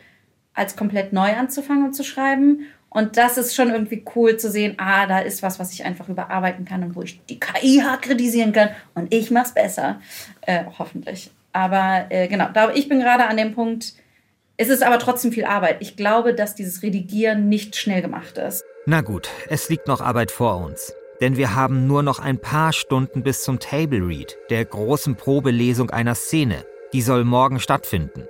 als 0.55 0.75
komplett 0.75 1.13
neu 1.13 1.35
anzufangen 1.35 1.85
und 1.85 1.93
zu 1.93 2.03
schreiben. 2.03 2.67
Und 2.89 3.19
das 3.19 3.37
ist 3.37 3.55
schon 3.55 3.71
irgendwie 3.71 4.03
cool 4.15 4.39
zu 4.39 4.51
sehen, 4.51 4.77
ah, 4.79 5.07
da 5.07 5.19
ist 5.19 5.43
was, 5.43 5.59
was 5.59 5.73
ich 5.73 5.85
einfach 5.85 6.09
überarbeiten 6.09 6.65
kann 6.65 6.83
und 6.83 6.97
wo 6.97 7.03
ich 7.03 7.21
die 7.27 7.39
KI 7.39 7.83
hart 7.85 8.03
kritisieren 8.03 8.53
kann 8.53 8.71
und 8.95 9.13
ich 9.13 9.31
mach's 9.31 9.53
besser. 9.53 10.01
Äh, 10.41 10.65
hoffentlich. 10.79 11.31
Aber 11.53 12.07
äh, 12.09 12.27
genau, 12.27 12.49
ich 12.75 12.89
bin 12.89 13.01
gerade 13.01 13.27
an 13.27 13.37
dem 13.37 13.55
Punkt, 13.55 13.93
es 14.57 14.71
ist 14.71 14.83
aber 14.83 14.99
trotzdem 14.99 15.31
viel 15.31 15.45
Arbeit. 15.45 15.77
Ich 15.81 15.97
glaube, 15.97 16.35
dass 16.35 16.55
dieses 16.55 16.83
Redigieren 16.83 17.51
nicht 17.51 17.77
schnell 17.77 18.01
gemacht 18.01 18.39
ist. 18.39 18.65
Na 18.87 19.03
gut, 19.03 19.29
es 19.51 19.69
liegt 19.69 19.87
noch 19.87 20.01
Arbeit 20.01 20.31
vor 20.31 20.65
uns. 20.65 20.95
Denn 21.21 21.37
wir 21.37 21.55
haben 21.55 21.87
nur 21.87 22.03
noch 22.03 22.19
ein 22.19 22.39
paar 22.39 22.73
Stunden 22.73 23.23
bis 23.23 23.43
zum 23.43 23.59
Table 23.59 24.07
Read, 24.07 24.37
der 24.51 24.64
großen 24.64 25.17
Probelesung 25.17 25.91
einer 25.91 26.14
Szene. 26.14 26.67
Die 26.93 27.03
soll 27.03 27.25
morgen 27.25 27.61
stattfinden. 27.61 28.27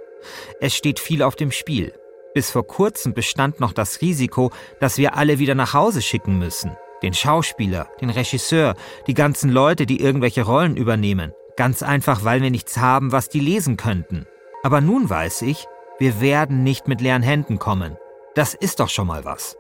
Es 0.61 0.74
steht 0.74 0.99
viel 0.99 1.22
auf 1.22 1.37
dem 1.37 1.51
Spiel. 1.51 1.93
Bis 2.34 2.51
vor 2.51 2.66
kurzem 2.66 3.14
bestand 3.14 3.61
noch 3.61 3.72
das 3.72 4.01
Risiko, 4.01 4.51
dass 4.78 4.99
wir 4.99 5.16
alle 5.16 5.39
wieder 5.39 5.55
nach 5.55 5.74
Hause 5.74 6.03
schicken 6.03 6.39
müssen. 6.39 6.76
Den 7.03 7.14
Schauspieler, 7.14 7.89
den 8.01 8.11
Regisseur, 8.11 8.74
die 9.07 9.14
ganzen 9.14 9.51
Leute, 9.51 9.87
die 9.87 10.01
irgendwelche 10.01 10.43
Rollen 10.43 10.76
übernehmen. 10.76 11.32
Ganz 11.57 11.82
einfach, 11.82 12.24
weil 12.24 12.43
wir 12.43 12.51
nichts 12.51 12.76
haben, 12.76 13.12
was 13.12 13.28
die 13.28 13.41
lesen 13.41 13.76
könnten. 13.76 14.26
Aber 14.62 14.80
nun 14.80 15.09
weiß 15.09 15.43
ich, 15.43 15.66
wir 15.99 16.20
werden 16.20 16.62
nicht 16.62 16.89
mit 16.89 17.01
leeren 17.01 17.22
Händen 17.22 17.59
kommen. 17.59 17.97
Das 18.34 18.53
ist 18.53 18.80
doch 18.80 18.91
schon 18.91 19.07
mal 19.07 19.24
was. 19.24 19.57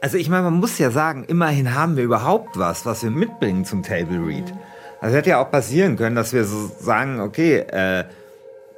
Also 0.00 0.18
ich 0.18 0.28
meine, 0.28 0.42
man 0.42 0.54
muss 0.54 0.78
ja 0.78 0.90
sagen, 0.90 1.24
immerhin 1.24 1.74
haben 1.74 1.96
wir 1.96 2.04
überhaupt 2.04 2.58
was, 2.58 2.84
was 2.86 3.02
wir 3.02 3.10
mitbringen 3.10 3.64
zum 3.64 3.82
Table 3.82 4.26
Read. 4.26 4.52
Also 5.00 5.16
hätte 5.16 5.30
ja 5.30 5.42
auch 5.42 5.50
passieren 5.50 5.96
können, 5.96 6.16
dass 6.16 6.32
wir 6.32 6.44
so 6.44 6.70
sagen, 6.80 7.20
okay, 7.20 7.58
äh, 7.58 8.04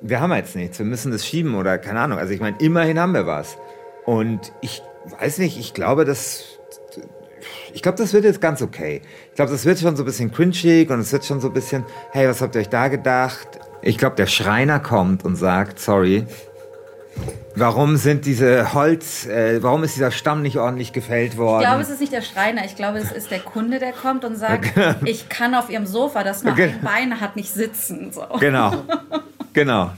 wir 0.01 0.21
haben 0.21 0.33
jetzt 0.33 0.55
nichts, 0.57 0.79
wir 0.79 0.87
müssen 0.87 1.11
das 1.13 1.27
schieben 1.27 1.55
oder 1.55 1.79
keine 1.79 2.01
Ahnung. 2.01 2.19
Also 2.19 2.33
ich 2.33 2.41
meine, 2.41 2.57
immerhin 2.59 2.99
haben 2.99 3.15
wir 3.15 3.27
was. 3.27 3.57
Und 4.05 4.53
ich 4.61 4.83
weiß 5.19 5.39
nicht, 5.39 5.59
ich 5.59 5.75
glaube, 5.75 6.05
das, 6.05 6.45
ich 7.73 7.83
glaube, 7.83 7.99
das 7.99 8.13
wird 8.13 8.25
jetzt 8.25 8.41
ganz 8.41 8.63
okay. 8.63 9.03
Ich 9.31 9.37
glaube, 9.37 9.51
das 9.51 9.65
wird 9.65 9.79
schon 9.79 9.97
so 9.97 10.03
ein 10.03 10.07
bisschen 10.07 10.33
cringig 10.33 10.91
und 10.91 11.01
es 11.01 11.13
wird 11.13 11.25
schon 11.25 11.41
so 11.41 11.49
ein 11.49 11.55
bisschen, 11.55 11.85
hey, 12.11 12.29
was 12.29 12.41
habt 12.41 12.55
ihr 12.55 12.61
euch 12.61 12.69
da 12.69 12.89
gedacht? 12.89 13.49
Ich 13.83 13.99
glaube, 13.99 14.17
der 14.17 14.27
Schreiner 14.27 14.81
kommt 14.81 15.25
und 15.25 15.37
sagt, 15.37 15.79
sorry, 15.79 16.27
Warum 17.55 17.97
sind 17.97 18.25
diese 18.25 18.73
Holz, 18.73 19.27
äh, 19.27 19.61
warum 19.63 19.83
ist 19.83 19.97
dieser 19.97 20.13
Stamm 20.13 20.43
nicht 20.43 20.59
ordentlich 20.59 20.93
gefällt 20.93 21.37
worden? 21.37 21.63
Ich 21.63 21.69
glaube, 21.69 21.83
es 21.83 21.91
ist 21.91 22.01
nicht 22.01 22.13
der 22.13 22.23
Schreiner. 22.23 22.65
Ich 22.65 22.77
glaube, 22.77 22.99
es 22.99 23.11
ist 23.11 23.33
der 23.33 23.41
Kunde, 23.41 23.81
der 23.81 23.93
kommt 23.93 24.25
und 24.25 24.37
sagt, 24.37 24.73
ich 25.05 25.29
kann 25.29 25.55
auf 25.55 25.69
ihrem 25.69 25.87
Sofa, 25.87 26.23
das 26.23 26.45
nur 26.45 26.55
ein 26.55 26.81
Bein 26.83 27.21
hat, 27.21 27.35
nicht 27.35 27.53
sitzen. 27.53 28.13
So. 28.13 28.23
Genau, 28.39 28.85
genau. 29.53 29.91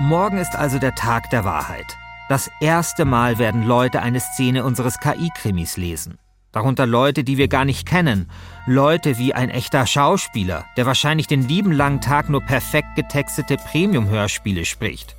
Morgen 0.00 0.38
ist 0.38 0.56
also 0.56 0.78
der 0.78 0.94
Tag 0.94 1.28
der 1.30 1.44
Wahrheit. 1.44 1.84
Das 2.28 2.50
erste 2.60 3.04
Mal 3.04 3.38
werden 3.38 3.66
Leute 3.66 4.00
eine 4.00 4.20
Szene 4.20 4.64
unseres 4.64 4.98
KI-Krimis 4.98 5.76
lesen. 5.76 6.18
Darunter 6.52 6.86
Leute, 6.86 7.24
die 7.24 7.36
wir 7.36 7.48
gar 7.48 7.64
nicht 7.64 7.86
kennen. 7.86 8.30
Leute 8.66 9.18
wie 9.18 9.34
ein 9.34 9.50
echter 9.50 9.86
Schauspieler, 9.86 10.64
der 10.76 10.86
wahrscheinlich 10.86 11.26
den 11.26 11.46
lieben 11.46 11.72
langen 11.72 12.00
Tag 12.00 12.28
nur 12.28 12.42
perfekt 12.42 12.88
getextete 12.96 13.56
Premium-Hörspiele 13.56 14.64
spricht. 14.64 15.16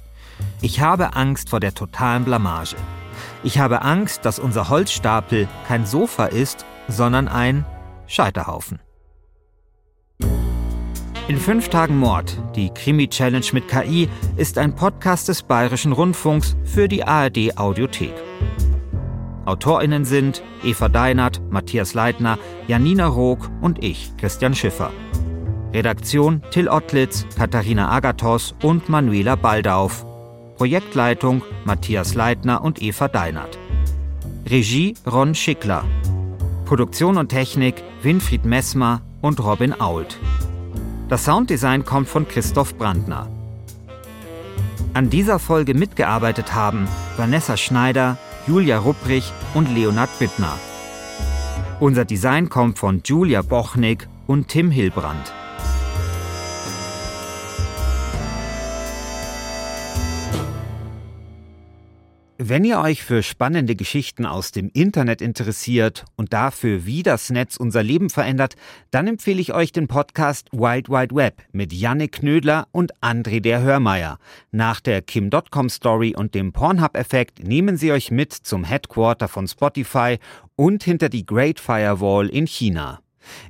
Ich 0.61 0.81
habe 0.81 1.15
Angst 1.15 1.49
vor 1.49 1.59
der 1.59 1.73
totalen 1.73 2.25
Blamage. 2.25 2.75
Ich 3.43 3.59
habe 3.59 3.81
Angst, 3.81 4.25
dass 4.25 4.39
unser 4.39 4.69
Holzstapel 4.69 5.47
kein 5.67 5.85
Sofa 5.85 6.25
ist, 6.25 6.65
sondern 6.87 7.27
ein 7.27 7.65
Scheiterhaufen. 8.07 8.79
In 11.29 11.37
fünf 11.37 11.69
Tagen 11.69 11.97
Mord, 11.97 12.37
die 12.55 12.69
Krimi-Challenge 12.69 13.45
mit 13.53 13.69
KI, 13.69 14.09
ist 14.35 14.57
ein 14.57 14.75
Podcast 14.75 15.29
des 15.29 15.41
Bayerischen 15.43 15.93
Rundfunks 15.93 16.57
für 16.65 16.89
die 16.89 17.05
ARD 17.05 17.57
Audiothek. 17.57 18.13
AutorInnen 19.45 20.03
sind 20.03 20.43
Eva 20.63 20.89
Deinert, 20.89 21.41
Matthias 21.49 21.93
Leitner, 21.93 22.37
Janina 22.67 23.07
Rook 23.07 23.49
und 23.61 23.83
ich, 23.83 24.11
Christian 24.17 24.53
Schiffer. 24.53 24.91
Redaktion 25.73 26.41
Till 26.51 26.67
Ottlitz, 26.67 27.25
Katharina 27.37 27.89
Agathos 27.89 28.53
und 28.61 28.89
Manuela 28.89 29.35
Baldauf. 29.35 30.05
Projektleitung 30.55 31.41
Matthias 31.65 32.13
Leitner 32.13 32.63
und 32.63 32.81
Eva 32.81 33.07
Deinert. 33.07 33.57
Regie 34.45 34.93
Ron 35.05 35.33
Schickler. 35.33 35.83
Produktion 36.65 37.17
und 37.17 37.29
Technik 37.29 37.83
Winfried 38.01 38.45
Messmer 38.45 39.01
und 39.21 39.39
Robin 39.43 39.79
Ault. 39.79 40.17
Das 41.09 41.25
Sounddesign 41.25 41.85
kommt 41.85 42.07
von 42.07 42.27
Christoph 42.27 42.75
Brandner. 42.75 43.27
An 44.93 45.09
dieser 45.09 45.39
Folge 45.39 45.73
mitgearbeitet 45.73 46.53
haben 46.53 46.87
Vanessa 47.17 47.57
Schneider, 47.57 48.17
Julia 48.47 48.77
Rupprich 48.77 49.31
und 49.55 49.73
Leonard 49.73 50.09
Bittner. 50.19 50.57
Unser 51.79 52.05
Design 52.05 52.49
kommt 52.49 52.77
von 52.77 53.01
Julia 53.03 53.41
Bochnik 53.41 54.07
und 54.27 54.49
Tim 54.49 54.69
Hilbrand. 54.69 55.33
Wenn 62.45 62.65
ihr 62.65 62.81
euch 62.81 63.03
für 63.03 63.23
spannende 63.23 63.73
Geschichten 63.73 64.25
aus 64.25 64.51
dem 64.51 64.69
Internet 64.73 65.21
interessiert 65.21 66.03
und 66.17 66.33
dafür, 66.33 66.85
wie 66.85 67.01
das 67.01 67.29
Netz 67.29 67.55
unser 67.55 67.83
Leben 67.83 68.09
verändert, 68.09 68.55
dann 68.91 69.07
empfehle 69.07 69.39
ich 69.39 69.53
euch 69.53 69.71
den 69.71 69.87
Podcast 69.87 70.49
Wild 70.51 70.89
Wide 70.89 71.15
Web 71.15 71.41
mit 71.53 71.71
Jannik 71.71 72.11
Knödler 72.11 72.67
und 72.73 72.93
André 72.99 73.39
der 73.39 73.61
Hörmeier. 73.61 74.17
Nach 74.51 74.81
der 74.81 75.01
Kim.com 75.01 75.69
Story 75.69 76.15
und 76.17 76.35
dem 76.35 76.51
Pornhub-Effekt 76.51 77.47
nehmen 77.47 77.77
sie 77.77 77.93
euch 77.93 78.11
mit 78.11 78.33
zum 78.33 78.65
Headquarter 78.65 79.29
von 79.29 79.47
Spotify 79.47 80.17
und 80.57 80.83
hinter 80.83 81.07
die 81.07 81.25
Great 81.25 81.61
Firewall 81.61 82.27
in 82.27 82.45
China. 82.45 82.99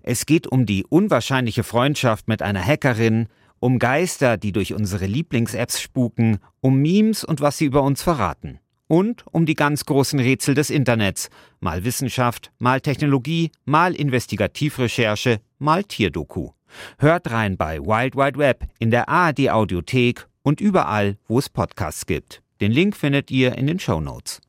Es 0.03 0.27
geht 0.27 0.45
um 0.45 0.67
die 0.67 0.85
unwahrscheinliche 0.87 1.63
Freundschaft 1.63 2.27
mit 2.27 2.43
einer 2.43 2.63
Hackerin, 2.63 3.25
um 3.57 3.79
Geister, 3.79 4.37
die 4.37 4.51
durch 4.51 4.71
unsere 4.71 5.07
Lieblings-Apps 5.07 5.81
spuken, 5.81 6.37
um 6.61 6.77
Memes 6.77 7.23
und 7.23 7.41
was 7.41 7.57
sie 7.57 7.65
über 7.65 7.81
uns 7.81 8.03
verraten 8.03 8.59
und 8.87 9.25
um 9.31 9.45
die 9.45 9.55
ganz 9.55 9.85
großen 9.85 10.19
Rätsel 10.19 10.55
des 10.55 10.69
Internets, 10.69 11.29
mal 11.59 11.83
Wissenschaft, 11.83 12.51
mal 12.59 12.81
Technologie, 12.81 13.51
mal 13.65 13.95
Investigativrecherche, 13.95 15.39
mal 15.59 15.83
Tierdoku. 15.83 16.51
Hört 16.97 17.31
rein 17.31 17.57
bei 17.57 17.79
Wild 17.79 18.15
Wide 18.15 18.37
Web 18.37 18.65
in 18.79 18.91
der 18.91 19.09
ARD 19.09 19.49
Audiothek 19.49 20.27
und 20.41 20.61
überall, 20.61 21.17
wo 21.27 21.39
es 21.39 21.49
Podcasts 21.49 22.05
gibt. 22.05 22.41
Den 22.61 22.71
Link 22.71 22.95
findet 22.95 23.31
ihr 23.31 23.57
in 23.57 23.67
den 23.67 23.79
Show 23.79 23.99
Notes. 23.99 24.41